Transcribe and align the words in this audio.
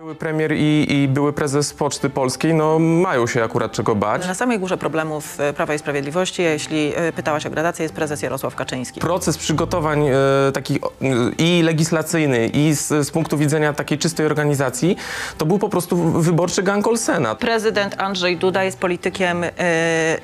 Były 0.00 0.14
premier 0.14 0.52
i, 0.52 0.92
i 0.92 1.08
były 1.08 1.32
prezes 1.32 1.74
Poczty 1.74 2.10
Polskiej, 2.10 2.54
no 2.54 2.78
mają 2.78 3.26
się 3.26 3.44
akurat 3.44 3.72
czego 3.72 3.94
bać. 3.94 4.26
Na 4.26 4.34
samej 4.34 4.58
górze 4.58 4.78
problemów 4.78 5.40
e, 5.40 5.52
Prawa 5.52 5.74
i 5.74 5.78
Sprawiedliwości, 5.78 6.42
jeśli 6.42 6.92
e, 6.96 7.12
pytałaś 7.12 7.46
o 7.46 7.50
gradację, 7.50 7.82
jest 7.82 7.94
prezes 7.94 8.22
Jarosław 8.22 8.54
Kaczyński. 8.54 9.00
Proces 9.00 9.38
przygotowań 9.38 10.08
e, 10.08 10.14
takich 10.54 10.84
o, 10.84 10.92
i 11.38 11.62
legislacyjny, 11.62 12.48
i 12.48 12.74
z, 12.74 13.06
z 13.06 13.10
punktu 13.10 13.38
widzenia 13.38 13.72
takiej 13.72 13.98
czystej 13.98 14.26
organizacji, 14.26 14.96
to 15.38 15.46
był 15.46 15.58
po 15.58 15.68
prostu 15.68 15.96
wyborczy 15.96 16.62
gang 16.62 16.86
Olsena. 16.86 17.34
Prezydent 17.34 18.00
Andrzej 18.00 18.36
Duda 18.36 18.64
jest 18.64 18.78
politykiem 18.78 19.44
e, 19.44 19.50
e, 19.58 20.18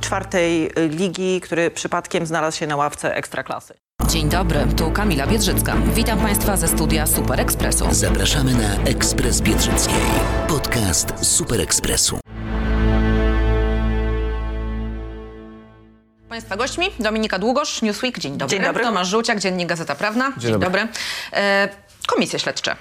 czwartej 0.00 0.70
ligi, 0.88 1.40
który 1.40 1.70
przypadkiem 1.70 2.26
znalazł 2.26 2.58
się 2.58 2.66
na 2.66 2.76
ławce 2.76 3.14
ekstraklasy. 3.14 3.74
Dzień 4.10 4.28
dobry, 4.28 4.66
tu 4.76 4.90
Kamila 4.90 5.26
Biedrzycka. 5.26 5.76
Witam 5.94 6.18
Państwa 6.18 6.56
ze 6.56 6.68
studia 6.68 7.06
Super 7.06 7.40
Expressu. 7.40 7.86
Zapraszamy 7.90 8.54
na 8.54 8.90
Ekspres 8.90 9.40
Biedrzyckiej. 9.40 9.96
Podcast 10.48 11.12
Super 11.22 11.60
Ekspresu. 11.60 12.18
Państwa 16.28 16.56
gośćmi 16.56 16.86
Dominika 17.00 17.38
Długosz, 17.38 17.82
Newsweek. 17.82 18.18
Dzień 18.18 18.36
dobry. 18.36 18.56
Dzień 18.56 18.66
dobry. 18.66 18.84
Tomasz 18.84 19.08
Żółciak, 19.08 19.40
Dziennik 19.40 19.68
Gazeta 19.68 19.94
Prawna. 19.94 20.32
Dzień, 20.38 20.58
dobry. 20.58 20.88
E, 21.32 21.68
komisje 22.06 22.38
śledcze. 22.38 22.76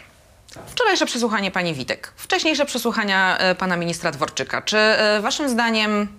Wczorajsze 0.68 1.06
przesłuchanie 1.06 1.52
pani 1.52 1.74
Witek. 1.74 2.14
Wcześniejsze 2.16 2.66
przesłuchania 2.66 3.38
e, 3.38 3.56
pana 3.56 3.78
ministra 3.78 4.12
Dworczyka. 4.12 4.62
Czy 4.62 4.78
e, 4.78 5.22
waszym 5.22 5.50
zdaniem 5.50 6.19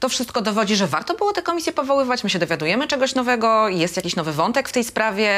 to 0.00 0.08
wszystko 0.08 0.42
dowodzi, 0.42 0.76
że 0.76 0.86
warto 0.86 1.14
było 1.14 1.32
tę 1.32 1.42
komisję 1.42 1.72
powoływać? 1.72 2.24
My 2.24 2.30
się 2.30 2.38
dowiadujemy 2.38 2.86
czegoś 2.86 3.14
nowego? 3.14 3.68
Jest 3.68 3.96
jakiś 3.96 4.16
nowy 4.16 4.32
wątek 4.32 4.68
w 4.68 4.72
tej 4.72 4.84
sprawie? 4.84 5.28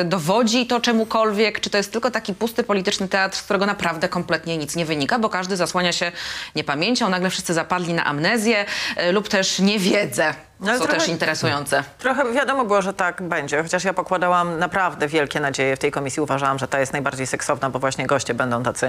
E, 0.00 0.04
dowodzi 0.04 0.66
to 0.66 0.80
czemukolwiek? 0.80 1.60
Czy 1.60 1.70
to 1.70 1.76
jest 1.76 1.92
tylko 1.92 2.10
taki 2.10 2.34
pusty 2.34 2.64
polityczny 2.64 3.08
teatr, 3.08 3.36
z 3.36 3.42
którego 3.42 3.66
naprawdę 3.66 4.08
kompletnie 4.08 4.58
nic 4.58 4.76
nie 4.76 4.84
wynika? 4.84 5.18
Bo 5.18 5.28
każdy 5.28 5.56
zasłania 5.56 5.92
się 5.92 6.12
niepamięcią, 6.54 7.08
nagle 7.08 7.30
wszyscy 7.30 7.54
zapadli 7.54 7.94
na 7.94 8.04
amnezję 8.04 8.64
e, 8.96 9.12
lub 9.12 9.28
też 9.28 9.58
niewiedzę. 9.58 10.47
No, 10.60 10.70
ale 10.70 10.78
co 10.78 10.84
trochę- 10.84 11.00
też 11.00 11.08
interesujące. 11.08 11.84
Trochę 11.98 12.32
wiadomo 12.32 12.64
było, 12.64 12.82
że 12.82 12.94
tak 12.94 13.22
będzie, 13.22 13.62
chociaż 13.62 13.84
ja 13.84 13.94
pokładałam 13.94 14.58
naprawdę 14.58 15.08
wielkie 15.08 15.40
nadzieje 15.40 15.76
w 15.76 15.78
tej 15.78 15.90
komisji. 15.90 16.22
Uważałam, 16.22 16.58
że 16.58 16.68
ta 16.68 16.80
jest 16.80 16.92
najbardziej 16.92 17.26
seksowna, 17.26 17.70
bo 17.70 17.78
właśnie 17.78 18.06
goście 18.06 18.34
będą 18.34 18.62
tacy, 18.62 18.88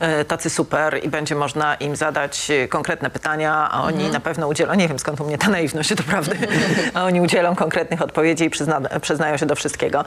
e, 0.00 0.24
tacy 0.24 0.50
super 0.50 1.04
i 1.04 1.08
będzie 1.08 1.34
można 1.34 1.74
im 1.74 1.96
zadać 1.96 2.50
e, 2.50 2.68
konkretne 2.68 3.10
pytania, 3.10 3.68
a 3.70 3.82
oni 3.82 4.08
na 4.08 4.20
pewno 4.20 4.48
udzielą, 4.48 4.74
nie 4.74 4.88
wiem 4.88 4.98
skąd 4.98 5.20
u 5.20 5.24
mnie 5.24 5.38
ta 5.38 5.48
naiwność, 5.48 5.94
to 5.96 6.02
prawda, 6.02 6.34
a 6.94 7.04
oni 7.04 7.20
udzielą 7.20 7.54
konkretnych 7.56 8.02
odpowiedzi 8.02 8.44
i 8.44 8.50
przyzna, 8.50 8.80
przyznają 9.00 9.36
się 9.36 9.46
do 9.46 9.54
wszystkiego. 9.54 10.04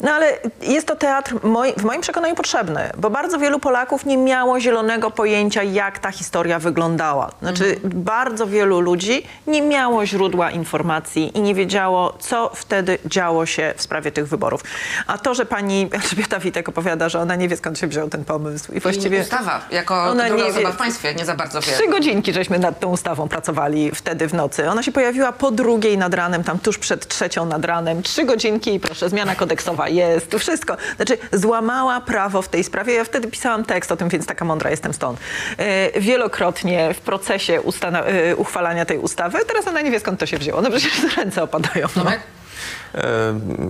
No 0.00 0.10
ale 0.10 0.32
jest 0.62 0.86
to 0.86 0.96
teatr 0.96 1.34
moj, 1.42 1.72
w 1.76 1.84
moim 1.84 2.00
przekonaniu 2.00 2.34
potrzebny, 2.34 2.90
bo 2.96 3.10
bardzo 3.10 3.38
wielu 3.38 3.58
Polaków 3.58 4.04
nie 4.06 4.16
miało 4.16 4.60
zielonego 4.60 5.10
pojęcia, 5.10 5.62
jak 5.62 5.98
ta 5.98 6.10
historia 6.10 6.58
wyglądała. 6.58 7.30
Znaczy 7.42 7.80
bardzo 7.84 8.46
wielu 8.46 8.80
ludzi 8.80 9.26
nie 9.46 9.62
miało 9.62 10.06
źródła 10.06 10.47
informacji 10.50 11.38
i 11.38 11.40
nie 11.40 11.54
wiedziało, 11.54 12.16
co 12.20 12.50
wtedy 12.54 12.98
działo 13.06 13.46
się 13.46 13.74
w 13.76 13.82
sprawie 13.82 14.12
tych 14.12 14.28
wyborów. 14.28 14.60
A 15.06 15.18
to, 15.18 15.34
że 15.34 15.46
pani 15.46 15.88
Elżbieta 15.92 16.38
Witek 16.38 16.68
opowiada, 16.68 17.08
że 17.08 17.20
ona 17.20 17.36
nie 17.36 17.48
wie, 17.48 17.56
skąd 17.56 17.78
się 17.78 17.86
wziął 17.86 18.08
ten 18.08 18.24
pomysł 18.24 18.72
i 18.72 18.80
właściwie... 18.80 19.20
Ustawa, 19.20 19.60
jako 19.70 20.02
Ona 20.02 20.28
druga 20.28 20.42
nie 20.44 20.50
osoba 20.50 20.68
wie- 20.68 20.74
w 20.74 20.76
państwie, 20.76 21.14
nie 21.14 21.24
za 21.24 21.34
bardzo 21.34 21.60
wie. 21.60 21.72
Trzy 21.72 21.88
godzinki 21.88 22.32
żeśmy 22.32 22.58
nad 22.58 22.80
tą 22.80 22.88
ustawą 22.90 23.28
pracowali 23.28 23.90
wtedy 23.94 24.28
w 24.28 24.34
nocy. 24.34 24.68
Ona 24.70 24.82
się 24.82 24.92
pojawiła 24.92 25.32
po 25.32 25.50
drugiej 25.50 25.98
nad 25.98 26.14
ranem, 26.14 26.44
tam 26.44 26.58
tuż 26.58 26.78
przed 26.78 27.08
trzecią 27.08 27.46
nad 27.46 27.64
ranem. 27.64 28.02
Trzy 28.02 28.24
godzinki 28.24 28.74
i 28.74 28.80
proszę, 28.80 29.08
zmiana 29.08 29.34
kodeksowa 29.34 29.88
jest, 29.88 30.30
to 30.30 30.38
wszystko. 30.38 30.76
Znaczy 30.96 31.18
złamała 31.32 32.00
prawo 32.00 32.42
w 32.42 32.48
tej 32.48 32.64
sprawie. 32.64 32.94
Ja 32.94 33.04
wtedy 33.04 33.28
pisałam 33.28 33.64
tekst 33.64 33.92
o 33.92 33.96
tym, 33.96 34.08
więc 34.08 34.26
taka 34.26 34.44
mądra 34.44 34.70
jestem 34.70 34.94
stąd. 34.94 35.20
E, 35.56 36.00
wielokrotnie 36.00 36.94
w 36.94 37.00
procesie 37.00 37.60
e, 37.82 38.36
uchwalania 38.36 38.84
tej 38.84 38.98
ustawy. 38.98 39.38
Teraz 39.48 39.66
ona 39.66 39.80
nie 39.80 39.90
wie, 39.90 40.00
skąd 40.00 40.20
to 40.20 40.26
się 40.26 40.37
wzięło. 40.38 40.62
No 40.62 40.70
przecież 40.70 40.92
ręce 41.16 41.42
opadają. 41.42 41.86
No. 41.96 42.04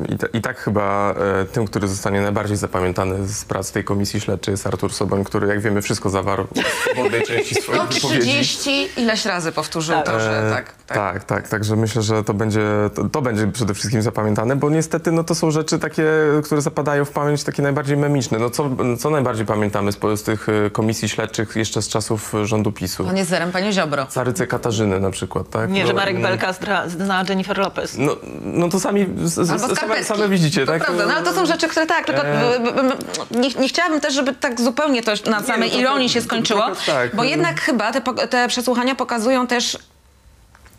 I, 0.08 0.36
I 0.38 0.40
tak 0.40 0.58
chyba 0.58 1.14
e, 1.40 1.44
tym, 1.44 1.66
który 1.66 1.88
zostanie 1.88 2.20
najbardziej 2.20 2.56
zapamiętany 2.56 3.28
z 3.28 3.44
prac 3.44 3.72
tej 3.72 3.84
komisji 3.84 4.20
śledczej 4.20 4.52
jest 4.52 4.66
Artur 4.66 4.92
Soboń, 4.92 5.24
który 5.24 5.46
jak 5.48 5.60
wiemy 5.60 5.82
wszystko 5.82 6.10
zawarł 6.10 6.46
w 6.54 6.90
swobodnej 6.92 7.22
części 7.22 7.54
swoich 7.54 7.82
wypowiedzi. 7.82 8.44
130 8.44 8.88
ileś 8.96 9.26
razy 9.26 9.52
powtórzył 9.52 9.94
Tak. 9.96 10.06
to, 10.06 10.20
że 10.20 10.38
E, 10.38 10.50
tak. 10.50 10.72
tak. 10.86 10.96
tak, 10.96 11.24
tak, 11.24 11.48
także 11.48 11.76
myślę, 11.76 12.02
że 12.02 12.24
to 12.24 12.34
będzie, 12.34 12.60
to, 12.94 13.04
to 13.04 13.22
będzie 13.22 13.46
przede 13.46 13.74
wszystkim 13.74 14.02
zapamiętane, 14.02 14.56
bo 14.56 14.70
niestety 14.70 15.12
no, 15.12 15.24
to 15.24 15.34
są 15.34 15.50
rzeczy 15.50 15.78
takie, 15.78 16.04
które 16.44 16.60
zapadają 16.62 17.04
w 17.04 17.10
pamięć 17.10 17.44
takie 17.44 17.62
najbardziej 17.62 17.96
memiczne. 17.96 18.38
No, 18.38 18.50
co, 18.50 18.70
co 18.98 19.10
najbardziej 19.10 19.46
pamiętamy 19.46 19.92
z, 19.92 19.98
z 20.16 20.22
tych 20.22 20.48
e, 20.48 20.70
komisji 20.70 21.08
śledczych 21.08 21.56
jeszcze 21.56 21.82
z 21.82 21.88
czasów 21.88 22.32
rządu 22.44 22.72
PiSu? 22.72 23.06
On 23.08 23.16
jest 23.16 23.30
zerem, 23.30 23.52
panie 23.52 23.72
Ziobro. 23.72 24.06
Caryce 24.06 24.46
Katarzyny 24.46 25.00
na 25.00 25.10
przykład, 25.10 25.50
tak? 25.50 25.70
Nie, 25.70 25.80
no, 25.80 25.86
że 25.86 25.94
Marek 25.94 26.16
mm, 26.16 26.22
Belka 26.22 26.52
zna 26.86 27.24
Jennifer 27.28 27.58
Lopez. 27.58 27.94
No, 27.98 28.16
no 28.42 28.68
to 28.68 28.80
sami, 28.80 29.07
z, 29.24 29.50
Albo 29.50 29.76
same, 29.76 30.04
same 30.04 30.28
widzicie, 30.28 30.66
to 30.66 30.72
tak? 30.72 30.84
prawda, 30.84 31.06
no 31.06 31.14
ale 31.14 31.24
to 31.24 31.32
są 31.32 31.46
rzeczy, 31.46 31.68
które 31.68 31.86
tak, 31.86 32.06
tylko 32.06 32.26
E. 32.26 32.60
nie, 33.30 33.48
nie 33.48 33.68
chciałabym 33.68 34.00
też, 34.00 34.14
żeby 34.14 34.34
tak 34.34 34.60
zupełnie 34.60 35.02
to 35.02 35.12
na 35.30 35.42
samej 35.42 35.68
no 35.70 35.74
to- 35.74 35.80
ironii 35.80 36.08
się 36.08 36.14
to- 36.20 36.24
to- 36.24 36.28
skończyło, 36.28 36.62
tak. 36.86 37.16
bo 37.16 37.24
jednak 37.24 37.60
chyba 37.60 37.92
te, 37.92 38.00
te 38.28 38.48
przesłuchania 38.48 38.94
pokazują 38.94 39.46
też 39.46 39.78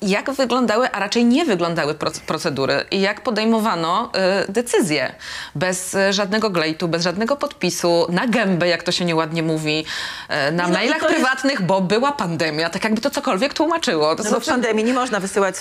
jak 0.01 0.31
wyglądały, 0.31 0.91
a 0.91 0.99
raczej 0.99 1.25
nie 1.25 1.45
wyglądały 1.45 1.93
proc- 1.93 2.19
procedury 2.19 2.85
i 2.91 3.01
jak 3.01 3.21
podejmowano 3.21 4.11
y, 4.47 4.51
decyzje 4.51 5.13
bez 5.55 5.93
y, 5.93 6.13
żadnego 6.13 6.49
glejtu, 6.49 6.87
bez 6.87 7.03
żadnego 7.03 7.35
podpisu, 7.35 8.07
na 8.09 8.27
gębę, 8.27 8.67
jak 8.67 8.83
to 8.83 8.91
się 8.91 9.05
nieładnie 9.05 9.43
mówi, 9.43 9.85
y, 10.49 10.51
na 10.51 10.67
no 10.67 10.73
mailach 10.73 11.01
jest- 11.01 11.13
prywatnych, 11.15 11.61
bo 11.61 11.81
była 11.81 12.11
pandemia, 12.11 12.69
tak 12.69 12.83
jakby 12.83 13.01
to 13.01 13.09
cokolwiek 13.09 13.53
tłumaczyło. 13.53 14.15
To 14.15 14.23
No 14.23 14.31
bo 14.31 14.39
w 14.39 14.45
pandemii 14.45 14.83
nie 14.83 14.93
można 14.93 15.19
wysyłać 15.19 15.55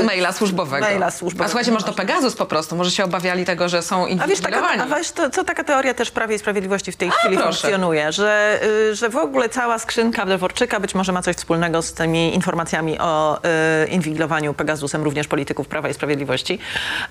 y, 0.00 0.04
maila 0.04 0.32
służbowego. 0.32 0.86
Maila 0.86 1.10
służbowego. 1.10 1.44
A 1.44 1.48
słuchajcie, 1.48 1.72
może 1.72 1.86
to 1.86 1.92
Pegasus 1.92 2.36
po 2.36 2.46
prostu, 2.46 2.76
może 2.76 2.90
się 2.90 3.04
obawiali 3.04 3.44
tego, 3.44 3.68
że 3.68 3.82
są 3.82 4.04
A 4.04 4.06
wiesz, 4.26 4.40
taka, 4.40 4.56
inwigilowani. 4.58 4.92
a 4.92 4.96
wiesz 4.96 5.12
to, 5.12 5.30
co 5.30 5.44
taka 5.44 5.64
teoria 5.64 5.94
też 5.94 6.10
Prawie 6.10 6.36
i 6.36 6.38
Sprawiedliwości 6.38 6.92
w 6.92 6.96
tej 6.96 7.10
chwili 7.10 7.36
proszę. 7.36 7.50
funkcjonuje, 7.60 8.12
że, 8.12 8.60
że 8.92 9.08
w 9.08 9.16
ogóle 9.16 9.48
cała 9.48 9.78
skrzynka 9.78 10.26
Dworczyka 10.26 10.80
być 10.80 10.94
może 10.94 11.12
ma 11.12 11.22
coś 11.22 11.36
wspólnego 11.36 11.82
z 11.82 11.92
tymi 11.92 12.34
informacjami 12.34 12.98
o 12.98 13.38
inwigilowaniu 13.90 14.54
Pegasusem 14.54 15.02
również 15.02 15.28
polityków 15.28 15.68
Prawa 15.68 15.88
i 15.88 15.94
Sprawiedliwości. 15.94 16.58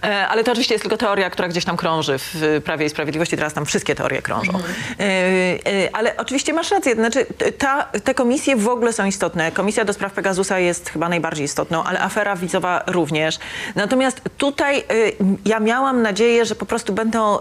E, 0.03 0.27
ale 0.27 0.43
to 0.43 0.51
oczywiście 0.51 0.73
jest 0.73 0.83
tylko 0.83 0.97
teoria, 0.97 1.29
która 1.29 1.47
gdzieś 1.47 1.65
tam 1.65 1.77
krąży 1.77 2.17
w 2.17 2.61
Prawie 2.65 2.85
i 2.85 2.89
Sprawiedliwości. 2.89 3.37
Teraz 3.37 3.53
tam 3.53 3.65
wszystkie 3.65 3.95
teorie 3.95 4.21
krążą. 4.21 4.53
E, 4.99 5.03
e, 5.03 5.89
ale 5.93 6.17
oczywiście 6.17 6.53
masz 6.53 6.71
rację. 6.71 6.95
Znaczy, 6.95 7.25
ta, 7.57 7.83
te 7.83 8.13
komisje 8.13 8.55
w 8.55 8.67
ogóle 8.67 8.93
są 8.93 9.05
istotne. 9.05 9.51
Komisja 9.51 9.85
do 9.85 9.93
spraw 9.93 10.13
Pegasusa 10.13 10.59
jest 10.59 10.89
chyba 10.89 11.09
najbardziej 11.09 11.45
istotną, 11.45 11.83
ale 11.83 11.99
afera 12.01 12.35
widzowa 12.35 12.83
również. 12.87 13.39
Natomiast 13.75 14.21
tutaj 14.37 14.83
ja 15.45 15.59
miałam 15.59 16.01
nadzieję, 16.01 16.45
że 16.45 16.55
po 16.55 16.65
prostu 16.65 16.93
będą 16.93 17.37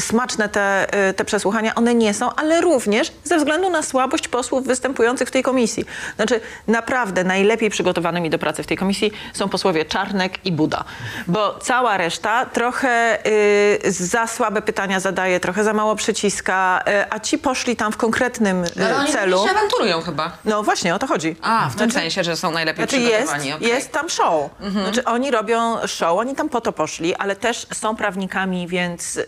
smaczne 0.00 0.48
te, 0.48 0.86
te 1.16 1.24
przesłuchania. 1.24 1.74
One 1.74 1.94
nie 1.94 2.14
są, 2.14 2.34
ale 2.34 2.60
również 2.60 3.12
ze 3.24 3.38
względu 3.38 3.70
na 3.70 3.82
słabość 3.82 4.28
posłów 4.28 4.66
występujących 4.66 5.28
w 5.28 5.30
tej 5.30 5.42
komisji. 5.42 5.84
Znaczy 6.16 6.40
naprawdę 6.68 7.24
najlepiej 7.24 7.70
przygotowanymi 7.70 8.30
do 8.30 8.38
pracy 8.44 8.62
w 8.62 8.66
tej 8.66 8.76
komisji 8.76 9.12
są 9.32 9.48
posłowie 9.48 9.84
Czarnek 9.84 10.46
i 10.46 10.52
Buda. 10.52 10.84
Bo 11.26 11.58
cała 11.62 11.96
reszta 11.96 12.46
trochę 12.46 13.18
y, 13.26 13.92
za 13.92 14.26
słabe 14.26 14.62
pytania 14.62 15.00
zadaje, 15.00 15.40
trochę 15.40 15.64
za 15.64 15.72
mało 15.72 15.96
przyciska, 15.96 16.82
y, 16.88 17.12
a 17.12 17.18
ci 17.20 17.38
poszli 17.38 17.76
tam 17.76 17.92
w 17.92 17.96
konkretnym 17.96 18.64
y, 18.64 18.70
No, 18.76 18.84
ale 18.86 18.96
oni 18.96 19.12
celu. 19.12 19.44
się 19.44 19.50
awanturują 19.50 20.00
chyba. 20.00 20.32
No 20.44 20.62
właśnie, 20.62 20.94
o 20.94 20.98
to 20.98 21.06
chodzi. 21.06 21.36
A, 21.42 21.68
w 21.70 21.76
tym 21.76 21.90
sensie, 21.90 22.24
że 22.24 22.36
są 22.36 22.50
najlepiej 22.50 22.84
Znaczy 22.88 22.98
jest, 23.02 23.14
przygotowani. 23.16 23.52
okej. 23.52 23.68
jest 23.68 23.92
tam 23.92 24.08
show. 24.08 24.50
Znaczy 24.72 25.04
oni 25.04 25.30
robią 25.30 25.86
show, 25.86 26.18
oni 26.18 26.34
tam 26.34 26.48
po 26.48 26.60
to 26.60 26.72
poszli, 26.72 27.14
ale 27.14 27.36
też 27.36 27.66
są 27.74 27.96
prawnikami, 27.96 28.68
więc 28.68 29.16
y, 29.16 29.26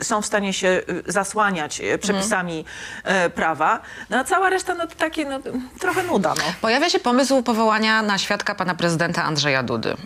y, 0.00 0.04
są 0.04 0.22
w 0.22 0.26
stanie 0.26 0.52
się 0.52 0.68
y, 0.68 1.02
zasłaniać 1.06 1.80
y, 1.80 1.98
przepisami 1.98 2.64
y, 3.26 3.30
prawa. 3.30 3.80
No 4.10 4.18
a 4.18 4.24
cała 4.24 4.50
reszta, 4.50 4.74
no 4.74 4.86
to 4.86 4.94
takie 4.94 5.24
no, 5.24 5.38
trochę 5.80 6.02
nuda. 6.02 6.34
No. 6.36 6.42
Pojawia 6.60 6.90
się 6.90 6.98
pomysł 6.98 7.42
powołania 7.42 8.02
na 8.02 8.18
światło 8.18 8.41
matka 8.42 8.54
pana 8.54 8.74
prezydenta 8.74 9.24
Andrzeja 9.24 9.62
Dudy. 9.62 9.96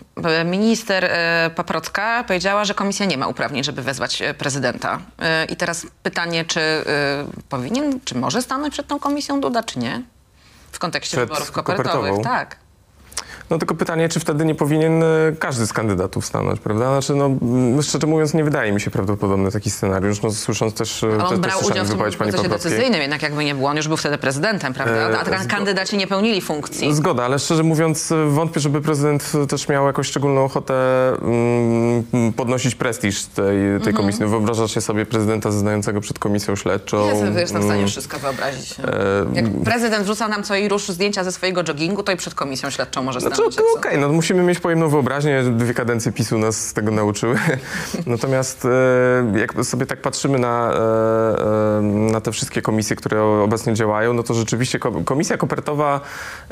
Minister 0.45 1.05
e, 1.05 1.49
Paprocka 1.55 2.23
powiedziała, 2.23 2.65
że 2.65 2.73
komisja 2.73 3.05
nie 3.05 3.17
ma 3.17 3.27
uprawnień, 3.27 3.63
żeby 3.63 3.81
wezwać 3.81 4.21
e, 4.21 4.33
prezydenta. 4.33 4.99
E, 5.19 5.45
I 5.45 5.55
teraz 5.55 5.87
pytanie, 6.03 6.45
czy 6.45 6.59
powinien, 7.49 7.99
czy 8.05 8.15
może 8.17 8.41
stanąć 8.41 8.73
przed 8.73 8.87
tą 8.87 8.99
komisją 8.99 9.41
Duda, 9.41 9.63
czy 9.63 9.79
nie? 9.79 10.01
W 10.71 10.79
kontekście 10.79 11.17
Przed 11.17 11.29
wyborów 11.29 11.51
kopertową? 11.51 11.89
kopertowych. 11.89 12.23
Tak. 12.23 12.57
No 13.49 13.57
tylko 13.57 13.75
pytanie, 13.75 14.09
czy 14.09 14.19
wtedy 14.19 14.45
nie 14.45 14.55
powinien 14.55 15.03
e, 15.03 15.07
każdy 15.39 15.67
z 15.67 15.73
kandydatów 15.73 16.25
stanąć, 16.25 16.59
prawda? 16.59 17.01
Znaczy, 17.01 17.13
no, 17.15 17.29
szczerze 17.81 18.07
mówiąc, 18.07 18.33
nie 18.33 18.43
wydaje 18.43 18.71
mi 18.71 18.81
się 18.81 18.91
prawdopodobny 18.91 19.51
taki 19.51 19.69
scenariusz, 19.71 20.21
no, 20.21 20.31
słysząc 20.31 20.73
też, 20.73 21.03
e, 21.03 21.07
Ale 21.07 21.17
te, 21.17 21.23
on 21.25 21.29
też 21.29 21.39
brał 21.39 21.59
udział 21.65 21.85
w 21.85 21.89
tym 21.89 21.97
procesie 21.97 22.49
decyzyjnym, 22.49 23.01
jednak 23.01 23.21
jakby 23.21 23.45
nie 23.45 23.55
było, 23.55 23.69
on 23.69 23.77
już 23.77 23.87
był 23.87 23.97
wtedy 23.97 24.17
prezydentem, 24.17 24.73
prawda? 24.73 24.95
E, 25.09 25.19
A 25.19 25.25
tak 25.25 25.47
kandydaci 25.47 25.97
nie 25.97 26.07
pełnili 26.07 26.41
funkcji. 26.41 26.95
Zgoda, 26.95 27.23
ale 27.25 27.39
szczerze 27.39 27.63
mówiąc 27.63 28.13
wątpię, 28.29 28.59
żeby 28.59 28.81
prezydent 28.81 29.31
też 29.49 29.67
miał 29.69 29.87
jakąś 29.87 30.07
szczególną 30.07 30.45
ochotę 30.45 30.73
mm, 31.21 32.33
podnosić 32.33 32.75
prestiż 32.75 33.23
tej, 33.25 33.45
tej 33.57 33.73
Mhm. 33.75 33.95
komisji. 33.95 34.21
No, 34.23 34.29
wyobrażacie 34.29 34.81
sobie 34.81 35.05
prezydenta 35.05 35.51
zeznającego 35.51 36.01
przed 36.01 36.19
komisją 36.19 36.55
śledczą. 36.55 37.07
Ja 37.07 37.15
sobie 37.15 37.41
jestem 37.41 37.61
w 37.61 37.65
stanie 37.65 37.77
Mm, 37.79 37.87
wszystko 37.91 38.19
wyobrazić. 38.19 38.75
e, 38.79 38.83
Jak 39.33 39.45
prezydent 39.63 40.03
wrzuca 40.03 40.27
nam 40.27 40.43
co 40.43 40.55
i 40.55 40.67
rusz 40.67 40.87
zdjęcia 40.87 41.23
ze 41.23 41.31
swojego 41.31 41.63
joggingu, 41.67 42.03
to 42.03 42.11
i 42.11 42.15
przed 42.17 42.33
komisją 42.35 42.69
śledczą 42.69 43.03
może 43.03 43.19
Znaczy, 43.19 43.35
stanąć. 43.35 43.36
No, 43.37 43.63
okej, 43.79 43.97
no 43.97 44.09
musimy 44.09 44.43
mieć 44.43 44.59
pojemną 44.59 44.89
wyobraźnię. 44.89 45.43
Dwie 45.43 45.73
kadencje 45.73 46.11
PiSu 46.11 46.37
nas 46.37 46.67
z 46.67 46.73
tego 46.73 46.91
nauczyły. 46.91 47.35
Natomiast 48.05 48.65
e, 49.35 49.39
jak 49.39 49.53
sobie 49.65 49.85
tak 49.85 50.01
patrzymy 50.01 50.39
na, 50.39 50.71
e, 50.73 51.77
e, 51.77 51.81
na 52.11 52.21
te 52.21 52.31
wszystkie 52.31 52.61
komisje, 52.61 52.95
które 52.95 53.23
obecnie 53.23 53.73
działają, 53.73 54.13
no 54.13 54.23
to 54.23 54.33
rzeczywiście 54.33 54.79
ko- 54.79 55.01
komisja 55.05 55.37
kopertowa, 55.37 55.99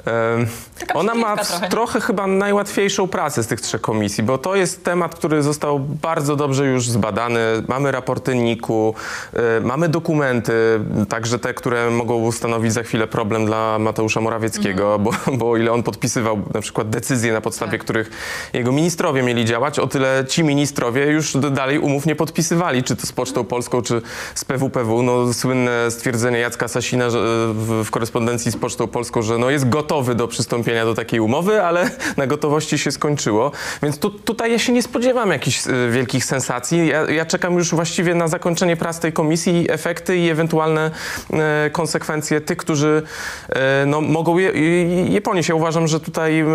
e, 0.07 0.37
Taka 0.79 0.93
ona 0.93 1.15
ma 1.15 1.37
trochę. 1.37 1.69
trochę 1.69 2.01
chyba 2.01 2.27
najłatwiejszą 2.27 3.07
pracę 3.07 3.43
z 3.43 3.47
tych 3.47 3.61
trzech 3.61 3.81
komisji, 3.81 4.23
bo 4.23 4.37
to 4.37 4.55
jest 4.55 4.83
temat, 4.85 5.15
który 5.15 5.43
został 5.43 5.79
bardzo 5.79 6.35
dobrze 6.35 6.65
już 6.65 6.89
zbadany. 6.89 7.39
Mamy 7.67 7.91
raporty 7.91 8.35
NIK-u, 8.35 8.95
e, 9.33 9.59
mamy 9.61 9.89
dokumenty, 9.89 10.53
także 11.09 11.39
te, 11.39 11.53
które 11.53 11.89
mogą 11.91 12.31
stanowić 12.31 12.73
za 12.73 12.83
chwilę 12.83 13.07
problem 13.07 13.45
dla 13.45 13.79
Mateusza 13.79 14.21
Morawieckiego, 14.21 14.99
bo, 14.99 15.11
bo 15.37 15.51
o 15.51 15.57
ile 15.57 15.71
on 15.71 15.83
podpisywał 15.83 16.41
na 16.53 16.61
przykład 16.61 16.74
decyzje, 16.83 17.33
na 17.33 17.41
podstawie 17.41 17.77
których 17.77 18.09
jego 18.53 18.71
ministrowie 18.71 19.23
mieli 19.23 19.45
działać, 19.45 19.79
o 19.79 19.87
tyle 19.87 20.25
ci 20.27 20.43
ministrowie 20.43 21.05
już 21.05 21.37
dalej 21.37 21.79
umów 21.79 22.05
nie 22.05 22.15
podpisywali, 22.15 22.83
czy 22.83 22.95
to 22.95 23.07
z 23.07 23.11
Pocztą 23.11 23.43
Polską, 23.43 23.81
czy 23.81 24.01
z 24.35 24.45
PWPW. 24.45 25.03
No, 25.03 25.33
słynne 25.33 25.91
stwierdzenie 25.91 26.39
Jacka 26.39 26.67
Sasina 26.67 27.09
że, 27.09 27.19
w, 27.53 27.83
w 27.85 27.91
korespondencji 27.91 28.51
z 28.51 28.57
Pocztą 28.57 28.87
Polską, 28.87 29.21
że 29.21 29.37
no, 29.37 29.49
jest 29.49 29.69
gotowy 29.69 30.15
do 30.15 30.27
przystąpienia 30.27 30.85
do 30.85 30.93
takiej 30.93 31.19
umowy, 31.19 31.63
ale 31.63 31.89
na 32.17 32.27
gotowości 32.27 32.77
się 32.77 32.91
skończyło. 32.91 33.51
Więc 33.83 33.99
tu, 33.99 34.09
tutaj 34.09 34.51
ja 34.51 34.59
się 34.59 34.73
nie 34.73 34.83
spodziewam 34.83 35.29
jakichś 35.31 35.67
e, 35.67 35.91
wielkich 35.91 36.25
sensacji. 36.25 36.87
Ja, 36.87 37.11
ja 37.11 37.25
czekam 37.25 37.53
już 37.53 37.71
właściwie 37.71 38.15
na 38.15 38.27
zakończenie 38.27 38.77
prac 38.77 38.99
tej 38.99 39.13
komisji, 39.13 39.65
efekty 39.69 40.17
i 40.17 40.29
ewentualne 40.29 40.91
e, 41.33 41.69
konsekwencje 41.69 42.41
tych, 42.41 42.57
którzy 42.57 43.03
e, 43.49 43.85
no, 43.85 44.01
mogą 44.01 44.37
je, 44.37 44.51
je, 45.09 45.21
ponieść. 45.21 45.49
Ja 45.49 45.55
uważam, 45.55 45.87
że 45.87 45.99
tutaj 45.99 46.39
e, 46.39 46.45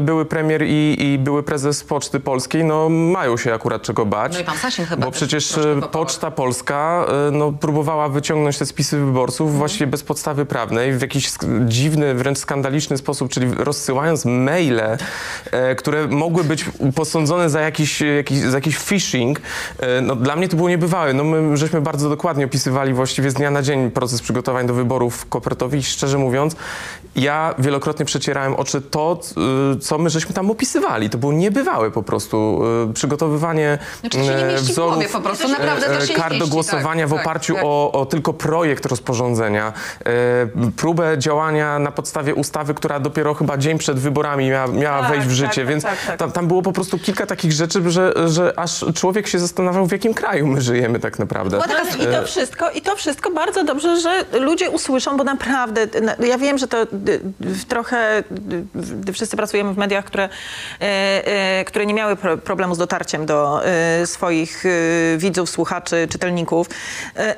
były 0.00 0.24
premier 0.24 0.62
i, 0.66 0.96
i 0.98 1.18
były 1.18 1.42
prezes 1.42 1.84
Poczty 1.84 2.20
Polskiej 2.20 2.64
no, 2.64 2.88
mają 2.88 3.36
się 3.36 3.54
akurat 3.54 3.82
czego 3.82 4.06
bać. 4.06 4.32
No 4.34 4.40
i 4.40 4.44
pan 4.44 4.56
Sasin 4.58 4.84
chyba 4.84 5.06
Bo 5.06 5.12
przecież 5.12 5.58
e. 5.58 5.80
Poczta 5.92 6.30
Polska 6.30 7.06
e, 7.28 7.30
no, 7.30 7.52
próbowała 7.52 8.08
wyciągnąć 8.08 8.58
te 8.58 8.66
spisy 8.66 8.98
wyborców 8.98 9.58
właściwie 9.58 9.86
bez 9.86 10.02
podstawy 10.02 10.46
prawnej, 10.46 10.92
w 10.92 11.00
jakiś 11.02 11.30
dziwny, 11.66 12.14
wręcz 12.14 12.38
skandaliczny 12.38 12.98
sposób, 12.98 13.30
czyli 13.30 13.54
rozsyłając 13.54 14.24
maile, 14.24 14.80
e, 15.50 15.74
które 15.74 16.06
mogły 16.06 16.44
być 16.44 16.64
posądzone 16.94 17.50
za 17.50 17.60
jakiś, 17.60 18.00
jakiś, 18.00 18.38
za 18.38 18.56
jakiś 18.56 18.78
phishing. 18.78 19.40
E, 19.78 20.00
no, 20.00 20.16
dla 20.16 20.36
mnie 20.36 20.48
to 20.48 20.56
było 20.56 20.68
niebywałe. 20.68 21.14
No, 21.14 21.24
my 21.24 21.56
żeśmy 21.56 21.80
bardzo 21.80 22.08
dokładnie 22.08 22.44
opisywali 22.44 22.94
właściwie 22.94 23.30
z 23.30 23.34
dnia 23.34 23.50
na 23.50 23.62
dzień 23.62 23.90
proces 23.90 24.22
przygotowań 24.22 24.66
do 24.66 24.74
wyborów 24.74 25.26
kopertowych 25.28 25.80
i 25.80 25.84
szczerze 25.84 26.18
mówiąc, 26.18 26.56
ja 27.16 27.54
wielokrotnie 27.58 28.04
przecierałem 28.04 28.54
oczy 28.54 28.80
to, 28.80 29.20
co 29.80 29.98
my 29.98 30.10
żeśmy 30.10 30.34
tam 30.34 30.50
opisywali. 30.50 31.10
To 31.10 31.18
było 31.18 31.32
niebywałe 31.32 31.90
po 31.90 32.02
prostu. 32.02 32.62
Y, 32.90 32.92
Przygotowywanie 32.94 33.78
Znaczy, 34.00 34.18
e, 34.18 34.56
wzorów, 34.56 35.12
po 35.12 35.20
prostu, 35.20 35.48
naprawdę 35.48 35.86
to 35.86 35.96
e, 36.02 36.06
się 36.06 36.14
kart 36.14 36.36
do 36.36 36.46
głosowania 36.46 37.08
tak, 37.08 37.18
w 37.18 37.20
oparciu 37.20 37.52
tak, 37.54 37.62
tak. 37.62 37.70
O, 37.70 37.92
o 37.92 38.06
tylko 38.06 38.32
projekt 38.32 38.86
rozporządzenia, 38.86 39.72
e, 40.06 40.12
próbę 40.76 41.18
działania 41.18 41.78
na 41.78 41.92
podstawie 41.92 42.34
ustawy, 42.34 42.74
która 42.74 43.00
dopiero 43.00 43.34
chyba 43.34 43.56
dzień 43.58 43.78
przed 43.78 43.98
wyborami 43.98 44.50
miała, 44.50 44.66
miała 44.66 45.00
Tak, 45.00 45.10
wejść 45.10 45.26
w 45.26 45.28
tak, 45.28 45.36
życie, 45.36 45.60
tak, 45.60 45.66
więc 45.66 45.84
tak, 45.84 45.98
tak. 46.06 46.16
Tam, 46.18 46.32
tam 46.32 46.46
było 46.48 46.62
po 46.62 46.72
prostu 46.72 46.98
kilka 46.98 47.26
takich 47.26 47.52
rzeczy, 47.52 47.90
że, 47.90 48.12
że 48.28 48.58
aż 48.58 48.84
człowiek 48.94 49.26
się 49.26 49.38
zastanawiał, 49.38 49.86
w 49.86 49.92
jakim 49.92 50.14
kraju 50.14 50.46
my 50.46 50.60
żyjemy 50.60 51.00
tak 51.00 51.18
naprawdę. 51.18 51.58
I 52.00 52.06
to, 52.06 52.26
wszystko, 52.26 52.70
I 52.70 52.80
to 52.82 52.96
wszystko 52.96 53.30
bardzo 53.30 53.64
dobrze, 53.64 54.00
że 54.00 54.24
ludzie 54.40 54.70
usłyszą, 54.70 55.16
bo 55.16 55.24
naprawdę, 55.24 55.86
na- 56.02 56.26
ja 56.26 56.38
wiem, 56.38 56.58
że 56.58 56.68
to 56.68 56.76
trochę, 57.68 58.22
wszyscy 59.12 59.36
pracujemy 59.40 59.74
w 59.74 59.76
mediach, 59.78 60.04
które, 60.04 60.28
e, 60.80 60.86
e, 61.60 61.64
które 61.64 61.86
nie 61.86 61.94
miały 61.94 62.16
pro, 62.16 62.38
problemu 62.38 62.74
z 62.74 62.78
dotarciem 62.78 63.26
do 63.26 63.60
e, 63.64 64.06
swoich 64.06 64.64
widzów, 65.16 65.50
słuchaczy, 65.50 66.08
czytelników. 66.10 66.66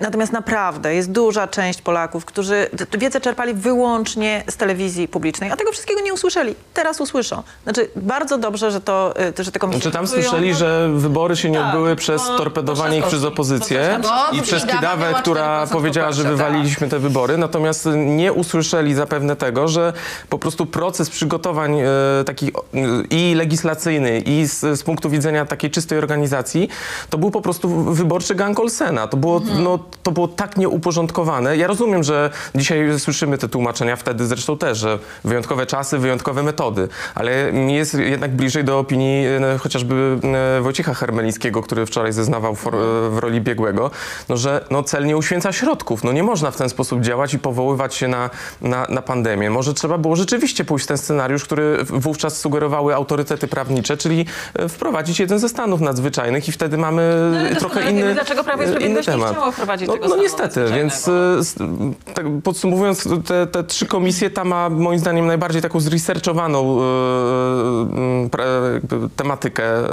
Natomiast 0.00 0.32
naprawdę 0.32 0.94
jest 0.94 1.12
duża 1.12 1.48
część 1.48 1.82
Polaków, 1.82 2.24
którzy 2.24 2.70
wiedzę 2.98 3.20
czerpali 3.20 3.54
wyłącznie 3.54 4.44
z 4.48 4.56
telewizji 4.56 5.08
publicznej, 5.08 5.50
a 5.50 5.56
tego 5.56 5.72
wszystkiego 5.72 6.00
nie 6.00 6.14
usłyszeli. 6.14 6.54
Teraz 6.74 7.00
usłyszą. 7.00 7.42
Znaczy, 7.64 7.88
bardzo 7.96 8.38
dobrze, 8.38 8.70
że 8.70 8.80
to, 8.80 9.14
że 9.38 9.52
te 9.52 9.58
komisje 9.58 9.82
Czy 9.82 9.90
tam 9.90 10.00
pracują. 10.04 10.22
słyszeli, 10.22 10.54
że 10.54 10.88
wybory 10.94 11.36
się 11.36 11.50
nie 11.50 11.58
Tak, 11.58 11.66
odbyły 11.66 11.96
przez 11.96 12.22
bo- 12.28 12.38
torpedowanie 12.38 12.98
ich 12.98 13.06
przez 13.06 13.24
opozycję 13.24 13.98
Bo 14.02 14.08
i 14.32 14.36
Bo 14.36 14.42
przez 14.42 14.66
Kidawę, 14.66 15.14
która 15.18 15.66
4% 15.66 15.72
powiedziała, 15.72 16.12
że 16.12 16.22
poparcia, 16.22 16.44
wywaliliśmy 16.44 16.88
te 16.88 16.98
wybory, 16.98 17.38
natomiast 17.38 17.88
nie 17.96 18.32
usłyszeli 18.32 18.94
zapewne 18.94 19.36
tego, 19.36 19.68
że 19.68 19.92
po 20.28 20.38
prostu 20.38 20.66
proces 20.66 21.10
przygotowań 21.10 21.81
e, 21.82 22.24
takich 22.24 22.50
e, 22.50 22.78
i 23.10 23.34
legislacyjny, 23.34 24.20
i 24.20 24.46
z, 24.46 24.60
z 24.60 24.82
punktu 24.82 25.10
widzenia 25.10 25.46
takiej 25.46 25.70
czystej 25.70 25.98
organizacji, 25.98 26.68
to 27.10 27.18
był 27.18 27.30
po 27.30 27.40
prostu 27.40 27.68
wyborczy 27.68 28.34
gang 28.34 28.60
Olsena. 28.60 29.06
To 29.06 29.16
było, 29.16 29.40
no, 29.58 29.78
to 30.02 30.10
było 30.10 30.28
tak 30.28 30.56
nieuporządkowane. 30.56 31.56
Ja 31.56 31.66
rozumiem, 31.66 32.02
że 32.02 32.30
dzisiaj 32.54 33.00
słyszymy 33.00 33.38
te 33.38 33.48
tłumaczenia, 33.48 33.96
wtedy 33.96 34.26
zresztą 34.26 34.58
też, 34.58 34.78
że 34.78 34.98
wyjątkowe 35.24 35.66
czasy, 35.66 35.98
wyjątkowe 35.98 36.42
metody, 36.42 36.88
ale 37.14 37.52
mi 37.52 37.74
jest 37.74 37.94
jednak 37.94 38.36
bliżej 38.36 38.64
do 38.64 38.78
opinii 38.78 39.26
e, 39.26 39.58
chociażby 39.58 40.18
e, 40.58 40.60
Wojciecha 40.60 40.94
Hermelińskiego, 40.94 41.62
który 41.62 41.86
wczoraj 41.86 42.12
zeznawał 42.12 42.54
for, 42.54 42.74
w 43.10 43.18
roli 43.18 43.40
biegłego, 43.40 43.90
no, 44.28 44.36
że 44.36 44.64
no, 44.70 44.82
cel 44.82 45.06
nie 45.06 45.16
uświęca 45.16 45.52
środków. 45.52 46.04
No, 46.04 46.12
nie 46.12 46.22
można 46.22 46.50
w 46.50 46.56
ten 46.56 46.68
sposób 46.68 47.00
działać 47.00 47.34
i 47.34 47.38
powoływać 47.38 47.94
się 47.94 48.08
na, 48.08 48.30
na, 48.60 48.86
na 48.88 49.02
pandemię. 49.02 49.50
Może 49.50 49.74
trzeba 49.74 49.98
było 49.98 50.16
rzeczywiście 50.16 50.64
pójść 50.64 50.84
w 50.84 50.88
ten 50.88 50.98
scenariusz, 50.98 51.44
który 51.44 51.71
wówczas 51.84 52.40
sugerowały 52.40 52.94
autorytety 52.94 53.48
prawnicze, 53.48 53.96
czyli 53.96 54.26
e, 54.54 54.68
wprowadzić 54.68 55.20
jeden 55.20 55.38
ze 55.38 55.48
stanów 55.48 55.80
nadzwyczajnych 55.80 56.48
i 56.48 56.52
wtedy 56.52 56.78
mamy 56.78 57.02
No, 57.54 57.60
trochę 57.60 57.90
inny, 57.90 58.00
wiemy, 58.00 58.14
dlaczego 58.14 58.44
Prawo 58.44 58.62
i 58.62 58.66
inny 58.66 58.74
Sprawiedliwość 58.76 59.08
nie 59.08 59.26
chciało 59.32 59.52
wprowadzić 59.52 59.88
no, 59.88 59.94
tego 59.94 60.08
no 60.08 60.16
niestety, 60.16 60.64
więc 60.74 61.08
e, 61.08 61.12
tak 62.14 62.26
podsumowując, 62.44 63.08
te, 63.26 63.46
te 63.46 63.64
trzy 63.64 63.86
komisje, 63.86 64.30
ta 64.30 64.44
ma 64.44 64.68
moim 64.68 64.98
zdaniem 64.98 65.26
najbardziej 65.26 65.62
taką 65.62 65.80
zresearchowaną 65.80 66.78
e, 66.80 66.82
tematykę, 69.16 69.64
e, 69.64 69.88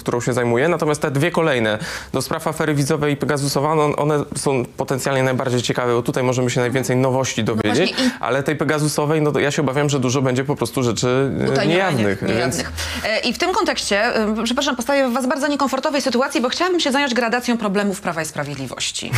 którą 0.00 0.20
się 0.20 0.32
zajmuje. 0.32 0.68
Natomiast 0.68 1.02
te 1.02 1.10
dwie 1.10 1.30
kolejne, 1.30 1.78
do 2.12 2.22
spraw 2.22 2.46
afery 2.46 2.74
wizowej 2.74 3.14
i 3.14 3.16
Pegasusowa, 3.16 3.74
no, 3.74 3.96
one 3.96 4.24
są 4.36 4.64
potencjalnie 4.76 5.22
najbardziej 5.22 5.62
ciekawe, 5.62 5.94
bo 5.94 6.02
tutaj 6.02 6.22
możemy 6.24 6.50
się 6.50 6.60
najwięcej 6.60 6.96
nowości 6.96 7.44
dowiedzieć, 7.44 7.90
właśnie 7.92 8.06
i- 8.06 8.10
ale 8.20 8.42
tej 8.42 8.56
Pegasusowej, 8.56 9.22
no 9.22 9.38
ja 9.38 9.50
się 9.50 9.62
obawiam, 9.62 9.88
że 9.88 10.00
dużo 10.00 10.22
będzie 10.22 10.44
po 10.44 10.56
prostu 10.56 10.82
rzeczy 10.82 11.08
e, 11.08 11.17
niejawnych. 11.66 12.24
Więc 12.24 12.64
E, 13.04 13.20
I 13.20 13.32
w 13.32 13.38
tym 13.38 13.52
kontekście, 13.52 14.16
e, 14.16 14.44
przepraszam, 14.44 14.76
postawię 14.76 15.08
was 15.08 15.26
w 15.26 15.28
bardzo 15.28 15.48
niekomfortowej 15.48 16.02
sytuacji, 16.02 16.40
bo 16.40 16.48
chciałabym 16.48 16.80
się 16.80 16.92
zająć 16.92 17.14
gradacją 17.14 17.58
problemów 17.58 18.00
Prawa 18.00 18.22
i 18.22 18.24
Sprawiedliwości. 18.24 19.10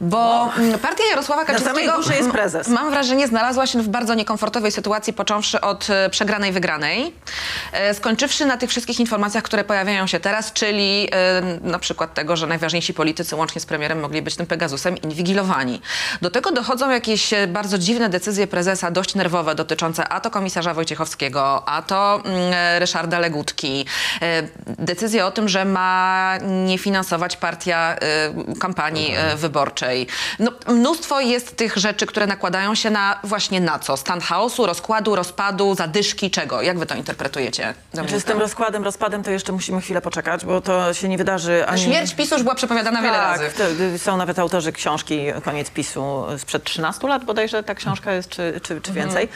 Bo 0.00 0.52
mm, 0.58 0.78
partia 0.78 1.04
Jarosława 1.10 1.44
Kaczyńskiego, 1.44 1.78
samej 1.80 1.96
górze 1.96 2.16
jest 2.16 2.30
prezes. 2.30 2.68
m- 2.68 2.74
mam 2.74 2.90
wrażenie, 2.90 3.26
znalazła 3.28 3.66
się 3.66 3.82
w 3.82 3.88
bardzo 3.88 4.14
niekomfortowej 4.14 4.72
sytuacji, 4.72 5.12
począwszy 5.12 5.60
od 5.60 5.90
e, 5.90 6.10
przegranej, 6.10 6.52
wygranej, 6.52 7.14
e, 7.72 7.94
skończywszy 7.94 8.46
na 8.46 8.56
tych 8.56 8.70
wszystkich 8.70 9.00
informacjach, 9.00 9.44
które 9.44 9.64
pojawiają 9.64 10.06
się 10.06 10.20
teraz, 10.20 10.52
czyli 10.52 11.08
e, 11.12 11.42
na 11.62 11.78
przykład 11.78 12.14
tego, 12.14 12.36
że 12.36 12.46
najważniejsi 12.46 12.94
politycy 12.94 13.36
łącznie 13.36 13.60
z 13.60 13.66
premierem 13.66 14.00
mogli 14.00 14.22
być 14.22 14.36
tym 14.36 14.46
Pegasusem 14.46 14.96
inwigilowani. 14.98 15.80
Do 16.22 16.30
tego 16.30 16.52
dochodzą 16.52 16.90
jakieś 16.90 17.30
bardzo 17.48 17.78
dziwne 17.78 18.08
decyzje 18.08 18.46
prezesa, 18.46 18.90
dość 18.90 19.14
nerwowe, 19.14 19.54
dotyczące 19.54 20.08
a 20.08 20.20
to 20.20 20.30
komisarza 20.30 20.74
Wojciechowskiego, 20.74 21.68
a 21.68 21.82
to 21.82 22.22
mm, 22.24 22.52
Ryszarda 22.78 23.18
Legutki. 23.18 23.86
Decyzje 24.66 25.26
o 25.26 25.30
tym, 25.30 25.48
że 25.48 25.64
ma 25.64 26.34
nie 26.42 26.78
finansować 26.78 27.36
partia 27.36 27.96
kampanii 28.60 29.14
wyborczej. 29.36 29.87
Inaczej. 29.96 30.06
No, 30.38 30.74
mnóstwo 30.74 31.20
jest 31.20 31.56
tych 31.56 31.76
rzeczy, 31.76 32.06
które 32.06 32.26
nakładają 32.26 32.74
się 32.74 32.90
na 32.90 33.20
właśnie 33.24 33.60
na 33.60 33.78
co? 33.78 33.96
Stan 33.96 34.20
chaosu, 34.20 34.66
rozkładu, 34.66 35.16
rozpadu, 35.16 35.74
zadyszki, 35.74 36.30
czego? 36.30 36.62
Jak 36.62 36.78
wy 36.78 36.86
to 36.86 36.94
interpretujecie? 36.94 37.74
Znaczy 37.92 38.20
z 38.20 38.24
tym 38.24 38.38
rozkładem, 38.38 38.84
rozpadem 38.84 39.22
to 39.22 39.30
jeszcze 39.30 39.52
musimy 39.52 39.80
chwilę 39.80 40.00
poczekać, 40.00 40.44
bo 40.44 40.60
to 40.60 40.94
się 40.94 41.08
nie 41.08 41.18
wydarzy 41.18 41.66
ani... 41.66 41.82
Śmierć 41.82 42.14
PiSu 42.14 42.34
już 42.34 42.42
była 42.42 42.54
przepowiadana 42.54 43.02
wiele 43.02 43.18
tak, 43.18 43.40
razy. 43.40 43.50
to- 43.58 43.98
są 43.98 44.16
nawet 44.16 44.38
autorzy 44.38 44.72
książki 44.72 45.26
Koniec 45.44 45.70
PiSu 45.70 46.24
sprzed 46.38 46.64
13 46.64 47.08
lat 47.08 47.24
bodajże 47.24 47.62
ta 47.62 47.74
książka 47.74 48.12
jest, 48.12 48.28
czy, 48.28 48.60
czy, 48.62 48.80
czy 48.80 48.92
więcej. 48.92 49.28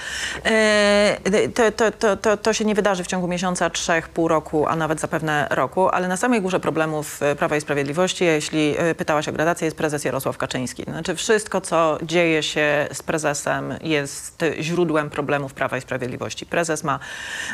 E, 0.44 1.18
to, 1.54 1.72
to, 1.72 1.90
to, 1.90 2.16
to, 2.16 2.36
to 2.36 2.52
się 2.52 2.64
nie 2.64 2.74
wydarzy 2.74 3.04
w 3.04 3.06
ciągu 3.06 3.28
miesiąca, 3.28 3.70
trzech, 3.70 4.08
pół 4.08 4.28
roku, 4.28 4.66
a 4.66 4.76
nawet 4.76 5.00
zapewne 5.00 5.46
roku, 5.50 5.88
ale 5.88 6.08
na 6.08 6.16
samej 6.16 6.42
górze 6.42 6.60
problemów 6.60 7.22
e, 7.22 7.36
Prawa 7.36 7.56
i 7.56 7.60
Sprawiedliwości, 7.60 8.24
jeśli 8.24 8.74
pytałaś 8.96 9.28
o 9.28 9.32
gradację, 9.32 9.64
jest 9.64 9.76
prezes 9.76 10.04
Jarosław 10.04 10.38
Kaczyński. 10.46 10.82
Znaczy 10.82 11.14
wszystko, 11.16 11.60
co 11.60 11.98
dzieje 12.02 12.42
się 12.42 12.88
z 12.92 13.02
prezesem 13.02 13.74
jest 13.82 14.44
źródłem 14.60 15.10
problemów 15.10 15.54
Prawa 15.54 15.76
i 15.76 15.80
Sprawiedliwości. 15.80 16.46
Prezes 16.46 16.84
ma 16.84 16.98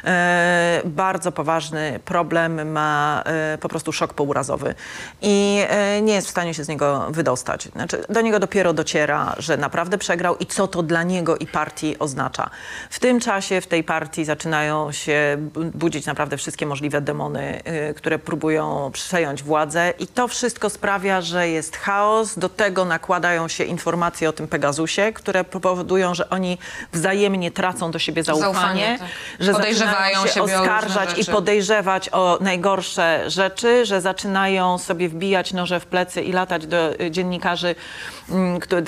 e, 0.04 0.82
bardzo 0.84 1.32
poważny 1.32 2.00
problem, 2.04 2.72
ma 2.72 3.22
e, 3.26 3.58
po 3.58 3.68
prostu 3.68 3.92
szok 3.92 4.14
pourazowy 4.14 4.74
i 5.22 5.60
e, 5.68 6.02
nie 6.02 6.14
jest 6.14 6.26
w 6.26 6.30
stanie 6.30 6.54
się 6.54 6.64
z 6.64 6.68
niego 6.68 7.06
wydostać. 7.10 7.64
Znaczy, 7.64 8.04
do 8.08 8.20
niego 8.20 8.38
dopiero 8.38 8.72
dociera, 8.72 9.34
że 9.38 9.56
naprawdę 9.56 9.98
przegrał 9.98 10.36
i 10.36 10.46
co 10.46 10.68
to 10.68 10.82
dla 10.82 11.02
niego 11.02 11.36
i 11.36 11.46
partii 11.46 11.98
oznacza. 11.98 12.50
W 12.90 13.00
tym 13.00 13.20
czasie 13.20 13.60
w 13.60 13.66
tej 13.66 13.84
partii 13.84 14.24
zaczynają 14.24 14.92
się 14.92 15.36
bu- 15.38 15.64
budzić 15.64 16.06
naprawdę 16.06 16.36
wszystkie 16.36 16.66
możliwe 16.66 17.00
demony, 17.00 17.62
e, 17.64 17.94
które 17.94 18.18
próbują 18.18 18.90
przejąć 18.92 19.42
władzę 19.42 19.92
i 19.98 20.06
to 20.06 20.28
wszystko 20.28 20.70
sprawia, 20.70 21.20
że 21.20 21.48
jest 21.48 21.76
chaos. 21.76 22.38
Do 22.38 22.48
tego 22.48 22.77
nakładają 22.84 23.48
się 23.48 23.64
informacje 23.64 24.28
o 24.28 24.32
tym 24.32 24.48
Pegasusie, 24.48 25.12
które 25.14 25.44
powodują, 25.44 26.14
że 26.14 26.30
oni 26.30 26.58
wzajemnie 26.92 27.50
tracą 27.50 27.90
do 27.90 27.98
siebie 27.98 28.24
zaufanie, 28.24 28.52
Zaufanie, 28.54 28.98
tak. 28.98 29.08
że 29.40 29.52
Podejrzewają 29.52 29.98
zaczynają 30.22 30.26
się 30.26 30.42
oskarżać 30.42 31.18
i 31.18 31.24
podejrzewać 31.24 32.08
o 32.12 32.38
najgorsze 32.40 33.30
rzeczy, 33.30 33.86
że 33.86 34.00
zaczynają 34.00 34.78
sobie 34.78 35.08
wbijać 35.08 35.52
noże 35.52 35.80
w 35.80 35.86
plecy 35.86 36.22
i 36.22 36.32
latać 36.32 36.66
do 36.66 37.00
y, 37.00 37.10
dziennikarzy, 37.10 37.74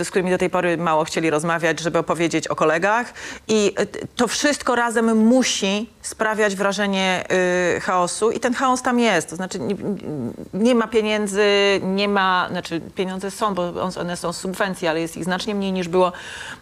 z 0.04 0.11
którymi 0.11 0.30
do 0.30 0.38
tej 0.38 0.50
pory 0.50 0.76
mało 0.76 1.04
chcieli 1.04 1.30
rozmawiać, 1.30 1.80
żeby 1.80 1.99
opowiedzieć 1.99 2.49
o 2.49 2.56
kolegach. 2.56 3.14
I 3.49 3.75
y, 3.80 3.87
to 4.16 4.28
wszystko 4.28 4.75
razem 4.75 5.16
musi 5.16 5.90
sprawiać 6.02 6.56
wrażenie 6.56 7.25
y, 7.76 7.80
chaosu 7.80 8.30
i 8.30 8.40
ten 8.40 8.54
chaos 8.54 8.82
tam 8.82 8.99
jest. 9.00 9.30
To 9.30 9.37
znaczy 9.37 9.59
nie, 10.54 10.75
ma 10.75 10.88
pieniędzy, 10.88 11.44
nie 11.82 12.09
ma, 12.09 12.47
znaczy 12.50 12.80
pieniądze 12.94 13.30
są, 13.30 13.54
bo 13.54 13.82
on- 13.82 13.92
one 14.00 14.16
są 14.16 14.32
z 14.32 14.37
subwencji, 14.37 14.88
ale 14.88 15.00
jest 15.00 15.16
ich 15.16 15.25
znacznie 15.25 15.54
mniej 15.54 15.73
niż 15.73 15.88
było 15.88 16.12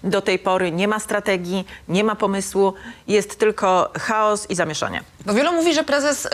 do 0.04 0.20
tej 0.22 0.38
pory. 0.38 0.72
Nie 0.72 0.88
ma 0.88 0.98
strategii, 1.00 1.66
nie 1.88 2.04
ma 2.04 2.14
pomysłu, 2.14 2.74
jest 3.08 3.38
tylko 3.38 3.90
chaos 4.00 4.50
i 4.50 4.54
zamieszanie. 4.54 5.02
Bo 5.26 5.34
wielu 5.34 5.52
mówi, 5.52 5.74
że 5.74 5.84
prezes 5.84 6.26
y, 6.26 6.28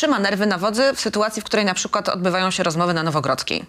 trzyma 0.00 0.18
nerwy 0.18 0.46
na 0.46 0.58
wodzy 0.58 0.82
w 0.94 1.00
sytuacji, 1.00 1.42
w 1.42 1.44
której 1.44 1.66
na 1.66 1.74
przykład 1.74 2.08
odbywają 2.08 2.50
się 2.50 2.62
rozmowy 2.62 2.94
na 2.94 3.02
Nowogrodzkiej. 3.02 3.64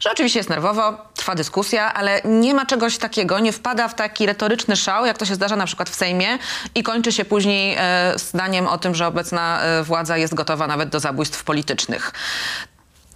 Że 0.00 0.10
oczywiście 0.12 0.38
jest 0.38 0.50
nerwowo, 0.50 0.98
trwa 1.14 1.34
dyskusja, 1.34 1.94
ale 1.94 2.20
nie 2.24 2.54
ma 2.54 2.66
czegoś 2.66 2.98
takiego, 2.98 3.38
nie 3.38 3.52
wpada 3.52 3.88
w 3.88 3.94
taki 3.94 4.26
retoryczny 4.26 4.76
szał, 4.76 5.06
jak 5.06 5.18
to 5.18 5.24
się 5.24 5.34
zdarza 5.34 5.56
na 5.56 5.66
przykład 5.66 5.90
w 5.90 5.94
Sejmie 5.94 6.38
i 6.74 6.82
kończy 6.82 7.12
się 7.12 7.24
później 7.24 7.76
e, 7.78 8.12
zdaniem 8.16 8.66
o 8.66 8.78
tym, 8.78 8.94
że 8.94 9.06
obecna 9.06 9.60
e, 9.62 9.82
władza 9.82 10.16
jest 10.16 10.34
gotowa 10.34 10.66
nawet 10.66 10.88
do 10.88 11.00
zabójstw 11.00 11.44
politycznych. 11.44 12.12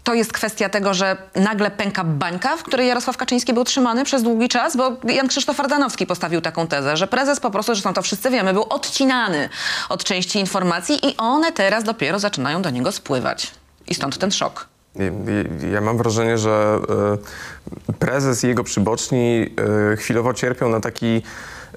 To 0.09 0.15
jest 0.15 0.33
kwestia 0.33 0.69
tego, 0.69 0.95
że 0.95 1.17
nagle 1.35 1.71
pęka 1.71 2.05
bańka, 2.05 2.57
w 2.57 2.63
której 2.63 2.89
Jarosław 2.89 3.17
Kaczyński 3.17 3.53
był 3.53 3.65
trzymany 3.65 4.05
przez 4.05 4.23
długi 4.23 4.49
czas, 4.49 4.77
bo 4.77 4.97
Jan 5.05 5.29
Krzysztof 5.29 5.61
Ardanowski 5.61 6.07
postawił 6.07 6.41
taką 6.41 6.67
tezę, 6.67 6.97
że 6.97 7.07
prezes 7.07 7.41
po 7.41 7.51
prostu, 7.51 7.75
zresztą 7.75 7.95
to 7.95 8.03
wszyscy 8.03 8.31
wiemy, 8.31 8.53
był 8.53 8.63
odcinany 8.63 9.49
od 9.89 10.05
części 10.05 10.39
informacji 10.39 11.07
i 11.07 11.17
one 11.17 11.53
teraz 11.53 11.85
dopiero 11.85 12.19
zaczynają 12.19 12.63
do 12.63 12.71
niego 12.71 12.93
spływać. 12.93 13.51
I 13.87 13.95
stąd 13.95 14.19
ten 14.19 14.31
szok. 14.31 14.67
Ja- 15.73 15.81
mam 15.81 15.99
wrażenie, 15.99 16.39
że 16.39 16.79
e, 17.91 17.95
prezes 17.95 18.45
i 18.45 18.47
jego 18.47 18.65
przyboczni 18.65 19.55
e, 19.93 19.97
chwilowo 19.97 20.35
cierpią 20.35 20.69
na 20.69 20.81
taki 20.81 21.23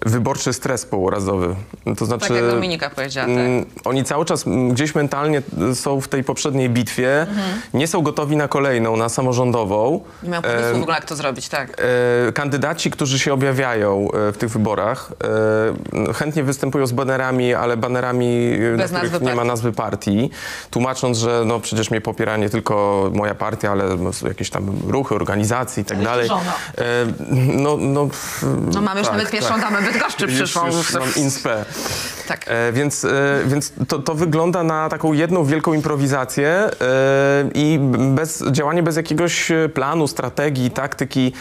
wyborczy 0.06 0.54
stres 0.54 0.86
pourazowy. 0.86 1.56
To 1.98 2.06
znaczy, 2.06 2.28
Tak 2.28 2.38
jak 2.38 2.46
Dominika 2.46 2.90
powiedziała, 2.90 3.28
tak. 3.28 3.36
mm, 3.38 3.66
Oni 3.86 4.04
cały 4.04 4.26
czas 4.26 4.48
mm, 4.48 4.70
gdzieś 4.70 4.96
mentalnie 4.96 5.42
y, 5.72 5.76
są 5.76 6.02
w 6.02 6.08
tej 6.08 6.24
poprzedniej 6.24 6.70
bitwie, 6.70 7.28
nie 7.74 7.88
są 7.88 8.02
gotowi 8.02 8.36
na 8.36 8.48
kolejną, 8.48 8.98
na 8.98 9.10
samorządową. 9.10 10.02
Nie 10.24 10.30
miał 10.30 10.40
E, 10.40 10.44
pomysłu 10.44 10.80
w 10.80 10.82
ogóle, 10.82 10.96
jak 10.96 11.06
to 11.06 11.16
zrobić, 11.16 11.50
tak. 11.50 11.82
E, 12.28 12.32
kandydaci, 12.32 12.92
którzy 12.92 13.20
się 13.20 13.34
objawiają 13.34 14.08
e, 14.30 14.32
w 14.32 14.38
tych 14.38 14.50
wyborach, 14.50 15.12
e, 16.10 16.14
chętnie 16.14 16.44
występują 16.44 16.88
z 16.88 16.92
banerami, 16.92 17.54
ale 17.54 17.78
banerami, 17.78 18.54
e, 18.54 18.72
na 18.72 18.78
Bez 18.78 18.92
których 18.92 19.12
nazwy 19.12 19.26
nie 19.26 19.36
ma 19.36 19.44
nazwy 19.44 19.72
partii, 19.72 20.30
tłumacząc, 20.72 21.18
że 21.18 21.44
no 21.46 21.60
przecież 21.60 21.92
mnie 21.92 22.02
popiera 22.02 22.38
nie 22.38 22.50
tylko 22.50 23.10
moja 23.14 23.36
partia, 23.36 23.72
ale 23.72 23.98
no, 23.98 24.12
jakieś 24.28 24.50
tam 24.50 24.72
ruchy, 24.88 25.16
organizacje 25.16 25.82
i 25.84 25.86
tak 25.86 26.04
dalej. 26.04 26.30
E, 26.78 26.84
no, 27.58 27.78
no, 27.78 28.06
pff, 28.06 28.46
No 28.74 28.82
mamy 28.82 29.00
już 29.00 29.08
tak, 29.10 29.18
nawet 29.18 29.32
pierwszą 29.32 29.50
tak. 29.54 29.62
damę 29.62 29.82
Bydgoszczy 29.94 30.26
Już- 30.26 30.34
przyszłą. 30.34 30.68
Już 30.68 30.94
mam 30.94 31.16
inspe. 31.16 31.66
Tak. 32.32 32.46
E, 32.48 32.72
więc 32.72 33.06
e, 33.06 33.10
więc 33.46 33.74
to, 33.88 34.00
to 34.00 34.16
wygląda 34.16 34.64
na 34.64 34.90
taką 34.90 35.14
jedną 35.14 35.44
wielką 35.44 35.74
improwizację 35.74 36.48
e, 36.50 36.70
i 37.54 37.80
bez, 38.16 38.44
działanie 38.52 38.84
bez 38.84 38.96
jakiegoś 38.96 39.52
e, 39.52 39.70
planu, 39.70 40.08
strategii, 40.08 40.72
taktyki. 40.72 41.34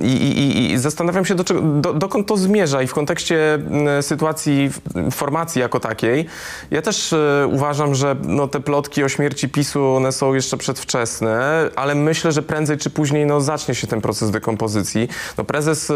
I, 0.00 0.06
i, 0.06 0.72
I 0.72 0.78
zastanawiam 0.78 1.24
się, 1.24 1.34
do 1.34 1.44
czego, 1.44 1.60
do, 1.60 1.94
dokąd 1.94 2.26
to 2.26 2.36
zmierza 2.36 2.82
i 2.82 2.86
w 2.86 2.94
kontekście 2.94 3.58
sytuacji 4.00 4.70
formacji 5.10 5.60
jako 5.60 5.80
takiej. 5.80 6.26
Ja 6.70 6.82
też 6.82 7.12
e, 7.12 7.48
uważam, 7.52 7.94
że 7.94 8.16
no, 8.22 8.48
te 8.48 8.60
plotki 8.60 9.04
o 9.04 9.08
śmierci 9.08 9.48
PiSu, 9.48 9.94
one 9.94 10.12
są 10.12 10.34
jeszcze 10.34 10.56
przedwczesne, 10.56 11.68
ale 11.76 11.94
myślę, 11.94 12.32
że 12.32 12.42
prędzej 12.42 12.78
czy 12.78 12.90
później 12.90 13.26
no, 13.26 13.40
zacznie 13.40 13.74
się 13.74 13.86
ten 13.86 14.00
proces 14.00 14.30
dekompozycji. 14.30 15.08
No, 15.38 15.44
prezes 15.44 15.90
e, 15.90 15.94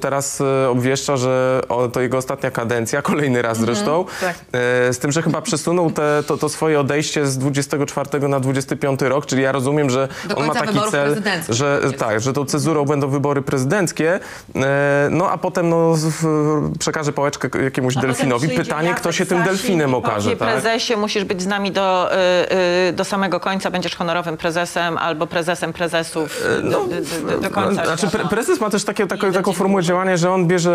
teraz 0.00 0.42
obwieszcza, 0.70 1.16
że 1.16 1.60
o, 1.68 1.88
to 1.88 2.00
jego 2.00 2.16
ostatnia 2.16 2.50
kadencja, 2.50 3.02
kolejny 3.12 3.42
raz 3.42 3.58
zresztą, 3.58 4.04
tak. 4.20 4.36
e, 4.52 4.92
z 4.92 4.98
tym, 4.98 5.12
że 5.12 5.22
chyba 5.22 5.42
przesunął 5.42 5.90
te, 5.90 6.22
to, 6.26 6.36
to 6.38 6.48
swoje 6.48 6.80
odejście 6.80 7.26
z 7.26 7.38
24 7.38 8.28
na 8.28 8.40
25 8.40 9.02
rok, 9.02 9.26
czyli 9.26 9.42
ja 9.42 9.52
rozumiem, 9.52 9.90
że 9.90 10.08
Do 10.24 10.36
on 10.36 10.46
ma 10.46 10.54
taki 10.54 10.78
cel, 10.90 11.22
że 11.48 11.80
tak, 11.98 12.20
że 12.20 12.32
tą 12.32 12.44
cezurą 12.44 12.84
będą 12.84 13.08
wybory 13.08 13.42
prezydenckie, 13.42 14.20
e, 14.56 15.08
no 15.10 15.30
a 15.30 15.38
potem 15.38 15.68
no, 15.68 15.94
w- 15.94 16.78
przekaże 16.78 17.12
pałeczkę 17.12 17.48
jakiemuś 17.64 17.94
delfinowi. 17.94 18.48
Pytanie, 18.48 18.94
kto 18.94 19.12
się 19.12 19.26
tym 19.26 19.42
delfinem 19.42 19.94
okaże, 19.94 20.36
tak? 20.36 20.48
prezesie, 20.48 20.96
musisz 20.96 21.24
być 21.24 21.42
z 21.42 21.46
nami 21.46 21.72
do, 21.72 22.10
y, 22.12 22.88
y, 22.88 22.92
do 22.92 23.04
samego 23.04 23.40
końca, 23.40 23.70
będziesz 23.70 23.96
honorowym 23.96 24.36
prezesem 24.36 24.98
albo 24.98 25.26
prezesem 25.26 25.72
prezesów 25.72 26.42
do, 26.62 26.70
do, 26.70 26.86
do, 27.32 27.40
do 27.40 27.50
końca. 27.50 27.96
Znaczy, 27.96 28.18
prezes 28.30 28.60
ma 28.60 28.70
też 28.70 28.84
takie, 28.84 29.06
taką 29.06 29.32
dzień 29.32 29.42
formułę 29.54 29.82
działania, 29.82 30.16
że 30.16 30.30
on 30.30 30.46
bierze 30.46 30.72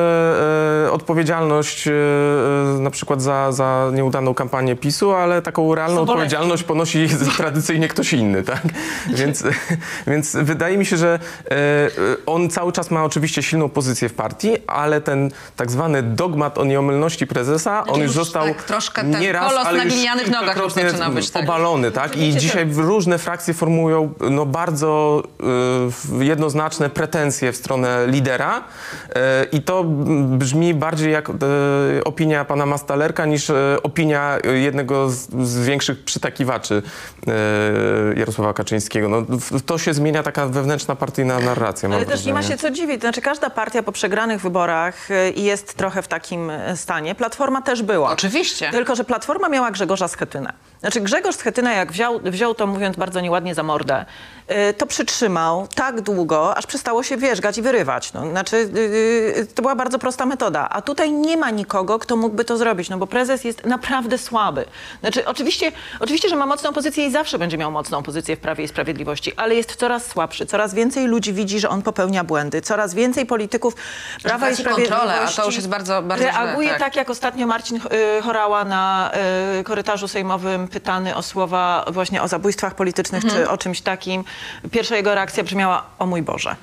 e, 0.87 0.91
odpowiedzialność 0.91 1.87
e, 1.87 1.91
e, 1.91 1.93
na 2.79 2.89
przykład 2.89 3.21
za, 3.21 3.51
za 3.51 3.89
nieudaną 3.93 4.33
kampanię 4.33 4.75
PiSu, 4.75 5.11
ale 5.11 5.41
taką 5.41 5.75
realną 5.75 5.95
Sobolewski. 5.95 6.11
odpowiedzialność 6.11 6.63
ponosi 6.63 7.07
tradycyjnie 7.37 7.87
ktoś 7.87 8.13
inny, 8.13 8.43
tak? 8.43 8.61
Więc, 9.09 9.43
więc 10.07 10.35
wydaje 10.35 10.77
mi 10.77 10.85
się, 10.85 10.97
że 10.97 11.19
e, 11.45 11.51
e, 11.51 11.89
on 12.25 12.49
cały 12.49 12.71
czas 12.71 12.91
ma 12.91 13.03
oczywiście 13.03 13.43
silną 13.43 13.69
pozycję 13.69 14.09
w 14.09 14.13
partii, 14.13 14.53
ale 14.67 15.01
ten 15.01 15.31
tak 15.55 15.71
zwany 15.71 16.03
dogmat 16.03 16.57
o 16.57 16.65
nieomylności 16.65 17.27
prezesa, 17.27 17.83
on 17.87 18.01
już 18.01 18.07
już 18.07 18.15
został 18.15 18.47
tak 18.47 18.63
troszkę 18.63 19.01
ten 19.01 19.21
nie 19.21 19.31
raz, 19.31 19.53
ale 19.53 19.77
na 19.77 19.83
już 19.83 19.93
glinianych 19.93 20.27
nogach 20.31 20.57
już 20.57 20.73
kilkakrotnie 20.73 20.89
zaczyna 20.89 21.09
być, 21.09 21.29
tak? 21.29 21.43
obalony, 21.43 21.91
tak? 21.91 22.17
I 22.17 22.35
dzisiaj 22.35 22.67
różne 22.75 23.17
frakcje 23.17 23.53
formułują 23.53 24.13
no, 24.31 24.45
bardzo 24.45 25.23
y, 26.19 26.25
jednoznaczne 26.25 26.89
pretensje 26.89 27.51
w 27.51 27.55
stronę 27.55 28.07
lidera 28.07 28.57
y, 28.59 29.11
i 29.51 29.61
to 29.61 29.83
brzmi 30.27 30.73
bardziej 30.73 31.11
jak 31.11 31.29
y, 31.29 31.33
opinia 32.07 32.45
pana 32.45 32.65
Mastalerka 32.65 33.25
niż 33.25 33.49
y, 33.49 33.53
opinia 33.83 34.37
jednego 34.53 35.09
z, 35.09 35.27
z 35.47 35.65
większych 35.65 36.03
przytakiwaczy 36.03 36.81
y, 38.13 38.19
Jarosława 38.19 38.53
Kaczyńskiego. 38.53 39.09
No, 39.09 39.21
to 39.65 39.77
się 39.77 39.93
zmienia 39.93 40.23
taka 40.23 40.47
wewnętrzna 40.47 40.95
partyjna 40.95 41.39
narracja, 41.39 41.89
Ale 41.89 42.05
też 42.05 42.25
nie 42.25 42.33
ma 42.33 42.39
wrażenie. 42.39 42.57
się 42.57 42.61
co 42.61 42.71
dziwić. 42.71 42.95
To 42.95 43.01
znaczy 43.01 43.21
każda 43.21 43.49
partia 43.49 43.83
po 43.83 43.91
przegranych 43.91 44.41
wyborach 44.41 45.07
jest 45.35 45.73
trochę 45.73 46.01
w 46.01 46.07
takim 46.07 46.51
stanie. 46.75 47.15
Platforma 47.15 47.61
też 47.61 47.83
była. 47.83 48.11
Oczywiście. 48.11 48.71
Tylko, 48.71 48.95
że 48.95 49.03
Platforma 49.03 49.49
miała 49.49 49.71
Grzegorza 49.71 50.07
Schetynę. 50.07 50.53
Znaczy 50.79 51.01
Grzegorz 51.01 51.35
Schetyna 51.35 51.73
jak 51.73 51.91
wziął, 51.91 52.19
wziął 52.23 52.55
to, 52.55 52.67
mówiąc 52.67 52.95
bardzo 52.97 53.19
nieładnie, 53.21 53.55
za 53.55 53.63
mordę, 53.63 54.05
y, 54.69 54.73
to 54.73 54.85
przytrzymał 54.85 55.67
tak 55.75 56.01
długo, 56.01 56.57
aż 56.57 56.65
przestało 56.65 57.03
się 57.03 57.17
wierzgać 57.17 57.57
i 57.57 57.61
wyrywać. 57.61 58.13
No, 58.13 58.29
znaczy, 58.29 58.55
y, 58.55 58.79
y, 59.37 59.47
to 59.55 59.61
była 59.61 59.75
bardzo 59.75 59.99
prosta 59.99 60.25
metoda. 60.25 60.69
A 60.69 60.81
tutaj 60.81 61.11
nie 61.11 61.37
ma 61.37 61.49
nikogo, 61.49 61.99
kto 61.99 62.15
mógłby 62.15 62.45
to 62.45 62.57
zrobić, 62.57 62.89
no 62.89 62.97
bo 62.97 63.07
prezes 63.07 63.43
jest 63.43 63.65
naprawdę 63.65 64.17
słaby. 64.17 64.65
Znaczy, 64.99 65.25
oczywiście, 65.25 65.71
oczywiście, 65.99 66.29
że 66.29 66.35
ma 66.35 66.45
mocną 66.45 66.73
pozycję 66.73 67.05
i 67.07 67.11
zawsze 67.11 67.39
będzie 67.39 67.57
miał 67.57 67.71
mocną 67.71 68.03
pozycję 68.03 68.35
w 68.35 68.39
Prawie 68.39 68.63
i 68.63 68.67
Sprawiedliwości, 68.67 69.33
ale 69.35 69.55
jest 69.55 69.75
coraz 69.75 70.05
słabszy. 70.05 70.45
Coraz 70.45 70.73
więcej 70.73 71.07
ludzi 71.07 71.33
widzi, 71.33 71.59
że 71.59 71.69
on 71.69 71.81
popełnia 71.81 72.23
błędy. 72.23 72.61
Coraz 72.61 72.93
więcej 72.93 73.25
polityków 73.25 73.75
Prawa 74.23 74.49
i 74.49 74.55
kontrolę, 74.55 74.85
Sprawiedliwości 74.87 75.55
jest 75.55 75.69
bardzo- 75.69 76.01
bardzo 76.01 76.23
źle, 76.23 76.33
reaguje 76.33 76.69
tak. 76.69 76.79
tak, 76.79 76.95
jak 76.95 77.09
ostatnio 77.09 77.47
Marcin 77.47 77.79
Chorała 78.23 78.65
na 78.65 79.11
korytarzu 79.63 80.07
sejmowym 80.07 80.66
pytany 80.67 81.15
o 81.15 81.21
słowa 81.21 81.85
właśnie 81.91 82.21
o 82.21 82.27
zabójstwach 82.27 82.75
politycznych 82.75 83.23
Mhm. 83.25 83.43
czy 83.43 83.49
o 83.51 83.57
czymś 83.57 83.81
takim. 83.81 84.23
Pierwsza 84.71 84.95
jego 84.95 85.15
reakcja 85.15 85.43
brzmiała, 85.43 85.83
o 85.99 86.05
mój 86.05 86.21
Boże. 86.21 86.55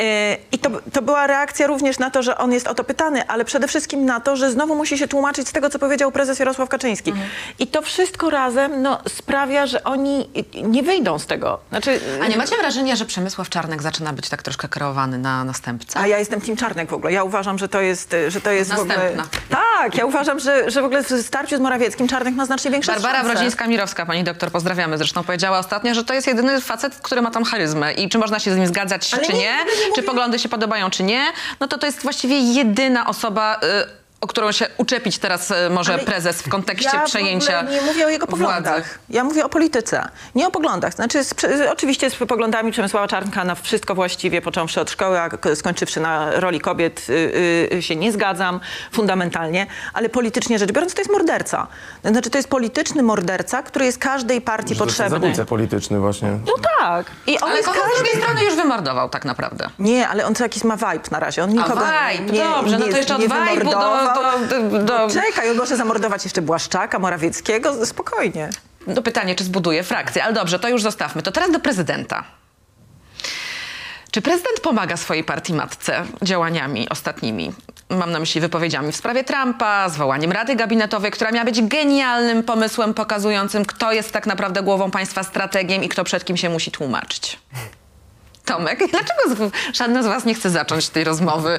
Y, 0.00 0.38
I 0.52 0.58
to, 0.58 0.70
to 0.92 1.02
była 1.02 1.26
reakcja 1.26 1.66
również 1.66 1.98
na 1.98 2.10
to, 2.10 2.22
że 2.22 2.38
on 2.38 2.52
jest 2.52 2.68
o 2.68 2.74
to 2.74 2.84
pytany, 2.84 3.26
ale 3.26 3.44
przede 3.44 3.68
wszystkim 3.68 4.04
na 4.04 4.20
to, 4.20 4.36
że 4.36 4.50
znowu 4.50 4.74
musi 4.74 4.98
się 4.98 5.08
tłumaczyć 5.08 5.48
z 5.48 5.52
tego, 5.52 5.70
co 5.70 5.78
powiedział 5.78 6.12
prezes 6.12 6.38
Jarosław 6.38 6.68
Kaczyński. 6.68 7.10
Mhm. 7.10 7.28
I 7.58 7.66
to 7.66 7.82
wszystko 7.82 8.30
razem 8.30 8.82
no, 8.82 8.98
sprawia, 9.08 9.66
że 9.66 9.84
oni 9.84 10.30
nie 10.62 10.82
wyjdą 10.82 11.18
z 11.18 11.26
tego. 11.26 11.58
Znaczy, 11.68 12.00
A 12.22 12.26
nie 12.26 12.36
macie 12.36 12.56
wrażenia, 12.56 12.96
że 12.96 13.04
Przemysław 13.04 13.48
Czarnek 13.48 13.82
zaczyna 13.82 14.12
być 14.12 14.28
tak 14.28 14.42
troszkę 14.42 14.68
kreowany 14.68 15.18
na 15.18 15.44
następcę? 15.44 15.98
A 15.98 16.06
ja 16.06 16.18
jestem 16.18 16.40
Team 16.40 16.56
Czarnek 16.56 16.90
w 16.90 16.94
ogóle. 16.94 17.12
Ja 17.12 17.24
uważam, 17.24 17.58
że 17.58 17.68
to 17.68 17.80
jest, 17.80 18.14
że 18.28 18.40
to 18.40 18.50
jest 18.50 18.74
w 18.74 18.78
ogóle... 18.78 18.96
Następna. 18.96 19.24
Tak, 19.50 19.98
ja 19.98 20.04
uważam, 20.04 20.40
że, 20.40 20.70
że 20.70 20.82
w 20.82 20.84
ogóle 20.84 21.02
w 21.02 21.22
starciu 21.22 21.56
z 21.56 21.60
Morawieckim 21.60 22.08
Czarnek 22.08 22.34
ma 22.34 22.46
znacznie 22.46 22.70
większe 22.70 22.92
Barbara. 22.92 23.24
Brodzińska-Mirowska, 23.24 24.06
pani 24.06 24.24
doktor, 24.24 24.50
pozdrawiamy, 24.50 24.98
zresztą 24.98 25.24
powiedziała 25.24 25.58
ostatnio, 25.58 25.94
że 25.94 26.04
to 26.04 26.14
jest 26.14 26.26
jedyny 26.26 26.60
facet, 26.60 26.94
który 27.02 27.22
ma 27.22 27.30
tam 27.30 27.44
charyzmę 27.44 27.92
i 27.92 28.08
czy 28.08 28.18
można 28.18 28.38
się 28.38 28.54
z 28.54 28.56
nim 28.56 28.66
zgadzać, 28.66 29.14
Ale 29.14 29.26
czy 29.26 29.32
nie, 29.32 29.38
nie 29.38 29.81
czy 29.84 29.88
mówię- 29.90 30.02
poglądy 30.02 30.38
się 30.38 30.48
podobają, 30.48 30.90
czy 30.90 31.02
nie, 31.02 31.32
no 31.60 31.68
to 31.68 31.78
to 31.78 31.86
jest 31.86 32.02
właściwie 32.02 32.38
jedyna 32.38 33.06
osoba, 33.06 33.60
y, 33.62 34.01
o 34.22 34.26
którą 34.26 34.52
się 34.52 34.66
uczepić 34.76 35.18
teraz 35.18 35.50
y, 35.50 35.54
może 35.70 35.94
Ale 35.94 36.02
prezes 36.02 36.42
w 36.42 36.48
kontekście 36.48 36.96
ja 36.96 37.04
przejęcia 37.04 37.58
w 37.58 37.62
ogóle 37.62 37.74
nie 37.80 37.82
mówię 37.86 38.06
o 38.06 38.08
jego 38.08 38.26
władzy. 38.26 38.42
poglądach. 38.44 38.98
Ja 39.08 39.24
mówię 39.24 39.44
o 39.44 39.48
polityce. 39.48 40.08
Nie 40.34 40.46
o 40.46 40.50
poglądach. 40.50 40.94
Znaczy, 40.94 41.24
z, 41.24 41.28
z, 41.40 41.70
oczywiście 41.72 42.10
z 42.10 42.14
poglądami 42.14 42.72
Przemysława 42.72 43.08
Czarnka 43.08 43.44
na 43.44 43.54
wszystko 43.54 43.94
właściwie, 43.94 44.42
począwszy 44.42 44.80
od 44.80 44.90
szkoły, 44.90 45.20
a 45.20 45.30
skończywszy 45.54 46.00
na 46.00 46.40
roli 46.40 46.60
kobiet, 46.60 47.06
y, 47.08 47.70
y, 47.74 47.82
się 47.82 47.96
nie 47.96 48.12
zgadzam 48.12 48.60
fundamentalnie, 48.92 49.66
ale 49.94 50.08
politycznie 50.08 50.58
rzecz 50.58 50.72
biorąc, 50.72 50.94
to 50.94 51.00
jest 51.00 51.10
morderca. 51.12 51.66
Znaczy, 52.04 52.30
to 52.30 52.38
jest 52.38 52.48
polityczny 52.48 53.02
morderca, 53.02 53.62
który 53.62 53.84
jest 53.84 53.98
każdej 53.98 54.40
partii 54.40 54.74
Że 54.74 54.78
to 54.78 54.84
jest 54.84 54.96
potrzebny. 54.96 55.20
zabójca 55.20 55.44
polityczny 55.44 56.00
właśnie. 56.00 56.38
No 56.46 56.52
tak. 56.78 57.06
I 57.26 57.38
on 57.40 57.48
Ale 57.48 57.56
jest 57.56 57.68
kogo 57.68 57.80
z 57.80 57.82
każdej 57.82 58.04
drugiej 58.04 58.22
strony 58.22 58.44
już 58.44 58.54
wymordował 58.54 59.08
tak 59.08 59.24
naprawdę? 59.24 59.68
Nie, 59.78 60.08
ale 60.08 60.26
on 60.26 60.34
to 60.34 60.42
jakiś 60.42 60.64
ma 60.64 60.76
vibe 60.76 61.08
na 61.10 61.20
razie. 61.20 61.44
On 61.44 61.50
nikogo 61.50 61.74
vibe, 62.14 62.32
nie, 62.32 62.44
dobrze, 62.44 62.78
no 62.78 62.84
to 62.86 62.90
nie, 62.92 62.96
jeszcze 62.98 63.14
od 63.14 63.20
nie 63.20 63.28
vibe'u 63.28 63.70
do-. 63.70 64.11
Do- 64.14 64.60
do- 64.70 64.84
do- 64.84 65.08
Czekaj, 65.14 65.54
może 65.54 65.76
zamordować 65.76 66.24
jeszcze 66.24 66.42
Błaszczaka, 66.42 66.98
Morawieckiego. 66.98 67.86
Spokojnie. 67.86 68.50
No 68.86 69.02
pytanie, 69.02 69.34
czy 69.34 69.44
zbuduje 69.44 69.82
frakcję, 69.82 70.24
ale 70.24 70.32
dobrze, 70.32 70.58
to 70.58 70.68
już 70.68 70.82
zostawmy. 70.82 71.22
To 71.22 71.32
teraz 71.32 71.50
do 71.50 71.60
prezydenta. 71.60 72.24
Czy 74.10 74.22
prezydent 74.22 74.60
pomaga 74.60 74.96
swojej 74.96 75.24
partii 75.24 75.54
matce 75.54 76.04
działaniami 76.22 76.88
ostatnimi? 76.88 77.52
Mam 77.88 78.12
na 78.12 78.20
myśli 78.20 78.40
wypowiedziami 78.40 78.92
w 78.92 78.96
sprawie 78.96 79.24
Trumpa, 79.24 79.88
zwołaniem 79.88 80.32
Rady 80.32 80.56
Gabinetowej, 80.56 81.10
która 81.10 81.30
miała 81.30 81.44
być 81.44 81.62
genialnym 81.62 82.42
pomysłem 82.42 82.94
pokazującym, 82.94 83.64
kto 83.64 83.92
jest 83.92 84.12
tak 84.12 84.26
naprawdę 84.26 84.62
głową 84.62 84.90
państwa 84.90 85.22
strategiem 85.22 85.84
i 85.84 85.88
kto 85.88 86.04
przed 86.04 86.24
kim 86.24 86.36
się 86.36 86.50
musi 86.50 86.70
tłumaczyć. 86.70 87.38
Tomek, 88.44 88.78
dlaczego 88.78 89.50
z- 89.50 89.76
żadna 89.76 90.02
z 90.02 90.06
was 90.06 90.24
nie 90.24 90.34
chce 90.34 90.50
zacząć 90.50 90.88
tej 90.88 91.04
rozmowy? 91.04 91.58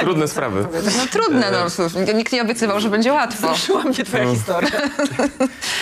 Trudne 0.00 0.28
sprawy. 0.28 0.66
No 0.84 1.06
trudne, 1.12 1.50
no. 1.50 2.12
Nikt 2.14 2.32
nie 2.32 2.42
obiecywał, 2.42 2.80
że 2.80 2.88
będzie 2.88 3.12
łatwo. 3.12 3.46
Zruszyła 3.48 3.82
mnie 3.82 4.04
twoja 4.04 4.24
historia. 4.30 4.70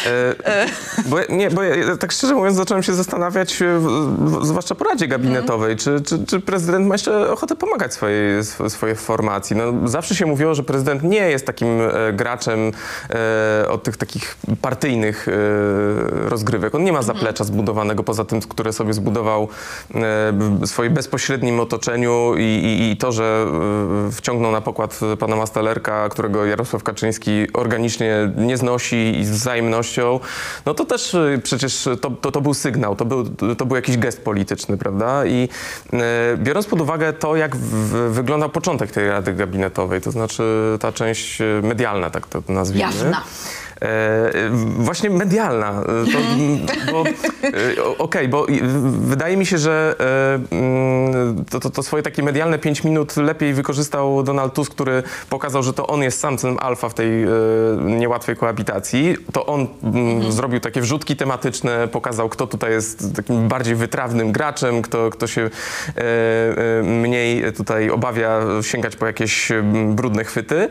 E, 0.07 0.67
bo, 1.07 1.19
ja- 1.19 1.25
nie, 1.29 1.51
bo 1.51 1.63
ja, 1.63 1.97
tak 1.97 2.13
szczerze 2.13 2.35
mówiąc 2.35 2.57
zacząłem 2.57 2.83
się 2.83 2.93
zastanawiać, 2.95 3.63
e, 3.63 3.79
w- 3.79 4.39
w- 4.41 4.47
zwłaszcza 4.47 4.75
po 4.75 4.85
Radzie 4.85 5.09
Gabinetowej, 5.09 5.77
czy, 5.77 6.01
czy, 6.07 6.27
czy 6.27 6.41
prezydent 6.41 6.87
ma 6.87 6.95
jeszcze 6.95 7.31
ochotę 7.33 7.57
pomagać 7.57 7.95
swojej, 7.95 8.39
sw- 8.39 8.71
swojej 8.71 8.97
formacji. 8.97 9.57
No, 9.57 9.89
zawsze 9.89 10.15
się 10.15 10.27
mówiło, 10.27 10.55
że 10.55 10.63
prezydent 10.63 11.03
nie 11.03 11.17
jest 11.31 11.47
takim 11.47 11.69
e, 11.81 12.13
graczem 12.13 12.73
e, 13.11 13.69
od 13.69 13.83
tych 13.83 13.97
takich 13.97 14.37
partyjnych 14.63 15.29
e, 15.29 15.33
rozgrywek. 16.29 16.75
On 16.75 16.85
nie 16.85 16.93
ma 16.93 17.03
zaplecza 17.03 17.45
zbudowanego 17.45 18.03
poza 18.05 18.25
tym, 18.25 18.41
które 18.41 18.73
sobie 18.73 18.93
zbudował 18.95 19.49
w 19.95 20.67
swoim 20.67 20.95
bezpośrednim 20.95 21.61
otoczeniu 21.61 22.35
i, 22.39 22.43
i, 22.43 22.91
i 22.91 22.97
to, 22.97 23.13
że 23.13 23.47
e, 24.09 24.13
wciągnął 24.13 24.53
na 24.53 24.61
pokład 24.61 25.01
pana 25.19 25.37
Mastalerka, 25.37 26.09
którego 26.09 26.45
Jarosław 26.47 26.83
Kaczyński 26.83 27.47
organicznie 27.53 28.33
nie 28.37 28.57
znosi 28.57 29.19
i 29.19 29.25
z 29.25 29.31
wzajemnością, 29.31 30.21
no 30.67 30.75
to 30.75 30.85
też 30.85 31.15
e, 31.15 31.41
przecież 31.43 31.89
to, 32.01 32.11
to, 32.11 32.33
to 32.33 32.41
był 32.41 32.55
sygnał, 32.55 32.97
to 32.97 33.05
był, 33.05 33.25
to 33.59 33.67
był 33.67 33.77
jakiś 33.77 33.99
gest 33.99 34.25
polityczny, 34.25 34.79
prawda? 34.79 35.27
I 35.27 35.49
e, 35.93 35.99
biorąc 36.37 36.67
pod 36.67 36.81
uwagę 36.81 37.13
to, 37.13 37.37
jak 37.37 37.57
wygląda 38.11 38.49
początek 38.49 38.91
tej 38.91 39.09
Rady 39.09 39.33
Gabinetowej, 39.33 40.01
to 40.01 40.11
znaczy 40.11 40.43
ta 40.81 40.93
część 40.93 41.41
e, 41.41 41.45
medialna, 41.63 42.11
tak 42.11 42.27
to 42.27 42.43
nazwijmy. 42.49 42.93
Jawna. 42.93 43.23
E, 43.85 44.33
właśnie 44.77 45.11
medialna. 45.11 45.71
E, 46.89 46.93
bo, 46.93 47.05
e, 47.05 47.99
Okej, 47.99 48.29
bo 48.29 48.47
i- 48.47 48.61
w- 48.61 49.09
wydaje 49.09 49.37
mi 49.37 49.47
się, 49.47 49.59
że 49.59 49.95
mm, 50.51 51.45
to, 51.51 51.61
to, 51.61 51.71
to 51.71 51.83
swoje 51.83 52.03
takie 52.03 52.23
medialne 52.23 52.59
5 52.59 52.85
minut 52.85 53.17
lepiej 53.17 53.55
wykorzystał 53.55 54.23
Donald 54.23 54.55
Tusk, 54.55 54.73
który 54.73 55.03
pokazał, 55.31 55.63
że 55.63 55.73
to 55.73 55.87
on 55.87 56.03
jest 56.03 56.21
samcem 56.21 56.59
alfa 56.59 56.89
w 56.89 56.95
tej 56.95 57.11
niełatwej 57.81 58.37
koabitacji. 58.37 59.17
To 59.33 59.47
on 59.47 59.67
mm, 59.83 60.33
zrobił 60.33 60.61
takie 60.61 60.81
wrzutki 60.81 61.17
tematyczne, 61.17 61.89
pokazał, 61.89 62.29
kto 62.29 62.47
tutaj 62.47 62.71
jest 62.71 63.17
takim 63.17 63.49
bardziej 63.49 63.75
wytrawnym 63.75 64.33
graczem, 64.33 64.83
kto, 64.83 65.11
kto 65.11 65.27
się 65.27 65.51
mniej 66.83 67.53
tutaj 67.53 67.91
obawia 67.91 68.41
sięgać 68.63 68.97
po 68.97 69.07
jakieś 69.07 69.51
mm, 69.51 69.95
brudne 69.95 70.25
chwyty. 70.25 70.69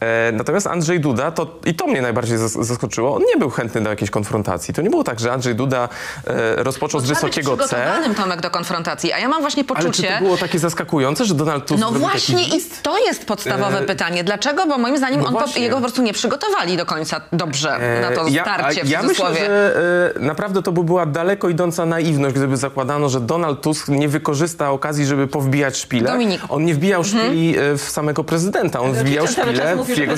E, 0.00 0.32
Natomiast 0.32 0.66
Andrzej 0.66 1.00
Duda, 1.00 1.30
to, 1.30 1.46
i 1.66 1.74
to 1.74 1.86
mnie 1.86 2.02
najbardziej 2.02 2.38
zas- 2.38 2.64
zaskoczyło, 2.64 3.16
on 3.16 3.22
nie 3.34 3.36
był 3.36 3.50
chętny 3.50 3.80
do 3.80 3.90
jakiejś 3.90 4.10
konfrontacji. 4.10 4.74
To 4.74 4.82
nie 4.82 4.90
było 4.90 5.04
tak, 5.04 5.20
że 5.20 5.32
Andrzej 5.32 5.54
Duda 5.54 5.88
e, 6.26 6.62
rozpoczął 6.62 7.00
z 7.00 7.06
wysokiego 7.06 7.56
C. 7.56 7.62
przygotowanym, 7.64 8.14
Tomek, 8.14 8.40
do 8.40 8.50
konfrontacji. 8.50 9.12
A 9.12 9.18
ja 9.18 9.28
mam 9.28 9.40
właśnie 9.40 9.64
Ale 9.68 9.78
czy 9.80 9.84
poczucie... 9.88 10.12
to 10.18 10.24
było 10.24 10.36
takie 10.36 10.58
zaskakujące, 10.58 11.24
że 11.24 11.34
Donald 11.34 11.66
Tusk 11.66 11.80
No 11.80 11.92
właśnie 11.92 12.44
taki... 12.44 12.56
i 12.56 12.60
to 12.82 12.98
jest 12.98 13.24
podstawowe 13.26 13.78
E, 13.78 13.82
pytanie. 13.82 14.24
Dlaczego? 14.24 14.66
Bo 14.66 14.78
moim 14.78 14.98
zdaniem 14.98 15.20
no 15.20 15.26
on 15.26 15.34
po, 15.34 15.58
jego 15.58 15.76
po 15.76 15.82
prostu 15.82 16.02
nie 16.02 16.12
przygotowali 16.12 16.76
do 16.76 16.86
końca 16.86 17.20
dobrze 17.32 17.78
na 18.02 18.16
to 18.16 18.26
E, 18.26 18.30
ja, 18.30 18.42
starcie 18.42 18.80
a 18.80 18.84
w 18.84 18.88
ja 18.88 19.02
myślę, 19.02 19.34
że 19.34 19.76
e, 20.16 20.20
naprawdę 20.20 20.62
to 20.62 20.72
by 20.72 20.84
była 20.84 21.06
daleko 21.06 21.48
idąca 21.48 21.86
naiwność, 21.86 22.34
gdyby 22.36 22.56
zakładano, 22.56 23.08
że 23.08 23.20
Donald 23.20 23.60
Tusk 23.60 23.88
nie 23.88 24.08
wykorzysta 24.08 24.70
okazji, 24.70 25.06
żeby 25.06 25.26
powbijać 25.26 25.76
szpilę. 25.76 26.10
Dominik. 26.10 26.40
On 26.48 26.64
nie 26.64 26.74
wbijał 26.74 27.04
szpili 27.04 27.58
e, 27.58 27.76
w 27.76 27.82
samego 27.82 28.24
prezydenta, 28.24 28.80
on 28.80 28.92
wbijał 28.92 29.26
szpilę 29.26 29.76
że 29.94 30.02
jego 30.02 30.14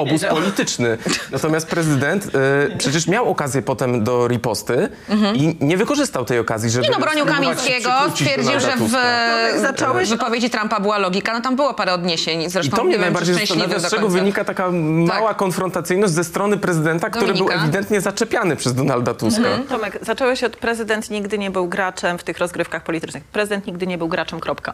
obóz 0.00 0.24
polityczny. 0.24 0.98
Natomiast 1.32 1.66
prezydent 1.68 2.26
e, 2.72 2.76
przecież 2.78 3.06
miał 3.06 3.30
okazję 3.30 3.62
potem 3.62 4.04
do 4.04 4.28
riposty 4.28 4.88
i 5.34 5.56
nie 5.60 5.76
wykorzystał 5.76 6.24
tej 6.24 6.38
okazji, 6.38 6.70
żeby 6.70 6.84
Nie 6.86 6.90
no, 6.92 6.98
bronił 7.00 7.26
Kamińskiego, 7.26 7.90
stwierdził, 8.10 8.60
że 8.60 8.76
w 8.76 8.94
e, 8.94 9.60
Zacząłeś- 9.60 10.08
wypowiedzi 10.08 10.50
Trumpa 10.50 10.80
była 10.80 10.98
logika. 10.98 11.32
No 11.32 11.40
tam 11.40 11.56
było 11.56 11.74
parę 11.74 11.92
odniesień, 11.92 12.42
I 12.42 12.50
zresztą 12.50 12.76
to 12.76 12.82
mnie 12.84 12.90
nie 12.92 12.94
wiem, 12.98 13.00
najbardziej 13.02 13.34
zastanawia, 13.34 13.78
z 13.78 13.90
czego 13.90 14.08
wynika 14.08 14.44
taka 14.44 14.70
mała 14.70 15.28
Tak. 15.28 15.36
konfrontacyjność 15.36 16.12
ze 16.12 16.24
strony 16.24 16.56
prezydenta, 16.58 17.10
który 17.10 17.26
był 17.26 17.34
Dominika. 17.36 17.62
ewidentnie 17.62 18.00
zaczepiany 18.00 18.56
przez 18.56 18.74
Donalda 18.74 19.14
Tuska. 19.14 19.42
Tomek, 19.68 19.98
zacząłeś 20.02 20.44
od 20.44 20.56
prezydent 20.56 21.10
nigdy 21.10 21.38
nie 21.38 21.50
był 21.50 21.68
graczem 21.68 22.18
w 22.18 22.22
tych 22.22 22.38
rozgrywkach 22.38 22.84
politycznych. 22.84 23.24
Prezydent 23.24 23.66
nigdy 23.66 23.86
nie 23.86 23.98
był 23.98 24.08
graczem, 24.08 24.40
kropka. 24.40 24.72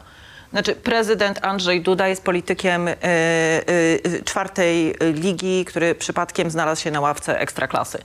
Znaczy 0.51 0.75
prezydent 0.75 1.45
Andrzej 1.45 1.81
Duda 1.81 2.09
jest 2.09 2.25
politykiem 2.25 2.89
y, 2.89 2.95
y, 3.71 4.23
czwartej 4.25 4.95
ligi, 5.01 5.65
który 5.65 5.95
przypadkiem 5.95 6.51
znalazł 6.51 6.83
się 6.83 6.91
na 6.91 7.01
ławce 7.01 7.41
ekstraklasy. 7.41 7.99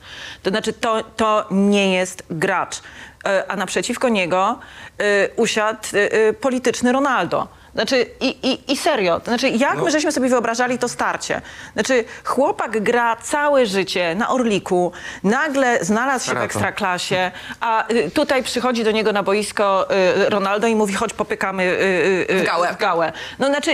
To 0.43 0.49
znaczy 0.49 0.73
to, 0.73 1.03
to 1.03 1.47
nie 1.51 1.93
jest 1.93 2.23
gracz. 2.29 2.77
Y, 2.77 3.47
a 3.47 3.56
naprzeciwko 3.56 4.10
niego 4.10 4.60
y, 5.01 5.29
usiadł 5.36 5.79
y, 5.93 6.34
polityczny 6.34 6.91
Ronaldo. 6.91 7.47
Znaczy, 7.73 8.05
i, 8.21 8.27
i, 8.27 8.71
i 8.71 8.77
serio, 8.77 9.21
znaczy, 9.25 9.49
jak 9.49 9.77
No. 9.77 9.83
my 9.83 9.91
żeśmy 9.91 10.12
sobie 10.12 10.29
wyobrażali 10.29 10.79
to 10.79 10.89
starcie? 10.89 11.41
Znaczy, 11.73 12.05
chłopak 12.23 12.83
gra 12.83 13.15
całe 13.15 13.65
życie 13.65 14.15
na 14.15 14.29
Orliku, 14.29 14.91
nagle 15.23 15.86
znalazł 15.86 16.25
się 16.25 16.33
w 16.33 16.38
ekstraklasie, 16.38 17.31
a 17.59 17.91
y, 17.91 18.12
tutaj 18.12 18.43
przychodzi 18.43 18.83
do 18.83 18.91
niego 18.91 19.12
na 19.13 19.23
boisko 19.23 19.88
y, 20.25 20.29
Ronaldo 20.29 20.67
i 20.67 20.75
mówi, 20.75 20.93
chodź 20.93 21.13
popykamy 21.13 21.63
y, 21.63 21.67
y, 21.67 22.36
y, 22.36 22.39
W 22.43 22.45
gałę. 22.45 22.73
W 22.73 22.77
gałę. 22.77 23.12
No 23.39 23.47
znaczy, 23.47 23.71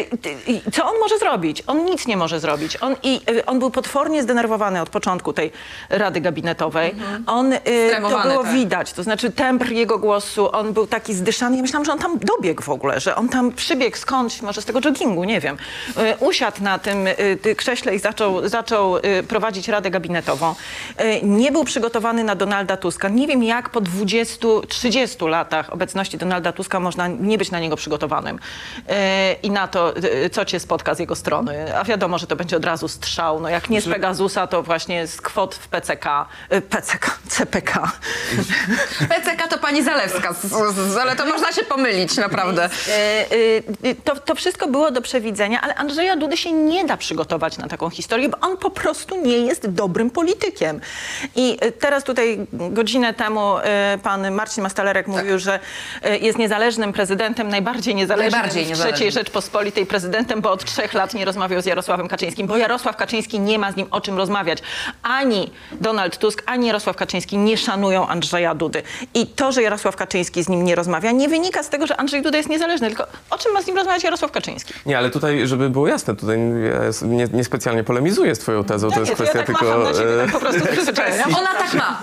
co 0.74 0.86
on 0.86 1.00
może 1.00 1.18
zrobić? 1.18 1.64
On 1.68 1.86
nic 1.86 2.08
nie 2.08 2.18
może 2.18 2.40
zrobić. 2.40 2.78
On, 2.82 2.96
i, 3.04 3.22
y, 3.30 3.46
on 3.46 3.60
był 3.60 3.72
potwornie 3.72 4.24
zdenerwowany 4.24 4.82
od 4.82 4.90
początku 4.90 5.34
tej 5.34 5.52
Rady 5.90 6.22
Gabinetowej. 6.22 6.96
On, 7.28 7.54
y, 7.54 7.60
to 8.02 8.20
było 8.30 8.44
tak. 8.44 8.54
widać, 8.54 8.94
to 8.94 9.04
znaczy 9.04 9.32
tempr 9.32 9.72
jego 9.72 9.98
głosu, 10.00 10.56
on 10.56 10.74
był 10.74 10.88
taki 10.88 11.14
zdyszany. 11.14 11.56
Ja 11.56 11.62
myślałam, 11.62 11.86
że 11.86 11.92
on 11.92 12.00
tam 12.00 12.20
dobiegł 12.20 12.62
w 12.64 12.70
ogóle, 12.70 13.00
że 13.00 13.16
on 13.16 13.30
tam 13.30 13.52
przybiegł 13.52 13.89
skądś, 13.98 14.42
może 14.42 14.62
z 14.62 14.66
tego 14.66 14.80
joggingu, 14.86 15.24
nie 15.24 15.40
wiem. 15.42 15.58
Y, 15.90 16.16
Usiadł 16.20 16.64
na 16.64 16.80
tym 16.80 17.08
ty- 17.42 17.56
krześle 17.56 17.96
i 17.96 18.00
zaczął, 18.00 18.48
zaczął 18.50 18.98
y, 18.98 19.02
prowadzić 19.28 19.68
Radę 19.68 19.90
Gabinetową. 19.92 20.56
Nie 21.24 21.52
był 21.52 21.64
przygotowany 21.64 22.24
na 22.24 22.36
Donalda 22.36 22.78
Tuska. 22.78 23.10
Nie 23.10 23.28
wiem, 23.28 23.44
jak 23.44 23.70
po 23.70 23.82
20-30 23.82 25.28
latach 25.30 25.74
obecności 25.74 26.18
Donalda 26.18 26.52
Tuska 26.52 26.80
można 26.80 27.08
nie 27.08 27.38
być 27.38 27.52
na 27.52 27.60
niego 27.60 27.76
przygotowanym. 27.76 28.40
I 29.44 29.52
na 29.52 29.68
to, 29.68 29.94
co 30.32 30.46
cię 30.46 30.60
spotka 30.60 30.96
z 30.96 31.00
jego 31.00 31.16
strony. 31.16 31.78
A 31.78 31.84
wiadomo, 31.84 32.18
że 32.18 32.28
to 32.28 32.36
będzie 32.36 32.58
od 32.58 32.66
razu 32.66 32.88
strzał. 32.88 33.40
No 33.40 33.50
jak 33.50 33.70
nie 33.70 33.82
z 33.82 33.86
Pegasusa, 33.90 34.48
to 34.48 34.64
właśnie 34.64 35.08
z 35.08 35.22
kwot 35.22 35.56
w 35.56 35.68
PCK. 35.68 36.26
PCK, 36.70 37.20
CPK. 37.28 37.92
PCK 39.10 39.48
to 39.50 39.58
pani 39.58 39.84
Zalewska, 39.84 40.34
z, 40.34 40.42
z, 40.76 40.98
ale 40.98 41.16
to 41.16 41.26
można 41.26 41.52
się 41.52 41.64
pomylić, 41.64 42.18
naprawdę. 42.18 42.70
E, 43.84 43.96
To, 43.96 44.16
to 44.16 44.36
wszystko 44.36 44.68
było 44.68 44.92
do 44.92 45.02
przewidzenia, 45.02 45.62
ale 45.62 45.76
Andrzeja 45.76 46.16
Dudy 46.16 46.38
się 46.38 46.52
nie 46.52 46.86
da 46.86 46.98
przygotować 46.98 47.58
na 47.58 47.68
taką 47.68 47.90
historię, 47.90 48.30
bo 48.30 48.38
on 48.42 48.58
po 48.58 48.70
prostu 48.70 49.22
nie 49.22 49.38
jest 49.38 49.70
dobrym 49.70 50.10
politykiem. 50.10 50.82
I 51.36 51.58
e, 51.62 51.72
teraz 51.72 52.04
tutaj 52.04 52.48
godzinę 52.52 53.14
temu 53.14 53.58
e, 53.58 53.98
pan 54.04 54.32
Marcin 54.32 54.64
Mastalerek 54.64 55.08
mówił, 55.08 55.40
że 55.40 55.60
jest 56.22 56.38
niezależnym 56.38 56.94
prezydentem, 56.94 57.50
najbardziej 57.50 57.96
niezależnym 57.96 58.32
Najbardziej 58.32 58.66
w 58.66 58.70
niezależnym. 58.70 58.94
trzeciej 58.96 59.12
Rzeczpospolitej 59.12 59.86
prezydentem, 59.86 60.42
bo 60.42 60.52
od 60.52 60.66
trzech 60.66 60.94
lat 60.94 61.14
nie 61.14 61.26
rozmawiał 61.26 61.62
z 61.62 61.66
Jarosławem 61.66 62.08
Kaczyńskim, 62.08 62.48
bo 62.48 62.58
Jarosław 62.58 62.96
Kaczyński 62.98 63.40
nie 63.40 63.60
ma 63.60 63.72
z 63.72 63.76
nim 63.76 63.88
o 63.92 64.02
czym 64.02 64.18
rozmawiać. 64.18 64.60
Ani 65.04 65.52
Donald 65.72 66.18
Tusk, 66.18 66.44
ani 66.46 66.68
Jarosław 66.68 66.96
Kaczyński 66.96 67.38
nie 67.38 67.58
szanują 67.58 68.08
Andrzeja 68.08 68.56
Dudy. 68.56 68.84
I 69.14 69.28
to, 69.28 69.52
że 69.52 69.62
Jarosław 69.64 69.96
Kaczyński 69.96 70.44
z 70.44 70.50
nim 70.50 70.64
nie 70.64 70.76
rozmawia, 70.76 71.12
nie 71.12 71.30
wynika 71.30 71.64
z 71.64 71.70
tego, 71.70 71.88
że 71.88 71.98
Andrzej 71.98 72.22
Duda 72.22 72.38
jest 72.38 72.50
niezależny, 72.50 72.88
tylko 72.88 73.08
o 73.30 73.38
czym 73.38 73.52
ma 73.54 73.62
z 73.62 73.68
nim 73.70 73.78
rozmawiać 73.78 74.04
Jarosław 74.04 74.32
Kaczyński? 74.32 74.74
Nie, 74.86 74.98
ale 74.98 75.10
tutaj, 75.10 75.48
żeby 75.48 75.70
było 75.70 75.88
jasne, 75.88 76.16
tutaj 76.16 76.40
ja 76.74 77.08
nie, 77.08 77.28
niespecjalnie 77.34 77.84
polemizuję 77.84 78.36
z 78.36 78.40
twoją 78.40 78.64
tezą, 78.64 78.92
to 78.92 79.00
jest 79.00 79.12
Nie, 79.12 79.18
to 79.18 79.24
ja 79.24 79.30
kwestia 79.30 79.38
tak 79.40 79.60
tylko... 79.60 79.80
macham 79.80 79.94
ciebie, 79.96 80.14
e, 80.24 80.26
tak 80.26 80.32
po 80.32 80.40
prostu. 80.40 80.60
Ona 81.40 81.50
tak 81.60 81.74
ma. 81.74 82.00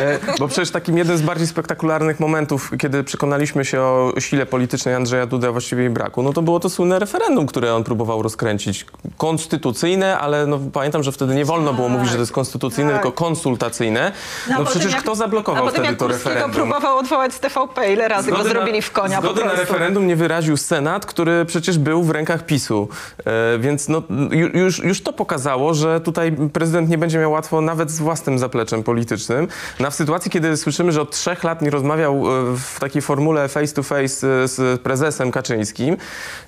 E, 0.00 0.18
Bo 0.38 0.48
przecież 0.48 0.70
takim 0.70 0.98
jednym 0.98 1.18
z 1.18 1.22
bardziej 1.22 1.46
spektakularnych 1.46 2.20
momentów, 2.20 2.70
kiedy 2.80 3.04
przekonaliśmy 3.04 3.64
się 3.64 3.80
o 3.80 4.12
sile 4.18 4.46
politycznej 4.46 4.94
Andrzeja 4.94 5.26
Dudy, 5.26 5.46
a 5.48 5.52
właściwie 5.52 5.82
jej 5.82 5.90
braku, 5.90 6.22
no 6.22 6.32
to 6.32 6.42
było 6.42 6.60
to 6.60 6.70
słynne 6.70 6.98
referendum, 6.98 7.46
które 7.46 7.74
on 7.74 7.84
próbował 7.84 8.22
rozkręcić. 8.22 8.86
Konstytucyjne, 9.16 10.18
ale 10.18 10.46
no, 10.46 10.58
pamiętam, 10.72 11.02
że 11.02 11.12
wtedy 11.12 11.34
nie 11.34 11.44
wolno 11.44 11.72
było 11.74 11.88
mówić, 11.88 12.08
że 12.08 12.14
to 12.14 12.20
jest 12.20 12.32
konstytucyjne, 12.32 12.92
tylko 12.92 13.12
konsultacyjne. 13.12 14.12
No, 14.48 14.56
potem 14.56 14.66
przecież 14.72 14.92
jak- 14.92 15.02
kto 15.02 15.12
a 15.12 15.14
zablokował 15.14 15.64
potem 15.64 15.74
wtedy 15.74 15.88
jak 15.88 15.98
to 15.98 16.08
referendum? 16.08 16.50
próbował 16.50 16.98
odwołać 16.98 17.34
z 17.34 17.40
TVP, 17.40 17.92
ile 17.92 18.08
razy 18.08 18.30
go 18.30 18.36
Zgody 18.36 18.50
zrobili 18.50 18.78
na- 18.78 18.82
w 18.82 18.90
konia 18.90 19.16
po 19.16 19.22
Zgody 19.22 19.44
na 19.44 19.52
referendum 19.52 20.06
nie 20.06 20.16
wyraził 20.16 20.55
Senat, 20.56 21.06
który 21.06 21.44
przecież 21.44 21.78
był 21.78 22.02
w 22.02 22.10
rękach 22.10 22.46
PiSu. 22.46 22.88
E, 23.24 23.58
więc 23.58 23.88
no, 23.88 24.02
ju- 24.30 24.56
już, 24.58 24.78
już 24.78 25.02
to 25.02 25.12
pokazało, 25.12 25.74
że 25.74 26.00
tutaj 26.00 26.32
prezydent 26.52 26.88
nie 26.88 26.98
będzie 26.98 27.18
miał 27.18 27.32
łatwo 27.32 27.60
nawet 27.60 27.90
z 27.90 27.98
własnym 27.98 28.38
zapleczem 28.38 28.82
politycznym. 28.82 29.48
No, 29.80 29.90
w 29.90 29.94
sytuacji, 29.94 30.30
kiedy 30.30 30.56
słyszymy, 30.56 30.92
że 30.92 31.00
od 31.02 31.10
trzech 31.10 31.44
lat 31.44 31.62
nie 31.62 31.70
rozmawiał 31.70 32.14
e, 32.14 32.56
w 32.56 32.80
takiej 32.80 33.02
formule 33.02 33.48
face 33.48 33.74
to 33.74 33.82
face 33.82 34.26
e, 34.42 34.48
z 34.48 34.80
prezesem 34.82 35.30
Kaczyńskim, 35.30 35.96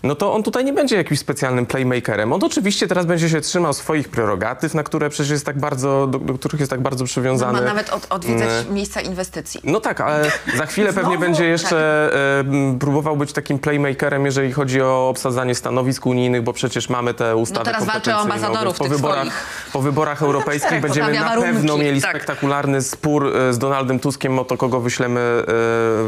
no 0.03 0.15
to 0.15 0.35
on 0.35 0.43
tutaj 0.43 0.65
nie 0.65 0.73
będzie 0.73 0.97
jakimś 0.97 1.19
specjalnym 1.21 1.67
playmakerem. 1.67 2.33
On 2.33 2.45
oczywiście 2.45 2.87
teraz 2.89 3.07
będzie 3.07 3.29
się 3.29 3.41
trzymał 3.41 3.73
swoich 3.73 4.09
prerogatyw, 4.09 4.75
na 4.75 4.83
które 4.83 5.11
przecież 5.11 5.31
jest 5.31 5.47
tak 5.47 5.59
bardzo, 5.59 6.07
do, 6.07 6.19
do 6.19 6.35
których 6.35 6.61
jest 6.61 6.71
tak 6.71 6.81
bardzo 6.81 7.05
przywiązany. 7.05 7.53
Ma 7.53 7.61
nawet 7.65 7.91
od, 7.91 8.07
odwiedzać 8.11 8.49
Mm. 8.49 8.75
miejsca 8.75 9.01
inwestycji. 9.01 9.61
No 9.65 9.81
tak, 9.81 10.01
ale 10.01 10.31
za 10.57 10.67
chwilę 10.67 10.93
pewnie 10.99 11.19
będzie 11.19 11.45
jeszcze 11.45 12.11
m, 12.41 12.79
próbował 12.79 13.17
być 13.17 13.33
takim 13.33 13.59
playmakerem, 13.59 13.88
jeżeli 14.25 14.53
chodzi 14.53 14.83
o 14.83 15.09
obsadzanie 15.09 15.55
stanowisk 15.55 16.07
unijnych, 16.07 16.43
bo 16.43 16.53
przecież 16.53 16.89
mamy 16.89 17.15
te 17.15 17.37
ustawy 17.37 17.59
No 17.61 17.73
teraz 17.73 17.87
walczy 17.87 18.15
o 18.15 18.19
ambasadorów 18.19 18.79
po 18.79 18.85
wyborach, 18.85 19.19
swoich. 19.27 19.71
po 19.73 19.81
wyborach 19.83 20.23
europejskich 20.23 20.71
tak, 20.71 20.81
będziemy 20.87 21.13
na 21.13 21.25
warunki, 21.29 21.53
pewno 21.53 21.79
mieli 21.79 22.03
tak. 22.03 22.11
spektakularny 22.11 22.83
spór 22.83 23.27
e, 23.37 23.53
z 23.53 23.59
Donaldem 23.59 23.99
Tuskiem 24.01 24.39
o 24.39 24.45
to, 24.45 24.57
kogo 24.57 24.81
wyślemy 24.81 25.21
e, 25.21 25.45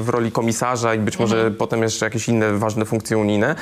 w 0.01 0.05
roli 0.09 0.33
komisarza 0.33 0.95
i 0.95 0.99
być 0.99 1.19
może 1.19 1.37
Mhm. 1.37 1.55
potem 1.57 1.83
jeszcze 1.83 2.07
jakieś 2.07 2.29
inne 2.29 2.53
ważne 2.59 2.85
funkcje 2.85 3.19
unijne. 3.19 3.55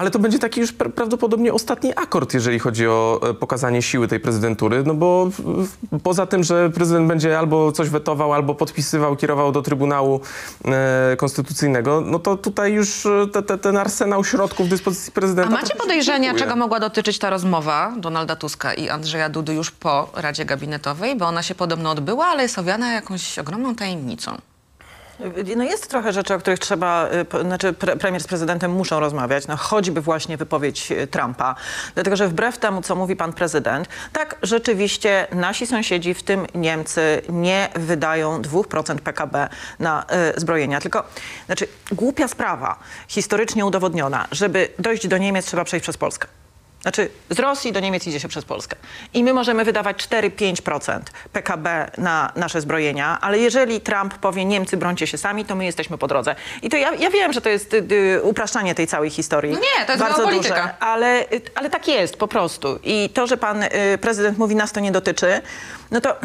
Ale 0.00 0.10
to 0.10 0.18
będzie 0.18 0.38
taki 0.38 0.60
już 0.60 0.74
pra- 0.74 0.90
prawdopodobnie 0.90 1.52
ostatni 1.54 1.92
akord, 1.96 2.34
jeżeli 2.34 2.58
chodzi 2.58 2.86
o 2.86 3.20
e, 3.30 3.34
pokazanie 3.34 3.82
siły 3.82 4.08
tej 4.08 4.20
prezydentury, 4.20 4.82
no 4.86 4.94
bo 4.94 5.30
poza 6.02 6.26
tym, 6.26 6.44
że 6.44 6.70
prezydent 6.70 7.08
będzie 7.08 7.38
albo 7.38 7.72
coś 7.72 7.88
wetował, 7.88 8.32
albo 8.32 8.54
podpisywał, 8.54 9.16
kierował 9.16 9.52
do 9.52 9.62
Trybunału 9.62 10.20
e, 10.64 11.16
Konstytucyjnego, 11.16 12.00
no 12.00 12.18
to 12.18 12.36
tutaj 12.36 12.72
już 12.72 13.06
e, 13.06 13.26
te, 13.32 13.42
te, 13.42 13.58
ten 13.58 13.76
arsenał 13.76 14.24
środków 14.24 14.66
w 14.66 14.70
dyspozycji 14.70 15.12
A 15.16 15.20
prezydenta... 15.20 15.50
macie 15.50 15.66
trochę 15.66 15.78
się 15.78 15.82
podejrzenia, 15.82 16.34
czego 16.34 16.56
mogła 16.56 16.80
dotyczyć 16.80 17.18
ta 17.18 17.30
rozmowa 17.30 17.92
Donalda 17.96 18.36
Tuska 18.36 18.74
i 18.74 18.88
Andrzeja 18.88 19.28
Dudy 19.28 19.54
już 19.54 19.70
po 19.70 20.08
Radzie 20.14 20.44
Gabinetowej? 20.44 21.16
Bo 21.16 21.26
ona 21.26 21.42
się 21.42 21.54
podobno 21.54 21.90
odbyła, 21.90 22.26
ale 22.26 22.42
jest 22.42 22.58
owiana 22.58 22.92
jakąś 22.92 23.38
ogromną 23.38 23.74
tajemnicą. 23.74 24.36
No 25.56 25.64
jest 25.64 25.90
trochę 25.90 26.12
rzeczy, 26.12 26.34
o 26.34 26.38
których 26.38 26.58
trzeba, 26.58 27.08
y, 27.34 27.42
znaczy 27.42 27.72
pre, 27.72 27.96
premier 27.96 28.22
z 28.22 28.26
prezydentem 28.26 28.72
muszą 28.72 29.00
rozmawiać, 29.00 29.46
no 29.46 29.56
choćby 29.56 30.00
właśnie 30.00 30.36
wypowiedź 30.36 30.92
y, 30.92 31.06
Trumpa. 31.06 31.54
Dlatego, 31.94 32.16
że 32.16 32.28
wbrew 32.28 32.58
temu, 32.58 32.82
co 32.82 32.96
mówi 32.96 33.16
pan 33.16 33.32
prezydent, 33.32 33.88
tak 34.12 34.36
rzeczywiście 34.42 35.26
nasi 35.32 35.66
sąsiedzi, 35.66 36.14
w 36.14 36.22
tym 36.22 36.46
Niemcy, 36.54 37.22
nie 37.28 37.68
wydają 37.74 38.42
2% 38.42 38.98
PKB 38.98 39.48
na 39.78 40.06
y, 40.36 40.40
zbrojenia. 40.40 40.80
Tylko, 40.80 41.04
znaczy 41.46 41.68
głupia 41.92 42.28
sprawa, 42.28 42.78
historycznie 43.08 43.66
udowodniona, 43.66 44.26
żeby 44.32 44.68
dojść 44.78 45.08
do 45.08 45.18
Niemiec 45.18 45.46
trzeba 45.46 45.64
przejść 45.64 45.82
przez 45.82 45.96
Polskę. 45.96 46.39
Znaczy, 46.82 47.10
z 47.30 47.38
Rosji 47.38 47.72
do 47.72 47.80
Niemiec 47.80 48.06
idzie 48.06 48.20
się 48.20 48.28
przez 48.28 48.44
Polskę. 48.44 48.76
I 49.14 49.24
my 49.24 49.34
możemy 49.34 49.64
wydawać 49.64 49.96
4-5% 50.08 51.00
PKB 51.32 51.90
na 51.98 52.32
nasze 52.36 52.60
zbrojenia, 52.60 53.18
ale 53.20 53.38
jeżeli 53.38 53.80
Trump 53.80 54.14
powie 54.14 54.44
Niemcy 54.44 54.76
brońcie 54.76 55.06
się 55.06 55.18
sami, 55.18 55.44
to 55.44 55.54
my 55.54 55.64
jesteśmy 55.64 55.98
po 55.98 56.06
drodze. 56.06 56.34
I 56.62 56.70
to 56.70 56.76
ja, 56.76 56.94
ja 56.94 57.10
wiem, 57.10 57.32
że 57.32 57.40
to 57.40 57.48
jest 57.48 57.74
y, 57.74 57.86
y, 57.92 58.22
upraszczanie 58.22 58.74
tej 58.74 58.86
całej 58.86 59.10
historii. 59.10 59.52
No 59.52 59.58
nie, 59.58 59.86
to 59.86 59.92
jest 59.92 60.04
bardzo 60.04 60.16
geopolityka. 60.16 60.54
duże, 60.54 60.78
ale, 60.78 61.20
y, 61.32 61.40
ale 61.54 61.70
tak 61.70 61.88
jest 61.88 62.16
po 62.16 62.28
prostu. 62.28 62.78
I 62.82 63.10
to, 63.14 63.26
że 63.26 63.36
pan 63.36 63.62
y, 63.62 63.68
prezydent 64.00 64.38
mówi 64.38 64.56
nas 64.56 64.72
to 64.72 64.80
nie 64.80 64.92
dotyczy, 64.92 65.40
no 65.90 66.00
to 66.00 66.16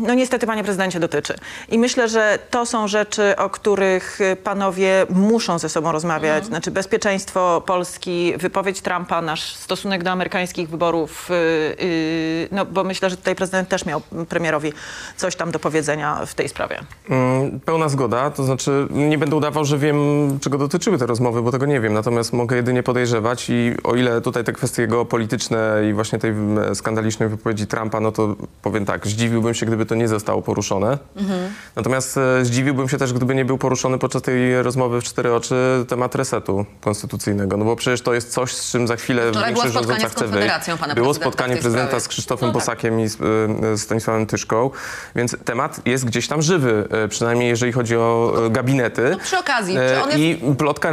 no 0.00 0.14
niestety 0.14 0.46
panie 0.46 0.64
prezydencie 0.64 1.00
dotyczy. 1.00 1.34
I 1.68 1.78
myślę, 1.78 2.08
że 2.08 2.38
to 2.50 2.66
są 2.66 2.88
rzeczy, 2.88 3.36
o 3.36 3.50
których 3.50 4.20
y, 4.20 4.36
panowie 4.36 5.06
muszą 5.10 5.58
ze 5.58 5.68
sobą 5.68 5.92
rozmawiać. 5.92 6.36
Mhm. 6.36 6.44
Znaczy 6.44 6.70
bezpieczeństwo 6.70 7.62
Polski, 7.66 8.34
wypowiedź 8.36 8.80
Trumpa, 8.80 9.22
nasz 9.22 9.54
stosunek 9.54 10.03
do 10.04 10.10
amerykańskich 10.10 10.68
wyborów, 10.68 11.30
y, 11.30 11.34
y, 11.82 12.48
no 12.52 12.66
bo 12.66 12.84
myślę, 12.84 13.10
że 13.10 13.16
tutaj 13.16 13.34
prezydent 13.34 13.68
też 13.68 13.86
miał 13.86 14.00
premierowi 14.28 14.72
coś 15.16 15.36
tam 15.36 15.50
do 15.50 15.58
powiedzenia 15.58 16.26
w 16.26 16.34
tej 16.34 16.48
sprawie. 16.48 16.80
Mm, 17.08 17.60
Pełna 17.60 17.88
zgoda, 17.88 18.30
to 18.30 18.44
znaczy 18.44 18.86
nie 18.90 19.18
będę 19.18 19.36
udawał, 19.36 19.64
że 19.64 19.78
wiem, 19.78 19.98
czego 20.40 20.58
dotyczyły 20.58 20.98
te 20.98 21.06
rozmowy, 21.06 21.42
bo 21.42 21.52
tego 21.52 21.66
nie 21.66 21.80
wiem, 21.80 21.92
natomiast 21.92 22.32
mogę 22.32 22.56
jedynie 22.56 22.82
podejrzewać 22.82 23.50
i 23.50 23.74
o 23.84 23.94
ile 23.94 24.20
tutaj 24.20 24.44
te 24.44 24.52
kwestie 24.52 24.86
geopolityczne 24.86 25.82
i 25.90 25.92
właśnie 25.92 26.18
tej 26.18 26.30
mm, 26.30 26.74
skandalicznej 26.74 27.28
wypowiedzi 27.28 27.66
Trumpa, 27.66 28.00
no 28.00 28.12
to 28.12 28.36
powiem 28.62 28.84
tak, 28.84 29.06
zdziwiłbym 29.06 29.54
się, 29.54 29.66
gdyby 29.66 29.86
to 29.86 29.94
nie 29.94 30.08
zostało 30.08 30.42
poruszone. 30.42 30.98
Natomiast 31.76 32.16
e, 32.16 32.44
zdziwiłbym 32.44 32.88
się 32.88 32.98
też, 32.98 33.12
gdyby 33.12 33.34
nie 33.34 33.44
był 33.44 33.58
poruszony 33.58 33.98
podczas 33.98 34.22
tej 34.22 34.62
rozmowy 34.62 35.00
w 35.00 35.04
cztery 35.04 35.34
oczy 35.34 35.84
temat 35.88 36.14
resetu 36.14 36.66
konstytucyjnego, 36.80 37.56
no 37.56 37.64
bo 37.64 37.76
przecież 37.76 38.02
to 38.02 38.14
jest 38.14 38.32
coś, 38.32 38.52
z 38.52 38.70
czym 38.72 38.88
za 38.88 38.96
chwilę 38.96 39.30
Wczoraj 39.30 39.52
była 39.52 39.64
większość 39.64 39.84
spotkanie 39.84 39.93
chce 40.02 40.26
wyjść. 40.28 40.54
Było 40.94 41.14
spotkanie 41.14 41.56
prezydenta 41.56 42.00
z 42.00 42.08
Krzysztofem 42.08 42.46
No 42.48 42.52
tak. 42.52 42.62
Bosakiem 42.62 43.00
i 43.00 43.08
z, 43.08 43.14
y, 43.14 43.18
z 43.78 43.82
Stanisławem 43.82 44.26
Tyszką, 44.26 44.70
więc 45.16 45.36
temat 45.44 45.80
jest 45.86 46.04
gdzieś 46.04 46.28
tam 46.28 46.42
żywy, 46.42 46.88
y, 47.04 47.08
przynajmniej 47.08 47.48
jeżeli 47.48 47.72
chodzi 47.72 47.96
o 47.96 48.34
y, 48.46 48.50
gabinety. 48.50 49.08
No 49.10 49.18
przy 49.18 49.38
okazji, 49.38 49.76
E, 49.78 50.02
jest- 50.06 50.18
I 50.18 50.54
plotka 50.58 50.90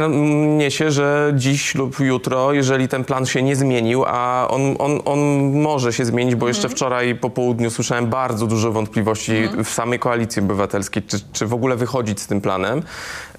niesie, 0.56 0.90
że 0.90 1.32
dziś 1.36 1.74
lub 1.74 2.00
jutro, 2.00 2.52
jeżeli 2.52 2.88
ten 2.88 3.04
plan 3.04 3.26
się 3.26 3.42
nie 3.42 3.56
zmienił, 3.56 4.04
a 4.06 4.48
on, 4.50 4.76
on, 4.78 5.00
on 5.04 5.18
może 5.60 5.92
się 5.92 6.04
zmienić, 6.04 6.34
bo 6.34 6.46
Mhm. 6.46 6.48
jeszcze 6.48 6.68
wczoraj 6.68 7.14
po 7.14 7.30
południu 7.30 7.70
słyszałem 7.70 8.06
bardzo 8.06 8.46
dużo 8.46 8.72
wątpliwości 8.72 9.36
Mhm. 9.36 9.64
w 9.64 9.70
samej 9.70 9.98
koalicji 9.98 10.42
obywatelskiej, 10.42 11.02
czy, 11.02 11.16
czy 11.32 11.46
w 11.46 11.54
ogóle 11.54 11.76
wychodzić 11.76 12.20
z 12.20 12.26
tym 12.26 12.40
planem, 12.40 12.78
e, 12.78 13.31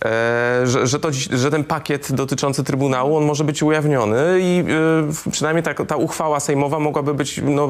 że, 0.64 0.88
że, 0.88 1.00
to, 1.00 1.10
że 1.32 1.52
ten 1.52 1.64
pakiet 1.64 2.12
dotyczący 2.12 2.64
Trybunału, 2.64 3.18
on 3.18 3.26
może 3.26 3.44
być 3.44 3.64
ujawniony 3.64 4.40
i 4.42 4.64
e, 5.28 5.32
przynajmniej 5.32 5.64
ta, 5.64 5.86
ta 5.86 5.96
uchwała 5.96 6.40
sejmowa 6.40 6.80
mogłaby 6.80 7.14
być 7.14 7.42
no, 7.44 7.68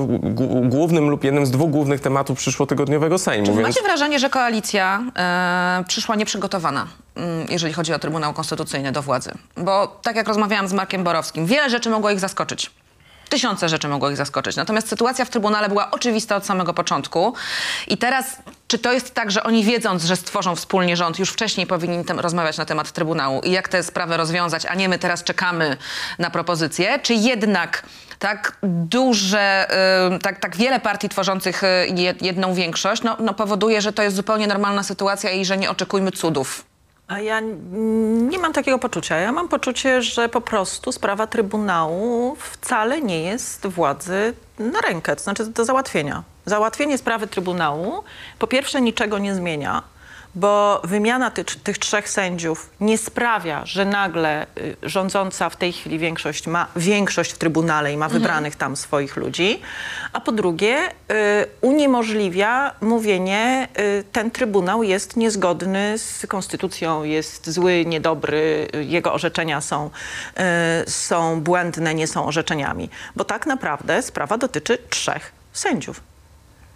głównym 0.64 1.10
lub 1.10 1.24
jednym 1.24 1.46
z 1.46 1.52
dwóch 1.52 1.72
głównych 1.72 2.02
tematów 2.02 2.38
przyszłotygodniowego 2.38 3.18
Sejmu. 3.18 3.46
Czy 3.46 3.52
więc- 3.52 3.68
macie 3.68 3.82
wrażenie, 3.82 4.20
że 4.20 4.30
koalicja 4.30 5.04
e, 5.18 5.84
przyszła 5.88 6.16
nieprzygotowana, 6.16 6.88
mm, 7.16 7.48
jeżeli 7.50 7.74
chodzi 7.74 7.94
o 7.94 8.00
Trybunał 8.00 8.34
Konstytucyjny 8.34 8.92
do 8.92 9.02
władzy? 9.02 9.32
Bo 9.58 10.00
tak 10.04 10.16
jak 10.16 10.28
rozmawiałam 10.28 10.68
z 10.68 10.74
Markiem 10.74 11.04
Borowskim, 11.04 11.46
wiele 11.46 11.70
rzeczy 11.70 11.90
mogło 11.90 12.10
ich 12.10 12.20
zaskoczyć. 12.20 12.72
Tysiące 13.30 13.70
rzeczy 13.70 13.88
mogło 13.88 14.10
ich 14.10 14.18
zaskoczyć. 14.18 14.56
Natomiast 14.56 14.90
sytuacja 14.90 15.26
w 15.26 15.30
Trybunale 15.30 15.70
była 15.70 15.92
oczywista 15.92 16.36
od 16.36 16.46
samego 16.46 16.74
początku. 16.74 17.34
I 17.88 17.98
teraz, 17.98 18.38
czy 18.74 18.80
to 18.80 18.94
jest 18.94 19.14
tak, 19.14 19.32
że 19.32 19.44
oni 19.44 19.64
wiedząc, 19.64 20.04
że 20.04 20.16
stworzą 20.16 20.56
wspólnie 20.56 20.98
rząd, 20.98 21.20
już 21.20 21.30
wcześniej 21.30 21.68
powinni 21.68 22.04
rozmawiać 22.18 22.58
na 22.58 22.66
temat 22.66 22.92
Trybunału 22.92 23.42
i 23.42 23.52
jak 23.52 23.68
tę 23.68 23.84
sprawę 23.84 24.18
rozwiązać, 24.18 24.66
a 24.66 24.76
nie 24.76 24.90
my 24.90 25.00
teraz 25.00 25.24
czekamy 25.24 25.78
na 26.20 26.30
propozycję? 26.30 27.00
Czy 27.00 27.14
jednak 27.14 27.84
tak 28.20 28.58
duże, 28.64 29.68
tak, 30.22 30.40
tak 30.40 30.56
wiele 30.56 30.80
partii 30.80 31.10
tworzących 31.10 31.64
y, 31.64 31.68
jed- 31.90 32.24
jedną 32.24 32.54
większość 32.54 33.04
no, 33.04 33.18
no 33.20 33.34
powoduje, 33.34 33.82
że 33.82 33.94
to 33.94 34.04
jest 34.04 34.16
zupełnie 34.16 34.48
normalna 34.48 34.84
sytuacja 34.84 35.32
i 35.32 35.46
że 35.46 35.58
nie 35.58 35.70
oczekujmy 35.70 36.12
cudów? 36.12 36.66
A 37.08 37.20
ja 37.20 37.40
nie 38.30 38.40
mam 38.40 38.54
takiego 38.54 38.80
poczucia. 38.80 39.18
Ja 39.18 39.32
mam 39.32 39.48
poczucie, 39.48 40.02
że 40.02 40.30
po 40.30 40.42
prostu 40.42 40.92
sprawa 40.92 41.28
Trybunału 41.28 42.36
wcale 42.36 43.02
nie 43.02 43.22
jest 43.22 43.68
władzy 43.68 44.34
na 44.60 44.82
rękę, 44.82 45.16
to 45.16 45.24
znaczy 45.24 45.46
do 45.46 45.66
załatwienia. 45.66 46.24
Załatwienie 46.46 46.98
sprawy 46.98 47.28
Trybunału 47.28 48.04
po 48.40 48.48
pierwsze 48.48 48.82
niczego 48.82 49.18
nie 49.18 49.36
zmienia, 49.36 49.84
bo 50.36 50.82
wymiana 50.84 51.32
ty, 51.32 51.44
tych 51.44 51.78
trzech 51.78 52.10
sędziów 52.10 52.70
nie 52.80 52.98
sprawia, 52.98 53.66
że 53.66 53.86
nagle 53.86 54.46
y, 54.58 54.76
rządząca 54.84 55.50
w 55.50 55.56
tej 55.56 55.74
chwili 55.74 56.00
większość 56.00 56.48
ma 56.48 56.68
większość 56.76 57.32
w 57.32 57.38
Trybunale 57.38 57.94
i 57.94 57.98
ma 57.98 58.10
wybranych 58.10 58.56
tam 58.56 58.76
swoich 58.76 59.16
ludzi, 59.16 59.62
a 60.14 60.22
po 60.22 60.32
drugie 60.32 60.90
y, 60.90 60.92
uniemożliwia 61.62 62.72
mówienie, 62.82 63.68
y, 63.80 64.04
ten 64.12 64.32
Trybunał 64.32 64.84
jest 64.84 65.18
niezgodny 65.18 65.98
z 65.98 66.26
konstytucją, 66.28 67.04
jest 67.04 67.50
zły, 67.50 67.86
niedobry, 67.86 68.68
y, 68.76 68.84
jego 68.84 69.14
orzeczenia 69.14 69.62
są, 69.62 69.90
y, 70.88 70.92
są 70.92 71.42
błędne, 71.42 71.96
nie 71.96 72.08
są 72.08 72.26
orzeczeniami. 72.26 72.90
Bo 73.16 73.24
tak 73.24 73.46
naprawdę 73.46 74.02
sprawa 74.02 74.38
dotyczy 74.38 74.78
trzech 74.90 75.32
sędziów. 75.54 76.13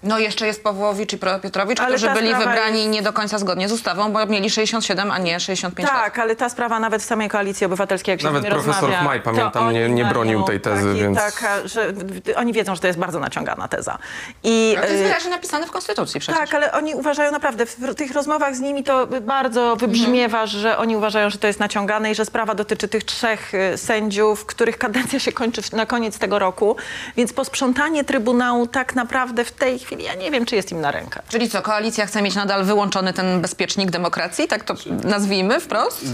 No 0.04 0.20
jeszcze 0.20 0.48
jest 0.48 0.64
Pawłowicz 0.64 1.14
i 1.14 1.18
Pro- 1.18 1.40
Piotrowicz, 1.40 1.80
Ale 1.80 1.90
którzy 1.90 2.10
byli 2.10 2.36
wybrani 2.36 2.80
jest- 2.80 2.92
nie 2.92 3.02
do 3.02 3.14
końca 3.14 3.38
zgodnie 3.38 3.70
z 3.70 3.72
ustawą, 3.72 4.12
bo 4.12 4.26
mieli 4.26 4.50
67, 4.50 5.12
a 5.12 5.18
nie 5.18 5.40
65 5.40 5.90
lat. 5.90 6.04
Tak, 6.04 6.20
ale 6.20 6.36
ta 6.36 6.50
sprawa 6.50 6.80
nawet 6.80 7.02
w 7.02 7.06
samej 7.06 7.30
koalicji 7.30 7.66
obywatelskiej, 7.66 8.14
jak 8.14 8.20
się 8.22 8.26
Nawet 8.28 8.42
z 8.42 8.44
nimi 8.46 8.54
profesor 8.56 8.90
rozmawia, 8.90 9.20
to 9.20 9.26
pamiętam, 9.26 9.74
nie- 9.74 9.90
nie 9.90 10.06
bronił 10.06 10.44
tej 10.44 10.62
tezy, 10.62 10.88
taki- 10.88 11.00
więc- 11.02 11.18
Taka, 11.18 11.68
że 11.68 11.94
oni 12.36 12.54
wiedzą, 12.54 12.76
że 12.76 12.82
to 12.82 12.88
jest 12.88 13.00
bardzo 13.00 13.20
naciągana 13.20 13.68
teza. 13.68 13.98
I, 14.44 14.74
Ale 14.78 14.88
to 14.88 14.94
jest 14.94 15.06
y, 15.06 15.08
wyraźnie 15.08 15.30
napisane 15.30 15.68
w 15.68 15.72
Konstytucji 15.72 16.20
przecież. 16.20 16.40
tak, 16.40 16.54
ale 16.54 16.72
oni 16.72 16.96
uważają 16.96 17.32
naprawdę, 17.32 17.66
w 17.66 17.96
tych 17.96 18.12
rozmowach 18.12 18.56
z 18.56 18.60
nimi 18.60 18.84
to 18.84 19.08
bardzo 19.22 19.76
wybrzmiewa, 19.76 20.46
że 20.46 20.78
oni 20.78 20.96
uważają, 20.98 21.30
że 21.30 21.38
to 21.38 21.48
jest 21.48 21.60
naciągane 21.60 22.12
i 22.12 22.16
że 22.16 22.26
sprawa 22.26 22.56
dotyczy 22.56 22.88
tych 22.88 23.04
trzech 23.04 23.54
y, 23.54 23.78
sędziów, 23.78 24.46
których 24.46 24.78
kadencja 24.78 25.20
się 25.20 25.32
kończy 25.32 25.62
na 25.76 25.86
koniec 25.86 26.20
tego 26.20 26.40
roku. 26.40 26.76
Więc 27.18 27.34
posprzątanie 27.34 28.04
Trybunału 28.04 28.68
tak 28.68 28.96
naprawdę 28.96 29.44
w 29.46 29.52
tej 29.52 29.80
chwili, 29.88 30.04
ja 30.04 30.15
nie 30.15 30.32
wiem, 30.32 30.45
czy 30.45 30.56
jest 30.56 30.71
im 30.71 30.82
na 30.82 30.91
rękę. 30.91 31.21
Czyli 31.30 31.50
co, 31.50 31.62
koalicja 31.62 32.06
chce 32.06 32.21
mieć 32.21 32.36
nadal 32.36 32.63
wyłączony 32.65 33.13
ten 33.13 33.41
bezpiecznik 33.41 33.91
demokracji? 33.91 34.47
Tak 34.47 34.63
to 34.63 34.73
nazwijmy 35.04 35.60
wprost? 35.60 36.06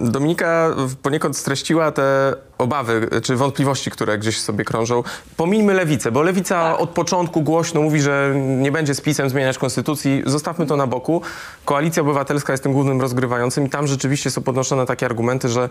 Dominika 0.00 0.74
poniekąd 1.02 1.36
streściła 1.36 1.92
te 1.92 2.34
obawy 2.58 3.08
czy 3.22 3.36
wątpliwości, 3.36 3.90
które 3.90 4.18
gdzieś 4.18 4.40
sobie 4.40 4.64
krążą. 4.64 5.02
Pomińmy 5.36 5.74
lewicę, 5.74 6.12
bo 6.12 6.22
lewica 6.22 6.70
Tak. 6.72 6.80
od 6.80 6.90
początku 6.90 7.42
głośno 7.42 7.82
mówi, 7.82 8.00
że 8.00 8.32
nie 8.36 8.72
będzie 8.72 8.94
z 8.94 9.00
PiSem 9.00 9.30
zmieniać 9.30 9.58
konstytucji. 9.58 10.22
Zostawmy 10.26 10.66
to 10.66 10.76
na 10.76 10.86
boku. 10.86 11.22
Koalicja 11.64 12.02
Obywatelska 12.02 12.52
jest 12.52 12.62
tym 12.62 12.72
głównym 12.72 13.00
rozgrywającym 13.00 13.66
i 13.66 13.70
tam 13.70 13.86
rzeczywiście 13.86 14.30
są 14.30 14.42
podnoszone 14.42 14.86
takie 14.86 15.06
argumenty, 15.06 15.48
że 15.48 15.68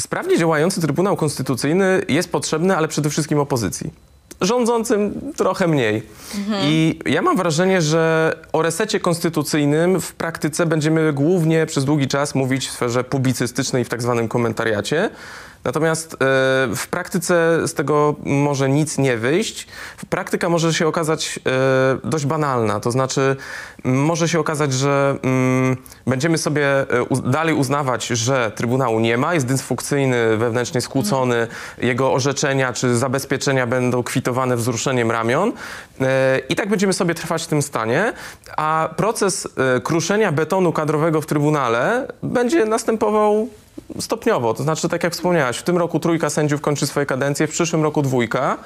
sprawnie 0.00 0.38
działający 0.38 0.80
Trybunał 0.80 1.16
Konstytucyjny 1.16 2.02
jest 2.08 2.32
potrzebny, 2.32 2.76
ale 2.76 2.88
przede 2.88 3.10
wszystkim 3.10 3.38
opozycji. 3.38 3.90
Rządzącym 4.40 5.32
trochę 5.36 5.66
mniej. 5.66 6.02
I 6.62 6.98
ja 7.06 7.22
mam 7.22 7.36
wrażenie, 7.36 7.82
że 7.82 8.34
o 8.52 8.62
resecie 8.62 9.00
konstytucyjnym 9.00 10.00
w 10.00 10.12
praktyce 10.12 10.66
będziemy 10.66 11.12
głównie 11.12 11.66
przez 11.66 11.84
długi 11.84 12.08
czas 12.08 12.34
mówić 12.34 12.68
w 12.68 12.72
sferze 12.72 13.04
publicystycznej 13.04 13.84
w 13.84 13.88
tak 13.88 14.02
zwanym 14.02 14.28
komentariacie. 14.28 15.10
Natomiast 15.64 16.14
e, 16.14 16.16
w 16.76 16.86
praktyce 16.90 17.58
z 17.68 17.74
tego 17.74 18.14
może 18.24 18.68
nic 18.68 18.98
nie 18.98 19.16
wyjść. 19.16 19.66
Praktyka 20.10 20.48
może 20.48 20.74
się 20.74 20.86
okazać 20.86 21.40
e, 21.46 22.08
dość 22.08 22.26
banalna, 22.26 22.80
to 22.80 22.90
znaczy 22.90 23.36
może 23.84 24.28
się 24.28 24.40
okazać, 24.40 24.72
że 24.72 25.18
mm, 25.22 25.76
będziemy 26.06 26.38
sobie 26.38 26.66
e, 26.66 26.86
dalej 27.24 27.54
uznawać, 27.54 28.06
że 28.06 28.52
Trybunału 28.54 29.00
nie 29.00 29.18
ma, 29.18 29.34
jest 29.34 29.46
dysfunkcyjny, 29.46 30.36
wewnętrznie 30.36 30.80
skłócony, 30.80 31.46
jego 31.78 32.12
orzeczenia 32.12 32.72
czy 32.72 32.96
zabezpieczenia 32.96 33.66
będą 33.66 34.02
kwitowane 34.02 34.56
wzruszeniem 34.56 35.10
ramion 35.10 35.52
i 36.48 36.56
tak 36.56 36.68
będziemy 36.68 36.92
sobie 36.92 37.14
trwać 37.14 37.42
w 37.42 37.46
tym 37.46 37.62
stanie, 37.62 38.12
a 38.56 38.88
proces 38.96 39.48
kruszenia 39.84 40.32
betonu 40.32 40.72
kadrowego 40.72 41.20
w 41.20 41.26
Trybunale 41.26 42.08
będzie 42.22 42.64
następował 42.64 43.48
stopniowo. 44.00 44.54
To 44.54 44.62
znaczy, 44.62 44.88
tak 44.88 45.04
jak 45.04 45.12
wspomniałaś, 45.12 45.58
w 45.58 45.62
tym 45.62 45.78
roku 45.78 46.00
trójka 46.00 46.30
sędziów 46.30 46.60
kończy 46.60 46.86
swoje 46.86 47.06
kadencje, 47.06 47.46
w 47.46 47.50
przyszłym 47.50 47.82
roku 47.82 48.02
dwójka. 48.02 48.58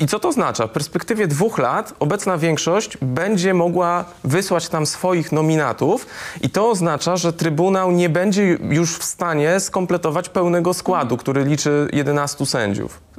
I 0.00 0.06
co 0.06 0.20
to 0.20 0.28
oznacza? 0.28 0.66
W 0.66 0.70
perspektywie 0.70 1.26
dwóch 1.26 1.58
lat 1.58 1.94
obecna 1.98 2.38
większość 2.38 2.98
będzie 3.02 3.54
mogła 3.54 4.04
wysłać 4.24 4.68
tam 4.68 4.86
swoich 4.86 5.32
nominatów 5.32 6.06
i 6.40 6.50
to 6.50 6.70
oznacza, 6.70 7.16
że 7.16 7.32
Trybunał 7.32 7.92
nie 7.92 8.08
będzie 8.08 8.58
już 8.70 8.98
w 8.98 9.04
stanie 9.04 9.60
skompletować 9.60 10.28
pełnego 10.28 10.74
składu, 10.74 11.16
który 11.16 11.44
liczy 11.44 11.88
11 11.92 12.46
sędziów. 12.46 13.09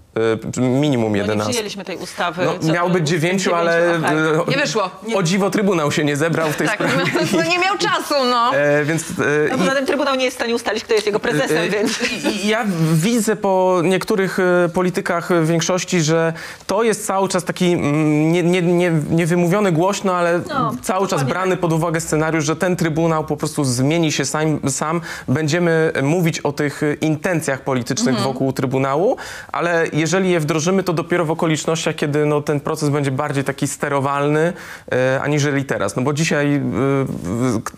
Y, 0.58 0.62
Minimum 0.62 1.10
No 1.12 1.16
nie 1.16 1.22
11. 1.22 1.50
przyjęliśmy 1.50 1.86
tej 1.86 1.98
ustawy. 1.98 2.46
No, 2.62 2.74
do- 2.74 2.90
być 2.90 3.08
dziewięciu, 3.08 3.56
ale 3.56 4.00
tak. 4.02 4.48
Nie 4.48 4.58
wyszło. 4.58 4.90
O 5.16 5.24
dziwo 5.24 5.50
Trybunał 5.50 5.92
się 5.92 6.04
nie 6.04 6.16
zebrał 6.16 6.52
w 6.52 6.56
tej 6.56 6.68
Tak, 6.68 6.76
sprawie. 6.76 6.96
no 7.38 7.44
nie 7.44 7.60
miał 7.60 7.78
czasu, 7.78 8.14
no. 8.30 8.56
E, 8.56 8.86
więc, 8.86 9.02
e, 9.10 9.14
No, 9.52 9.58
poza 9.58 9.72
tym 9.76 9.86
Trybunał 9.86 10.16
nie 10.16 10.26
jest 10.26 10.38
w 10.38 10.40
stanie 10.40 10.56
ustalić, 10.56 10.84
kto 10.84 10.94
jest 10.94 11.06
jego 11.06 11.20
prezesem, 11.20 11.58
E, 11.58 11.70
więc... 11.70 12.00
Ja 12.44 12.66
widzę 12.94 13.36
po 13.36 13.82
niektórych 13.84 14.38
politykach 14.74 15.30
większości, 15.46 16.02
że 16.02 16.34
to 16.68 16.84
jest 16.84 17.06
cały 17.06 17.30
czas 17.30 17.44
taki 17.44 17.72
mm, 17.74 18.32
nie, 18.32 18.44
nie, 18.44 18.62
nie, 18.62 18.92
niewymówiony 19.10 19.72
głośno, 19.72 20.16
ale 20.16 20.42
No, 20.50 20.72
cały 20.82 21.08
czas 21.08 21.24
brany 21.24 21.58
pod 21.58 21.74
uwagę 21.74 22.02
scenariusz, 22.02 22.46
że 22.46 22.56
ten 22.56 22.76
Trybunał 22.76 23.24
po 23.26 23.38
prostu 23.38 23.64
zmieni 23.64 24.12
się 24.12 24.26
sam. 24.26 24.60
sam. 24.70 25.02
Będziemy 25.28 25.92
mówić 26.04 26.40
o 26.40 26.52
tych 26.52 26.82
intencjach 27.02 27.62
politycznych 27.62 28.16
Mhm. 28.16 28.34
wokół 28.34 28.54
Trybunału, 28.54 29.18
ale 29.52 29.88
jeżeli 30.02 30.30
je 30.30 30.40
wdrożymy, 30.40 30.84
to 30.84 30.94
dopiero 30.94 31.26
w 31.26 31.32
okolicznościach, 31.32 31.96
kiedy 31.96 32.26
no, 32.26 32.42
ten 32.42 32.60
proces 32.60 32.90
będzie 32.90 33.12
bardziej 33.12 33.44
taki 33.44 33.68
sterowalny, 33.68 34.54
e, 34.92 35.22
aniżeli 35.22 35.66
teraz. 35.66 35.96
No 35.96 36.02
bo 36.02 36.14
dzisiaj 36.14 36.56
e, 36.56 36.62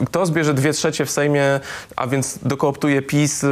kto 0.05 0.25
zbierze 0.25 0.53
dwie 0.53 0.73
trzecie 0.73 1.05
w 1.05 1.11
Sejmie, 1.11 1.59
a 1.95 2.07
więc 2.07 2.39
dokooptuje 2.41 3.01
PiS 3.01 3.43
e, 3.43 3.47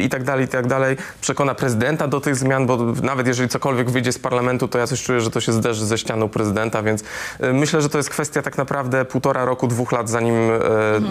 i, 0.00 0.04
i 0.04 0.08
tak 0.08 0.24
dalej, 0.24 0.44
i 0.44 0.48
tak 0.48 0.66
dalej, 0.66 0.96
przekona 1.20 1.54
prezydenta 1.54 2.08
do 2.08 2.20
tych 2.20 2.36
zmian, 2.36 2.66
bo 2.66 2.76
nawet 3.02 3.26
jeżeli 3.26 3.48
cokolwiek 3.48 3.90
wyjdzie 3.90 4.12
z 4.12 4.18
parlamentu, 4.18 4.68
to 4.68 4.78
ja 4.78 4.86
coś 4.86 5.02
czuję, 5.02 5.20
że 5.20 5.30
to 5.30 5.40
się 5.40 5.52
zderzy 5.52 5.86
ze 5.86 5.98
ścianą 5.98 6.28
prezydenta, 6.28 6.82
więc 6.82 7.04
e, 7.40 7.52
myślę, 7.52 7.82
że 7.82 7.88
to 7.88 7.98
jest 7.98 8.10
kwestia 8.10 8.42
tak 8.42 8.58
naprawdę 8.58 9.04
półtora 9.04 9.44
roku, 9.44 9.66
dwóch 9.66 9.92
lat, 9.92 10.08
zanim 10.08 10.34
e, 10.34 10.58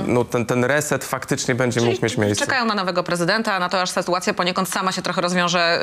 no, 0.07 0.25
ten, 0.25 0.45
ten 0.45 0.63
reset 0.63 1.05
faktycznie 1.05 1.55
będzie 1.55 1.81
mógł 1.81 2.03
mieć 2.03 2.17
miejsce. 2.17 2.45
Czekają 2.45 2.65
na 2.65 2.75
nowego 2.75 3.03
prezydenta, 3.03 3.59
na 3.59 3.69
to 3.69 3.81
aż 3.81 3.89
sytuacja 3.89 4.33
poniekąd 4.33 4.69
sama 4.69 4.91
się 4.91 5.01
trochę 5.01 5.21
rozwiąże 5.21 5.81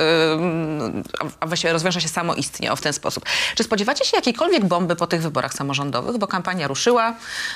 a 1.41 1.47
właściwie 1.47 1.73
rozwiąże 1.73 2.01
się 2.01 2.09
samoistnie 2.09 2.73
o 2.73 2.77
w 2.77 2.81
ten 2.81 2.93
sposób. 2.93 3.25
Czy 3.55 3.65
spodziewacie 3.65 4.05
się 4.05 4.17
jakiejkolwiek 4.17 4.65
bomby 4.65 4.97
po 4.97 5.07
tych 5.07 5.23
wyborach 5.23 5.55
samorządowych? 5.55 6.19
Bo 6.19 6.27
kampania 6.27 6.69
ruszyła, 6.69 7.15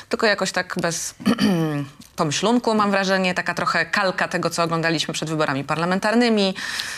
tylko 0.08 0.26
jakoś 0.26 0.52
tak 0.52 0.74
bez 0.80 1.14
pomyślunku, 2.16 2.74
mam 2.74 2.90
wrażenie, 2.90 3.34
taka 3.34 3.54
trochę 3.54 3.86
kalka 3.86 4.28
tego, 4.28 4.50
co 4.50 4.62
oglądaliśmy 4.62 5.14
przed 5.14 5.28
wyborami 5.28 5.64
parlamentarnymi. 5.64 6.54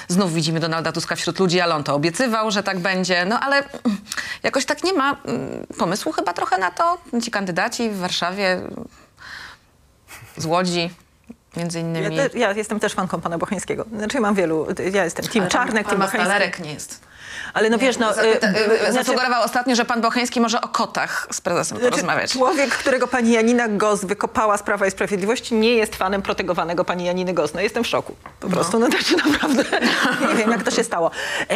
Znów 0.08 0.34
widzimy 0.34 0.60
Donalda 0.60 0.92
Tuska 0.92 1.16
wśród 1.16 1.38
ludzi, 1.38 1.60
ale 1.60 1.74
on 1.74 1.84
to 1.84 1.94
obiecywał, 1.94 2.50
że 2.50 2.62
tak 2.62 2.78
będzie. 2.78 3.24
No 3.24 3.40
ale 3.40 3.62
jakoś 4.42 4.64
tak 4.64 4.84
nie 4.84 4.92
ma 4.92 5.16
mm, 5.24 5.66
pomysłu 5.78 6.12
chyba 6.12 6.32
trochę 6.32 6.58
na 6.58 6.70
to. 6.70 6.98
Ci 7.22 7.30
kandydaci 7.30 7.90
w 7.90 7.98
Warszawie, 7.98 8.60
z 10.36 10.44
Łodzi, 10.44 10.90
między 11.56 11.78
Ja, 11.78 11.84
innymi. 11.84 12.16
te, 12.16 12.38
ja 12.38 12.52
jestem 12.52 12.80
też 12.80 12.94
fanką 12.94 13.20
pana 13.20 13.38
Bocheńskiego. 13.38 13.84
Znaczy 13.96 14.20
mam 14.20 14.34
wielu, 14.34 14.66
ja 14.92 15.04
jestem 15.04 15.26
Team 15.26 15.48
Czarnek, 15.48 15.86
Team 15.88 16.00
Bocheński. 16.00 16.62
Nie 16.62 16.72
jest. 16.74 17.00
Ale 17.54 17.70
no 17.70 17.78
wiesz, 17.78 17.98
no... 17.98 18.10
Y, 18.10 18.36
ta- 18.36 18.48
y, 18.48 18.52
znaczy- 18.90 18.92
Zasugerował 18.92 19.42
ostatnio, 19.42 19.74
że 19.74 19.84
pan 19.84 20.00
Bocheński 20.00 20.40
może 20.40 20.60
o 20.60 20.68
kotach 20.68 21.28
z 21.32 21.40
prezesem 21.40 21.78
Znaczy, 21.78 21.90
porozmawiać. 21.90 22.32
Człowiek, 22.32 22.70
którego 22.70 23.06
pani 23.06 23.32
Janina 23.32 23.68
Gos 23.68 24.04
wykopała 24.04 24.56
z 24.56 24.62
Prawa 24.62 24.86
i 24.86 24.90
Sprawiedliwości, 24.90 25.54
nie 25.54 25.74
jest 25.74 25.96
fanem 25.96 26.22
protegowanego 26.22 26.84
pani 26.84 27.04
Janiny 27.04 27.34
Gos. 27.34 27.54
No 27.54 27.60
jestem 27.60 27.84
w 27.84 27.86
szoku. 27.86 28.16
Po 28.40 28.48
prostu, 28.48 28.78
no 28.78 28.86
znaczy 28.86 29.16
naprawdę 29.16 29.64
nie 30.28 30.34
wiem, 30.34 30.50
jak 30.50 30.62
to 30.62 30.70
się 30.70 30.84
stało. 30.84 31.10
E, 31.50 31.54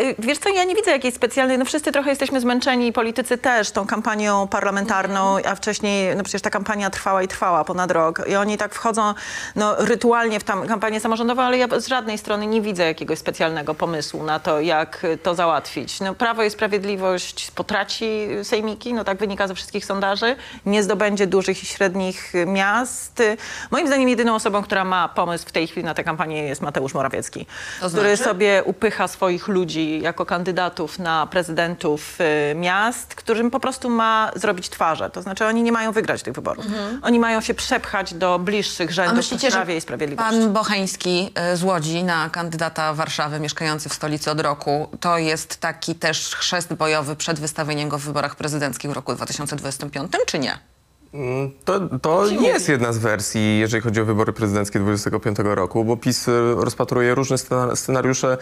y, 0.00 0.14
wiesz 0.18 0.38
co, 0.38 0.48
ja 0.48 0.64
nie 0.64 0.74
widzę 0.74 0.90
jakiejś 0.90 1.14
specjalnej, 1.14 1.58
no 1.58 1.64
wszyscy 1.64 1.92
trochę 1.92 2.10
jesteśmy 2.10 2.40
zmęczeni, 2.40 2.92
politycy 2.92 3.38
też, 3.38 3.70
tą 3.70 3.86
kampanią 3.86 4.48
parlamentarną, 4.48 5.36
a 5.48 5.54
wcześniej, 5.54 6.16
no 6.16 6.22
przecież 6.22 6.42
ta 6.42 6.50
kampania 6.50 6.90
trwała 6.90 7.22
i 7.22 7.28
trwała 7.28 7.64
ponad 7.64 7.90
rok. 7.90 8.22
I 8.28 8.36
oni 8.36 8.58
tak 8.58 8.74
wchodzą, 8.74 9.14
no 9.56 9.74
rytualnie 9.78 10.40
w 10.40 10.44
tam 10.44 10.66
kampanię 10.66 11.00
samorządową, 11.00 11.42
ale 11.42 11.58
ja 11.58 11.66
z 11.80 11.86
żadnej 11.86 12.18
strony 12.18 12.46
nie 12.46 12.60
widzę 12.60 12.84
jakiegoś 12.84 13.18
specjalnego 13.18 13.74
pomysłu 13.74 14.22
na 14.22 14.40
to, 14.40 14.60
jak 14.60 15.06
to 15.22 15.34
załatwić. 15.34 16.00
No, 16.00 16.14
Prawo 16.14 16.42
i 16.42 16.50
Sprawiedliwość 16.50 17.50
potraci 17.50 18.26
sejmiki, 18.42 18.94
no 18.94 19.04
tak 19.04 19.18
wynika 19.18 19.48
ze 19.48 19.54
wszystkich 19.54 19.84
sondaży, 19.84 20.36
nie 20.66 20.82
zdobędzie 20.82 21.26
dużych 21.26 21.62
i 21.62 21.66
średnich 21.66 22.32
miast. 22.46 23.22
Moim 23.70 23.86
zdaniem 23.86 24.08
jedyną 24.08 24.34
osobą, 24.34 24.62
która 24.62 24.84
ma 24.84 25.08
pomysł 25.08 25.44
w 25.48 25.52
tej 25.52 25.66
chwili 25.66 25.84
na 25.84 25.94
tę 25.94 26.04
kampanię 26.04 26.42
jest 26.42 26.62
Mateusz 26.62 26.94
Morawiecki, 26.94 27.46
To 27.80 27.88
który 27.88 28.16
znaczy? 28.16 28.30
sobie 28.30 28.62
upycha 28.64 29.08
swoich 29.08 29.48
ludzi 29.48 30.00
jako 30.00 30.26
kandydatów 30.26 30.98
na 30.98 31.26
prezydentów 31.26 32.18
y, 32.50 32.54
miast, 32.54 33.14
którym 33.14 33.50
po 33.50 33.60
prostu 33.60 33.90
ma 33.90 34.30
zrobić 34.36 34.68
twarze. 34.68 35.10
To 35.10 35.22
znaczy 35.22 35.46
oni 35.46 35.62
nie 35.62 35.72
mają 35.72 35.92
wygrać 35.92 36.22
tych 36.22 36.34
wyborów. 36.34 36.64
Oni 37.02 37.20
mają 37.20 37.40
się 37.40 37.54
przepchać 37.54 38.14
do 38.14 38.38
bliższych 38.38 38.90
rzędów 38.92 39.16
myślicie, 39.16 39.50
Prawie 39.50 39.76
i 39.76 39.80
Sprawiedliwości. 39.80 40.40
pan 40.40 40.52
Bocheński 40.52 41.32
y, 41.52 41.56
z 41.56 41.62
Łodzi 41.62 42.04
na 42.04 42.30
kandydata 42.30 42.94
Warszawy, 42.94 43.40
mieszkający 43.40 43.88
w 43.88 43.94
stolicy 43.94 44.30
od 44.30 44.40
roku, 44.40 44.88
to 45.00 45.09
jest 45.18 45.56
taki 45.56 45.94
też 45.94 46.36
chrzest 46.36 46.74
bojowy 46.74 47.16
przed 47.16 47.40
wystawieniem 47.40 47.88
go 47.88 47.98
w 47.98 48.02
wyborach 48.02 48.36
prezydenckich 48.36 48.90
w 48.90 48.94
roku 48.94 49.14
2025, 49.14 50.12
czy 50.26 50.38
nie? 50.38 50.69
Mm, 51.14 51.50
To, 51.64 51.80
to 52.02 52.26
jest 52.26 52.68
jedna 52.68 52.92
z 52.92 52.98
wersji, 52.98 53.58
jeżeli 53.58 53.82
chodzi 53.82 54.00
o 54.00 54.04
wybory 54.04 54.32
prezydenckie 54.32 54.78
25 54.78 55.36
roku, 55.44 55.84
bo 55.84 55.96
PiS 55.96 56.28
y, 56.28 56.32
rozpatruje 56.56 57.14
różne 57.14 57.36
scena- 57.36 57.76
scenariusze. 57.76 58.38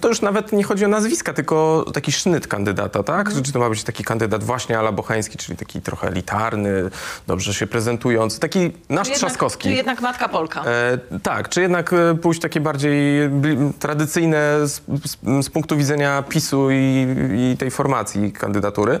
To 0.00 0.08
już 0.08 0.20
nawet 0.22 0.52
nie 0.52 0.64
chodzi 0.64 0.84
o 0.84 0.88
nazwiska, 0.88 1.32
tylko 1.32 1.84
taki 1.94 2.12
sznyt 2.12 2.46
kandydata, 2.46 3.02
tak? 3.02 3.32
Czy 3.42 3.52
to 3.52 3.58
ma 3.58 3.70
być 3.70 3.84
taki 3.84 4.04
kandydat 4.04 4.44
właśnie 4.44 4.78
ala 4.78 4.92
Bochański, 4.92 5.38
czyli 5.38 5.58
taki 5.58 5.80
trochę 5.80 6.08
elitarny, 6.08 6.90
dobrze 7.26 7.54
się 7.54 7.66
prezentujący, 7.66 8.40
taki 8.40 8.72
nasz 8.88 9.10
Trzaskowski. 9.10 9.68
Czy 9.68 9.74
jednak 9.74 10.00
Matka 10.00 10.28
Polka. 10.28 10.64
E, 10.64 10.98
tak, 11.22 11.48
czy 11.48 11.60
jednak 11.60 11.92
e, 11.92 12.14
pójść 12.14 12.40
takie 12.40 12.60
bardziej 12.60 13.30
tradycyjne 13.78 14.68
z, 14.68 14.80
z, 15.04 15.44
z 15.46 15.50
punktu 15.50 15.76
widzenia 15.76 16.22
PiSu 16.28 16.70
i, 16.70 17.06
i 17.52 17.56
tej 17.58 17.70
formacji 17.70 18.32
kandydatury. 18.32 19.00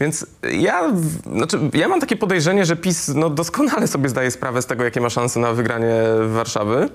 Więc 0.00 0.26
ja, 0.52 0.92
znaczy, 1.36 1.58
ja 1.74 1.88
mam 1.88 2.00
takie 2.00 2.16
podejrzenie, 2.32 2.64
że 2.64 2.76
PiS 2.76 3.08
no, 3.14 3.30
doskonale 3.30 3.88
sobie 3.88 4.08
zdaje 4.08 4.30
sprawę 4.30 4.62
z 4.62 4.66
tego, 4.66 4.84
jakie 4.84 5.00
ma 5.00 5.10
szanse 5.10 5.40
na 5.40 5.52
wygranie 5.52 5.94
Warszawy. 6.28 6.88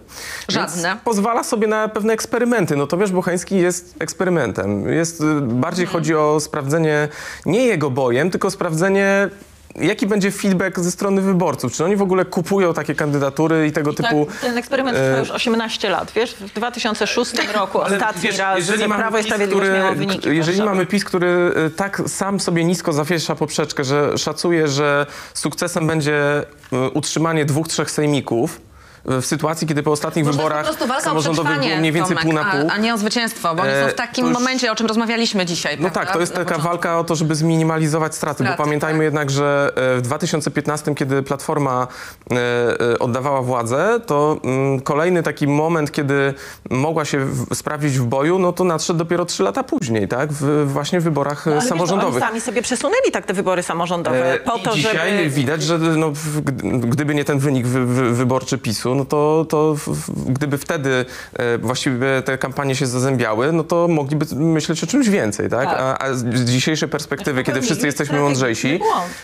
Żadne. 0.49 0.97
Pozwala 1.03 1.43
sobie 1.43 1.67
na 1.67 1.87
pewne 1.87 2.13
eksperymenty. 2.13 2.75
No 2.75 2.87
Tobiasz 2.87 3.11
Bochański 3.11 3.57
jest 3.57 3.95
eksperymentem. 3.99 4.89
Jest, 4.89 5.21
y, 5.21 5.41
bardziej 5.41 5.85
Mhm. 5.85 5.99
chodzi 6.01 6.15
o 6.15 6.39
sprawdzenie 6.39 7.07
nie 7.45 7.65
jego 7.65 7.89
bojem, 7.89 8.31
tylko 8.31 8.51
sprawdzenie 8.51 9.29
jaki 9.77 10.07
będzie 10.07 10.31
feedback 10.31 10.79
ze 10.79 10.91
strony 10.91 11.21
wyborców. 11.21 11.73
Czy 11.73 11.85
oni 11.85 11.95
w 11.95 12.01
ogóle 12.01 12.25
kupują 12.25 12.73
takie 12.73 12.95
kandydatury 12.95 13.67
i 13.67 13.71
tego 13.71 13.93
typu... 13.93 14.25
Tak, 14.25 14.41
ten 14.41 14.57
eksperyment 14.57 14.97
trwa 14.97 15.17
już 15.17 15.31
18 15.31 15.89
lat, 15.89 16.11
wiesz? 16.15 16.33
W 16.33 16.53
2006 16.53 17.33
roku 17.55 17.81
Ale 17.81 17.95
ostatni 17.95 18.21
wiesz, 18.21 18.37
raz 18.37 18.57
jeżeli 18.57 18.87
mamy 18.87 19.01
Prawo 19.01 19.17
i 19.17 19.23
Sprawiedliwość 19.23 19.67
który- 19.67 19.79
miało 19.79 19.95
wyniki. 19.95 20.29
Jeżeli 20.29 20.61
mamy 20.61 20.85
PiS, 20.85 21.03
który 21.05 21.51
y, 21.67 21.69
tak 21.69 22.01
sam 22.07 22.39
sobie 22.39 22.63
nisko 22.63 22.93
zawiesza 22.93 23.35
poprzeczkę, 23.35 23.83
że 23.83 24.17
szacuje, 24.17 24.67
że 24.67 25.05
sukcesem 25.33 25.87
będzie 25.87 26.43
y, 26.73 26.89
utrzymanie 26.93 27.45
dwóch, 27.45 27.67
trzech 27.67 27.91
sejmików, 27.91 28.61
w 29.07 29.25
sytuacji, 29.25 29.67
kiedy 29.67 29.83
po 29.83 29.91
ostatnich 29.91 30.25
Może 30.25 30.37
to 30.37 30.43
wyborach 30.43 31.03
samorządowych 31.03 31.59
było 31.59 31.75
mniej 31.77 31.91
więcej 31.91 32.17
Tomek, 32.17 32.23
pół 32.23 32.33
na 32.33 32.51
pół. 32.51 32.69
A, 32.69 32.73
a 32.73 32.77
nie 32.77 32.93
o 32.93 32.97
zwycięstwo, 32.97 33.55
bo 33.55 33.63
oni 33.63 33.71
E, 33.71 33.83
są 33.85 33.89
w 33.89 33.93
takim 33.93 34.23
to 34.25 34.29
już- 34.29 34.39
momencie, 34.39 34.71
o 34.71 34.75
czym 34.75 34.87
rozmawialiśmy 34.87 35.45
dzisiaj. 35.45 35.75
No 35.75 35.81
prawda? 35.81 35.99
tak, 35.99 36.13
to 36.13 36.19
jest 36.19 36.31
Na 36.31 36.37
taka 36.39 36.49
początku. 36.49 36.69
walka 36.69 36.99
o 36.99 37.03
to, 37.03 37.15
żeby 37.15 37.35
zminimalizować 37.35 38.15
straty, 38.15 38.43
Straty, 38.43 38.57
bo 38.57 38.63
pamiętajmy 38.63 38.97
tak. 38.99 39.03
jednak, 39.05 39.31
że 39.31 39.71
e, 39.75 39.97
w 39.97 40.01
2015, 40.01 40.95
kiedy 40.95 41.23
Platforma 41.23 41.87
e, 42.31 42.35
e, 42.93 42.99
oddawała 42.99 43.41
władzę, 43.41 43.99
to 44.05 44.37
mm, 44.43 44.79
kolejny 44.81 45.23
taki 45.23 45.47
moment, 45.47 45.91
kiedy 45.91 46.33
mogła 46.69 47.05
się 47.05 47.27
sprawdzić 47.53 47.99
w 47.99 48.05
boju, 48.05 48.39
no 48.39 48.53
to 48.53 48.63
nadszedł 48.63 48.99
dopiero 48.99 49.25
trzy 49.25 49.43
lata 49.43 49.63
później, 49.63 50.07
tak? 50.07 50.29
W, 50.33 50.65
właśnie 50.71 50.99
w 50.99 51.03
wyborach 51.03 51.47
e, 51.47 51.49
No, 51.49 51.55
ale 51.55 51.65
samorządowych. 51.69 52.13
Oni 52.23 52.29
sami 52.29 52.41
sobie 52.41 52.61
przesunęli 52.61 53.11
tak 53.11 53.25
te 53.25 53.33
wybory 53.33 53.63
samorządowe 53.63 54.33
E, 54.33 54.39
po 54.39 54.55
I 54.55 54.61
to, 54.61 54.75
dzisiaj 54.75 55.17
żeby... 55.17 55.29
widać, 55.29 55.63
że 55.63 55.77
no, 55.77 56.11
gdyby 56.63 57.15
nie 57.15 57.25
ten 57.25 57.39
wynik 57.39 57.67
wy, 57.67 57.85
wy, 57.85 58.13
wyborczy 58.13 58.57
PiSu, 58.57 58.95
no 58.97 59.05
to, 59.05 59.45
to 59.49 59.75
gdyby 60.27 60.57
wtedy 60.57 61.05
e, 61.33 61.57
właściwie 61.57 62.21
te 62.25 62.37
kampanie 62.37 62.75
się 62.75 62.87
zazębiały, 62.87 63.51
no 63.51 63.63
to 63.63 63.87
mogliby 63.87 64.25
myśleć 64.35 64.83
o 64.83 64.87
czymś 64.87 65.09
więcej, 65.09 65.49
tak? 65.49 65.65
Tak. 65.65 65.79
A, 65.79 65.97
a 65.97 66.13
z 66.13 66.43
dzisiejszej 66.45 66.89
perspektywy, 66.89 67.43
kiedy 67.43 67.61
wszyscy 67.61 67.75
Popełnili 67.75 67.87
jesteśmy 67.87 68.19
mądrzejsi, 68.19 68.79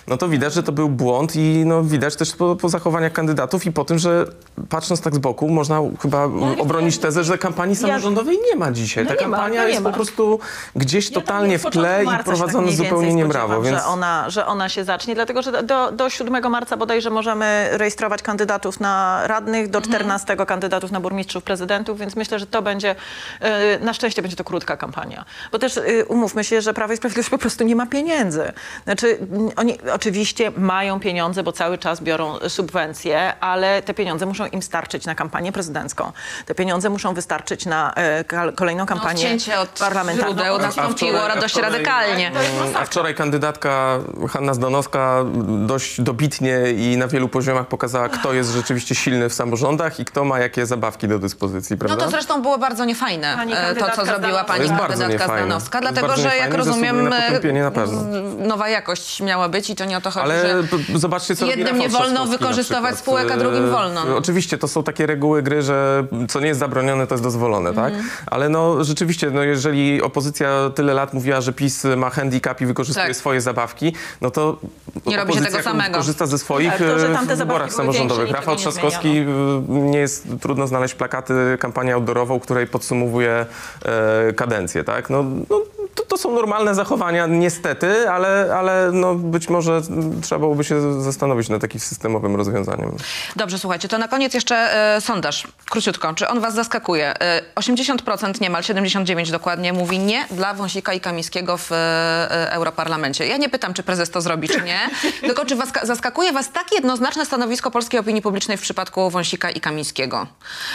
no 0.07 0.17
to 0.17 0.29
widać, 0.29 0.53
że 0.53 0.63
to 0.63 0.71
był 0.71 0.89
błąd 0.89 1.35
i 1.35 1.63
no, 1.65 1.83
widać 1.83 2.15
też 2.15 2.35
po, 2.35 2.55
po 2.55 2.69
zachowaniach 2.69 3.13
kandydatów 3.13 3.65
i 3.65 3.71
po 3.71 3.85
tym, 3.85 3.99
że 3.99 4.25
patrząc 4.69 5.01
tak 5.01 5.15
z 5.15 5.17
boku, 5.17 5.49
można 5.49 5.81
chyba 6.01 6.27
wiesz, 6.27 6.59
obronić 6.59 6.97
tezę, 6.97 7.23
że 7.23 7.37
kampanii 7.37 7.75
samorządowej 7.75 8.39
nie 8.51 8.55
ma 8.55 8.71
dzisiaj. 8.71 9.03
No 9.03 9.09
Ta 9.09 9.21
nie 9.21 9.27
ma, 9.27 9.37
kampania 9.37 9.61
no 9.61 9.67
jest 9.67 9.83
po 9.83 9.91
prostu 9.91 10.39
gdzieś 10.75 11.11
Ja 11.11 11.15
totalnie 11.15 11.59
w 11.59 11.63
tle 11.63 12.03
i 12.03 12.07
tak 12.07 12.23
prowadzona 12.23 12.61
mniej 12.63 12.75
zupełnie 12.75 13.23
spodziewam, 13.23 13.63
więc... 13.63 13.77
Że 13.77 13.85
ona, 13.85 14.29
że 14.29 14.45
ona 14.45 14.69
się 14.69 14.83
zacznie, 14.83 15.15
dlatego 15.15 15.41
że 15.41 15.63
do, 15.63 15.91
do 15.91 16.09
7 16.09 16.51
marca 16.51 16.77
bodajże 16.77 17.09
możemy 17.09 17.69
rejestrować 17.71 18.21
kandydatów 18.21 18.79
na 18.79 19.21
radnych, 19.27 19.52
do 19.67 19.81
14 19.81 20.35
kandydatów 20.45 20.91
na 20.91 20.99
burmistrzów, 20.99 21.43
prezydentów, 21.43 21.99
więc 21.99 22.15
myślę, 22.15 22.39
że 22.39 22.47
to 22.47 22.61
będzie, 22.61 22.95
e, 23.39 23.79
na 23.79 23.93
szczęście 23.93 24.21
będzie 24.21 24.37
to 24.37 24.43
krótka 24.43 24.77
kampania. 24.77 25.25
Bo 25.51 25.59
też 25.59 25.77
e, 25.77 26.05
umówmy 26.05 26.43
się, 26.43 26.61
że 26.61 26.73
Prawo 26.73 26.93
i 26.93 26.97
Sprawiedliwość 26.97 27.29
po 27.29 27.37
prostu 27.37 27.63
nie 27.63 27.75
ma 27.75 27.85
pieniędzy. 27.85 28.51
Znaczy 28.83 29.17
oni 29.55 29.77
oczywiście 29.93 30.51
mają 30.57 30.99
pieniądze, 30.99 31.43
bo 31.43 31.51
cały 31.51 31.77
czas 31.77 32.01
biorą 32.01 32.39
subwencje, 32.47 33.39
ale 33.39 33.81
te 33.81 33.93
pieniądze 33.93 34.25
muszą 34.25 34.45
im 34.45 34.61
starczyć 34.61 35.05
na 35.05 35.15
kampanię 35.15 35.51
prezydencką. 35.51 36.11
Te 36.45 36.55
pieniądze 36.55 36.89
muszą 36.89 37.13
wystarczyć 37.13 37.65
na 37.65 37.93
e, 37.93 38.23
kolejną 38.55 38.83
No, 38.83 38.87
kampanię 38.87 39.13
odcięcie 39.23 39.59
od 39.59 39.69
parlamentarną. 39.69 40.33
źródeł 40.33 40.57
nastąpiło 40.57 41.19
wczoraj- 41.19 41.61
radykalnie. 41.61 42.31
A 42.75 42.85
wczoraj 42.85 43.15
kandydatka 43.15 43.99
Hanna 44.29 44.53
Zdanowska 44.53 45.23
dość 45.67 46.01
dobitnie 46.01 46.57
i 46.77 46.97
na 46.97 47.07
wielu 47.07 47.27
poziomach 47.29 47.67
pokazała, 47.67 48.09
kto 48.09 48.33
jest 48.33 48.51
rzeczywiście 48.51 48.95
silny 48.95 49.29
w 49.29 49.33
samorządach 49.43 49.99
i 49.99 50.05
kto 50.05 50.23
ma 50.25 50.39
jakie 50.39 50.65
zabawki 50.65 51.07
do 51.07 51.19
dyspozycji, 51.19 51.75
No 51.75 51.79
prawda? 51.85 52.05
to 52.05 52.11
zresztą 52.11 52.41
było 52.41 52.57
bardzo 52.57 52.85
niefajne, 52.85 53.37
e, 53.43 53.75
to 53.75 53.85
co 53.95 54.05
zrobiła 54.05 54.43
pani 54.43 54.69
kandydatka. 54.69 55.25
Zdanowska, 55.25 55.81
dlatego 55.81 56.15
że 56.15 56.37
jak 56.37 56.53
rozumiem 56.53 57.09
na 57.09 57.19
na 57.63 57.71
nowa 58.47 58.69
jakość 58.69 59.21
miała 59.21 59.49
być 59.49 59.69
i 59.69 59.75
to 59.75 59.85
nie 59.85 59.97
o 59.97 60.01
to 60.01 60.11
chodzi, 60.11 60.23
Ale 60.25 60.41
że 60.41 60.63
zobaczcie, 60.95 61.35
co 61.35 61.45
jednym 61.45 61.77
nie 61.79 61.89
wolno 61.89 62.25
wykorzystywać 62.25 62.97
spółek, 62.97 63.31
a 63.31 63.37
drugim 63.37 63.65
E, 63.65 63.67
wolno. 63.71 64.05
No. 64.05 64.17
Oczywiście 64.17 64.57
to 64.57 64.67
są 64.67 64.83
takie 64.83 65.05
reguły 65.05 65.43
gry, 65.43 65.61
że 65.61 66.05
co 66.29 66.39
nie 66.39 66.47
jest 66.47 66.59
zabronione, 66.59 67.07
to 67.07 67.13
jest 67.13 67.23
dozwolone, 67.23 67.69
Mhm. 67.69 67.91
tak? 67.93 68.01
Ale 68.25 68.49
no 68.49 68.83
rzeczywiście, 68.83 69.31
no 69.31 69.43
jeżeli 69.43 70.01
opozycja 70.01 70.49
tyle 70.75 70.93
lat 70.93 71.13
mówiła, 71.13 71.41
że 71.41 71.53
PiS 71.53 71.83
ma 71.97 72.09
handicap 72.09 72.61
i 72.61 72.65
wykorzystuje 72.65 73.07
Tak. 73.07 73.15
swoje 73.15 73.41
zabawki, 73.41 73.95
no 74.21 74.31
to 74.31 74.57
Nie 75.05 75.17
robi 75.17 75.33
się 75.33 75.39
opozycja 75.39 75.51
tego 75.59 75.63
samego. 75.69 75.97
korzysta 75.97 76.25
ze 76.25 76.37
swoich 76.37 76.69
Tak, 76.69 76.77
to, 76.79 76.99
że 76.99 77.09
e, 77.09 77.13
tamte 77.13 77.35
wyborach 77.35 77.73
samorządowych. 77.73 78.31
Rafał 78.31 78.55
Trzaskowski 78.55 79.17
e, 79.17 79.25
nie 79.67 79.99
jest 79.99 80.27
trudno 80.41 80.67
znaleźć 80.67 80.95
plakaty 80.95 81.33
kampanię 81.59 81.95
outdoorową, 81.95 82.39
której 82.39 82.67
podsumowuje 82.67 83.45
e, 83.85 84.33
kadencję, 84.33 84.83
tak? 84.83 85.09
No, 85.09 85.23
no 85.49 85.61
to, 85.95 86.05
to 86.05 86.17
są 86.17 86.31
normalne 86.31 86.75
zachowania, 86.75 87.27
niestety, 87.27 88.09
ale, 88.09 88.55
ale 88.57 88.89
no 88.93 89.15
być 89.15 89.49
może 89.49 89.81
trzeba 90.21 90.39
byłoby 90.39 90.63
się 90.63 91.01
zastanowić 91.01 91.49
nad 91.49 91.63
jakimś 91.63 91.83
systemowym 91.83 92.35
rozwiązaniem. 92.35 92.97
Dobrze, 93.35 93.59
słuchajcie, 93.59 93.87
to 93.87 93.97
na 93.97 94.07
koniec 94.07 94.33
jeszcze 94.33 94.55
e, 94.95 95.01
sondaż. 95.01 95.47
Króciutko. 95.69 96.13
Czy 96.13 96.27
on 96.27 96.39
was 96.39 96.53
zaskakuje? 96.53 97.13
E, 97.21 97.41
80% 97.55 98.41
niemal, 98.41 98.61
79% 98.61 99.31
dokładnie, 99.31 99.73
mówi 99.73 99.99
nie 99.99 100.25
dla 100.31 100.53
Wąsika 100.53 100.93
i 100.93 100.99
Kamińskiego 100.99 101.57
w 101.57 101.71
e, 101.71 101.75
e, 101.75 102.51
Europarlamencie. 102.51 103.27
Ja 103.27 103.37
nie 103.37 103.49
pytam, 103.49 103.73
czy 103.73 103.83
prezes 103.83 104.09
to 104.09 104.21
zrobi, 104.21 104.49
czy 104.49 104.61
nie, 104.61 104.79
tylko 105.27 105.45
czy 105.45 105.55
was, 105.55 105.69
zaskakuje 105.83 106.31
was 106.31 106.51
tak 106.51 106.71
jednoznaczne 106.71 107.25
stanowisko 107.25 107.71
polskiej 107.71 107.99
opinii 107.99 108.21
publicznej 108.21 108.57
w 108.57 108.61
przypadku 108.61 109.09
Wąsika 109.09 109.51
i 109.51 109.59
Kamińskiego? 109.59 110.27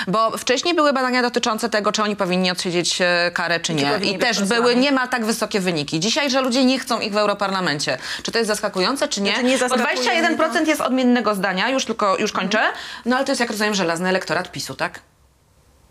Bo 0.09 0.39
wcześniej 0.39 0.75
były 0.75 0.93
badania 0.93 1.23
dotyczące 1.23 1.69
tego, 1.69 1.93
czy 1.93 2.03
oni 2.03 2.17
powinni 2.17 2.51
odsiedzieć 2.51 2.99
e, 3.01 3.31
karę, 3.35 3.61
czy 3.61 3.75
nie. 3.75 3.99
I 4.03 4.19
też 4.19 4.43
były 4.43 4.77
tak 5.09 5.25
wysokie 5.25 5.61
wyniki. 5.61 6.01
Dzisiaj, 6.01 6.31
że 6.31 6.41
ludzie 6.41 6.65
nie 6.65 6.79
chcą 6.79 7.01
ich 7.01 7.13
w 7.13 7.17
Europarlamencie. 7.17 7.99
Czy 8.23 8.33
to 8.33 8.39
jest 8.39 8.49
zaskakujące, 8.49 9.09
czy 9.09 9.21
nie? 9.21 9.31
Znaczy, 9.33 9.47
nie 9.47 9.59
Bo 9.59 9.69
zaskakuje 9.69 10.21
mnie 10.21 10.37
21% 10.37 10.67
jest 10.69 10.81
odmiennego 10.81 11.35
zdania, 11.35 11.71
już 11.71 11.85
tylko 11.85 12.19
już 12.19 12.33
kończę. 12.33 12.59
No 13.05 13.17
ale 13.17 13.25
to 13.25 13.33
jest, 13.33 13.41
jak 13.41 13.51
rozumiem, 13.51 13.75
żelazny 13.75 14.09
elektorat 14.09 14.53
PiSu, 14.53 14.75
tak? 14.75 15.01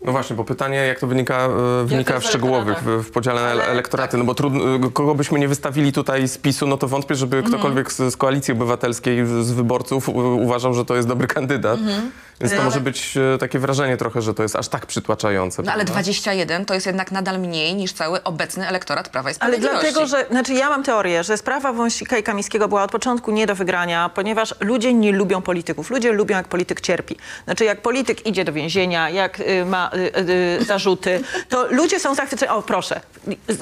No 0.04 0.12
właśnie, 0.12 0.36
bo 0.36 0.44
pytanie, 0.44 0.76
jak 0.76 1.00
to 1.00 1.06
wynika, 1.06 1.34
e, 1.82 1.84
wynika 1.84 2.14
jest 2.14 2.26
w 2.26 2.28
w 2.28 2.30
szczegółowych, 2.30 2.78
w, 2.82 3.04
w 3.04 3.10
podziale 3.10 3.42
na 3.42 3.48
Ale- 3.50 3.64
elektoraty, 3.66 4.16
no 4.16 4.24
bo 4.24 4.34
trudno, 4.34 4.90
kogo 4.90 5.14
byśmy 5.14 5.38
nie 5.38 5.48
wystawili 5.48 5.92
tutaj 5.92 6.28
z 6.28 6.38
PiSu, 6.38 6.66
no 6.66 6.76
to 6.76 6.88
wątpię, 6.88 7.14
żeby 7.14 7.36
Mhm. 7.36 7.54
ktokolwiek 7.54 7.92
z, 7.92 7.96
z 7.96 8.16
Koalicji 8.16 8.52
Obywatelskiej, 8.52 9.26
z 9.26 9.50
wyborców 9.50 10.08
u, 10.08 10.12
uważał, 10.18 10.74
że 10.74 10.84
to 10.84 10.96
jest 10.96 11.08
dobry 11.08 11.26
kandydat. 11.26 11.78
Mhm. 11.78 12.10
Więc 12.40 12.54
to 12.54 12.62
może 12.62 12.80
być 12.80 13.16
e, 13.34 13.38
takie 13.38 13.58
wrażenie 13.58 13.96
trochę, 13.96 14.22
że 14.22 14.34
to 14.34 14.42
jest 14.42 14.56
aż 14.56 14.68
tak 14.68 14.86
przytłaczające. 14.86 15.62
No 15.62 15.72
ale 15.72 15.84
prawda? 15.84 15.92
21 15.92 16.64
to 16.64 16.74
jest 16.74 16.86
jednak 16.86 17.12
nadal 17.12 17.40
mniej 17.40 17.74
niż 17.74 17.92
cały 17.92 18.22
obecny 18.22 18.68
elektorat 18.68 19.08
Prawa 19.08 19.30
i 19.30 19.32
Ale 19.32 19.36
Sprawiedliwości. 19.36 19.80
dlatego, 19.80 20.06
że, 20.06 20.26
znaczy 20.30 20.54
ja 20.54 20.68
mam 20.68 20.82
teorię, 20.82 21.24
że 21.24 21.36
sprawa 21.36 21.72
Wąsika 21.72 22.18
i 22.18 22.22
Kamińskiego 22.22 22.68
była 22.68 22.82
od 22.82 22.90
początku 22.90 23.30
nie 23.30 23.46
do 23.46 23.54
wygrania, 23.54 24.10
ponieważ 24.14 24.54
ludzie 24.60 24.94
nie 24.94 25.12
lubią 25.12 25.42
polityków. 25.42 25.90
Ludzie 25.90 26.12
lubią, 26.12 26.36
jak 26.36 26.48
polityk 26.48 26.80
cierpi. 26.80 27.16
Znaczy, 27.44 27.64
jak 27.64 27.82
polityk 27.82 28.26
idzie 28.26 28.44
do 28.44 28.52
więzienia, 28.52 29.10
jak 29.10 29.40
y, 29.40 29.64
ma 29.64 29.90
y, 29.94 30.18
y, 30.60 30.64
zarzuty, 30.64 31.22
to 31.48 31.66
ludzie 31.70 32.00
są 32.00 32.14
zachwyceni. 32.14 32.52
O, 32.52 32.62
proszę, 32.62 33.00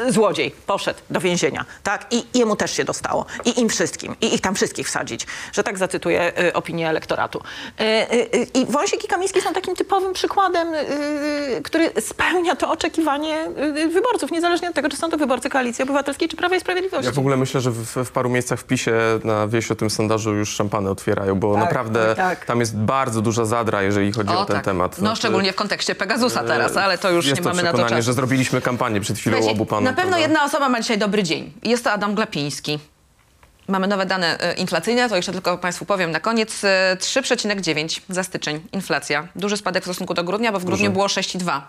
złodziej 0.09 0.51
poszedł 0.67 1.01
do 1.11 1.21
więzienia, 1.21 1.65
tak? 1.83 2.07
I 2.11 2.25
jemu 2.35 2.57
też 2.57 2.71
się 2.73 2.85
dostało. 2.85 3.27
I 3.45 3.61
im 3.61 3.69
wszystkim. 3.69 4.17
I 4.21 4.35
ich 4.35 4.41
tam 4.41 4.55
wszystkich 4.55 4.87
wsadzić. 4.87 5.27
Że 5.53 5.63
tak 5.63 5.79
zacytuję 5.79 6.33
y, 6.43 6.53
opinię 6.53 6.89
elektoratu. 6.89 7.43
Y, 7.81 7.85
y, 7.85 8.37
y, 8.37 8.66
I 8.69 8.73
Wąsik 8.73 9.05
i 9.05 9.09
Kamiński 9.09 9.41
są 9.41 9.53
takim 9.53 9.77
typowym 9.77 10.13
przykładem, 10.13 10.75
y, 10.75 10.79
y, 11.59 11.63
który 11.63 11.91
spełnia 12.01 12.57
to 12.57 12.71
oczekiwanie 12.71 13.47
y, 13.77 13.89
wyborców, 13.89 14.31
niezależnie 14.31 14.69
od 14.69 14.75
tego, 14.75 14.89
czy 14.89 14.97
są 14.97 15.11
to 15.11 15.17
wyborcy 15.17 15.51
Koalicji 15.51 15.83
Obywatelskiej, 15.85 16.29
czy 16.29 16.37
Prawa 16.37 16.57
i 16.57 16.61
Sprawiedliwości. 16.61 17.07
Ja 17.07 17.13
w 17.13 17.19
ogóle 17.19 17.37
myślę, 17.37 17.61
że 17.61 17.71
w, 17.71 18.05
w 18.05 18.11
paru 18.11 18.31
miejscach 18.31 18.61
w 18.61 18.65
PiSie 18.65 18.93
na 19.25 19.49
wieś 19.49 19.71
o 19.71 19.75
tym 19.75 19.91
sondażu 19.91 20.35
już 20.35 20.49
szampany 20.49 20.91
otwierają, 20.91 21.35
bo 21.35 21.55
Tak, 21.55 21.65
naprawdę 21.65 22.15
tak. 22.17 22.45
tam 22.45 22.61
jest 22.61 22.77
bardzo 22.77 23.23
duża 23.23 23.45
zadra, 23.45 23.83
jeżeli 23.83 24.13
chodzi 24.13 24.35
o, 24.35 24.45
ten 24.45 24.61
temat. 24.61 24.93
No 24.93 25.01
Znaczy, 25.01 25.17
szczególnie 25.17 25.53
w 25.53 25.57
kontekście 25.57 25.95
Pegasusa 25.95 26.45
teraz, 26.45 26.77
ale 26.77 26.99
to 26.99 27.11
już 27.11 27.27
nie 27.27 27.33
mamy 27.33 27.45
na 27.45 27.53
to 27.53 27.63
przekonanie, 27.63 27.89
czasu. 27.89 28.03
że 28.03 28.13
zrobiliśmy 28.13 28.61
kampanię 28.61 29.01
przed 29.01 29.19
chwilą 29.19 29.37
Słuchajcie, 29.37 29.57
obu 29.57 29.67
panów. 29.67 29.85
Na 29.85 29.93
pewno 29.93 30.03
prawda? 30.11 30.19
jedna 30.19 30.45
osoba 30.45 30.69
ma 30.69 30.81
dzisiaj 30.81 30.99
dobry 30.99 31.23
dzień. 31.23 31.53
Jest 31.63 31.85
to 31.85 31.93
Adam 31.93 32.15
Glapiński. 32.15 32.79
Mamy 33.69 33.87
nowe 33.87 34.07
dane 34.07 34.41
e, 34.41 34.55
inflacyjne, 34.55 35.09
to 35.09 35.17
jeszcze 35.17 35.33
tylko 35.33 35.59
Państwu 35.59 35.85
powiem 35.85 36.11
na 36.11 36.21
koniec. 36.21 36.65
E, 36.65 36.97
3,9 37.01 38.01
za 38.09 38.23
styczeń 38.23 38.61
inflacja. 38.73 39.29
Duży 39.37 39.57
spadek 39.57 39.83
w 39.83 39.87
stosunku 39.87 40.15
do 40.15 40.25
grudnia, 40.25 40.53
bo 40.53 40.59
w 40.61 40.65
grudniu 40.65 40.91
było 40.91 41.07
6,2. 41.07 41.61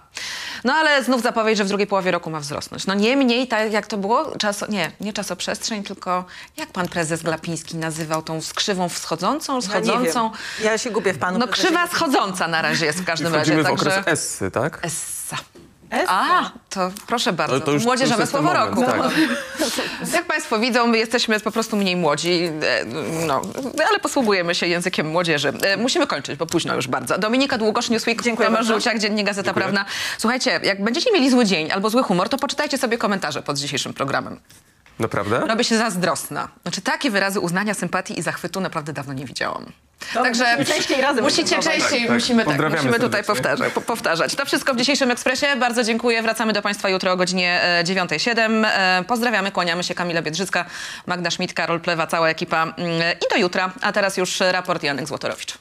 No 0.64 0.74
ale 0.74 1.04
znów 1.04 1.22
zapowiedź, 1.22 1.58
że 1.58 1.64
w 1.64 1.68
drugiej 1.68 1.88
połowie 1.88 2.12
roku 2.12 2.30
ma 2.30 2.40
wzrosnąć. 2.40 2.86
No 2.86 2.94
niemniej, 2.94 3.48
tak 3.48 3.72
jak 3.72 3.88
to 3.88 3.98
było, 3.98 4.38
czaso, 4.40 4.68
nie, 4.70 4.92
nie 5.02 5.14
czasoprzestrzeń, 5.14 5.84
tylko 5.84 6.26
jak 6.58 6.70
pan 6.70 6.88
prezes 6.88 7.24
Glapiński 7.24 7.78
nazywał 7.78 8.22
tą 8.22 8.42
skrzywą 8.42 8.90
wschodzącą, 8.90 9.54
Ja 9.54 9.58
nie 9.60 9.62
schodzącą? 9.64 10.30
wiem. 10.30 10.66
Ja 10.72 10.78
się 10.78 10.92
gubię 10.92 11.14
w 11.14 11.18
panu. 11.18 11.40
No 11.40 11.48
prezesie. 11.48 11.68
krzywa 11.68 11.88
schodząca 11.88 12.48
na 12.48 12.62
razie 12.62 12.86
jest 12.86 13.00
w 13.00 13.06
każdym 13.06 13.34
razie. 13.36 13.52
Wchodzimy 13.52 13.64
w 13.64 13.80
Także... 13.80 14.00
okres 14.00 14.14
Essy, 14.20 14.52
tak? 14.52 14.80
Essa. 14.82 15.38
A, 16.08 16.50
to 16.70 16.92
proszę 17.08 17.34
bardzo. 17.34 17.56
Ale 17.56 17.62
to 17.66 17.72
już- 17.72 17.84
Młodzieżowe 17.86 18.16
to 18.16 18.22
już 18.22 18.30
jest 18.30 18.32
ten 18.32 18.42
słowo 18.42 18.60
moment, 18.76 18.98
roku. 19.00 19.12
tak. 20.04 20.14
Jak 20.14 20.26
Państwo 20.26 20.60
widzą, 20.60 20.88
my 20.88 20.98
jesteśmy 20.98 21.40
po 21.40 21.52
prostu 21.52 21.78
mniej 21.78 21.96
młodzi, 21.96 22.44
e, 22.64 22.86
no, 23.28 23.42
ale 23.90 24.00
posługujemy 24.00 24.56
się 24.56 24.68
językiem 24.68 25.08
młodzieży. 25.08 25.54
E, 25.62 25.78
Musimy 25.78 26.08
kończyć, 26.08 26.36
bo 26.36 26.46
późno 26.46 26.76
już 26.76 26.88
bardzo. 26.88 27.18
Dominika 27.18 27.58
Długosz, 27.58 27.90
Newsweek, 27.90 28.22
Dziękuję 28.24 28.48
Tomasz 28.48 28.60
bardzo. 28.60 28.74
Żółciak, 28.74 29.00
Dziennik 29.00 29.26
Gazeta 29.26 29.54
Prawna. 29.54 29.86
Słuchajcie, 30.18 30.60
jak 30.64 30.84
będziecie 30.84 31.12
mieli 31.12 31.30
zły 31.30 31.46
dzień 31.46 31.72
albo 31.72 31.90
zły 31.90 32.04
humor, 32.04 32.30
to 32.30 32.38
poczytajcie 32.38 32.78
sobie 32.78 32.98
komentarze 32.98 33.42
pod 33.44 33.58
dzisiejszym 33.58 33.94
programem. 33.94 34.40
Naprawdę? 35.00 35.40
Robię 35.40 35.64
się 35.64 35.78
zazdrosna. 35.78 36.48
Znaczy 36.62 36.82
takie 36.82 37.12
wyrazy 37.12 37.40
uznania, 37.40 37.74
sympatii 37.74 38.20
i 38.20 38.22
zachwytu 38.22 38.60
naprawdę 38.62 38.94
dawno 38.94 39.14
nie 39.14 39.26
widziałam. 39.26 39.66
To 40.14 40.24
musimy 40.26 40.66
częściej 40.66 41.02
razem 41.02 41.24
musicie 41.24 41.56
częściej, 41.56 41.82
Tak, 41.82 41.92
tak. 42.02 42.10
musimy, 42.10 42.44
tak, 42.44 42.46
Pozdrawiamy 42.46 42.82
musimy 42.82 43.00
tutaj 43.00 43.24
powtarzać, 43.24 43.74
po- 43.74 43.82
powtarzać. 43.82 44.36
To 44.36 44.46
wszystko 44.46 44.74
w 44.74 44.78
dzisiejszym 44.78 45.12
Ekspresie. 45.12 45.48
Bardzo 45.60 45.84
dziękuję. 45.84 46.22
Wracamy 46.22 46.54
do 46.54 46.62
Państwa 46.62 46.90
jutro 46.90 47.12
o 47.12 47.18
godzinie 47.18 47.62
e, 47.64 47.84
9.07. 47.84 48.66
E, 48.66 49.04
Pozdrawiamy, 49.08 49.52
kłaniamy 49.52 49.84
się. 49.84 49.96
Kamila 49.96 50.22
Biedrzycka, 50.22 50.66
Magda 51.06 51.32
Schmidt, 51.32 51.54
Karol 51.54 51.80
Plewa, 51.82 52.08
cała 52.08 52.30
ekipa. 52.30 52.64
Mm, 52.64 52.74
I 53.26 53.34
do 53.34 53.38
jutra. 53.38 53.72
A 53.82 53.92
teraz 53.92 54.18
już 54.18 54.40
raport 54.40 54.84
Janek 54.84 55.08
Złotorowicz. 55.08 55.58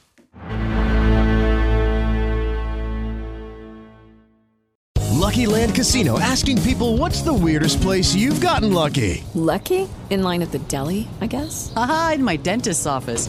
Lucky 5.12 5.46
Land 5.46 5.74
Casino 5.74 6.18
asking 6.20 6.60
people 6.62 6.96
what's 6.98 7.22
the 7.22 7.32
weirdest 7.32 7.80
place 7.80 8.14
you've 8.14 8.40
gotten 8.40 8.72
lucky? 8.72 9.24
Lucky? 9.34 9.88
In 10.10 10.22
line 10.22 10.42
at 10.42 10.52
the 10.52 10.58
deli, 10.68 11.08
I 11.20 11.26
guess? 11.26 11.72
Aha, 11.76 12.12
in 12.14 12.22
my 12.24 12.36
dentist's 12.36 12.86
office. 12.86 13.28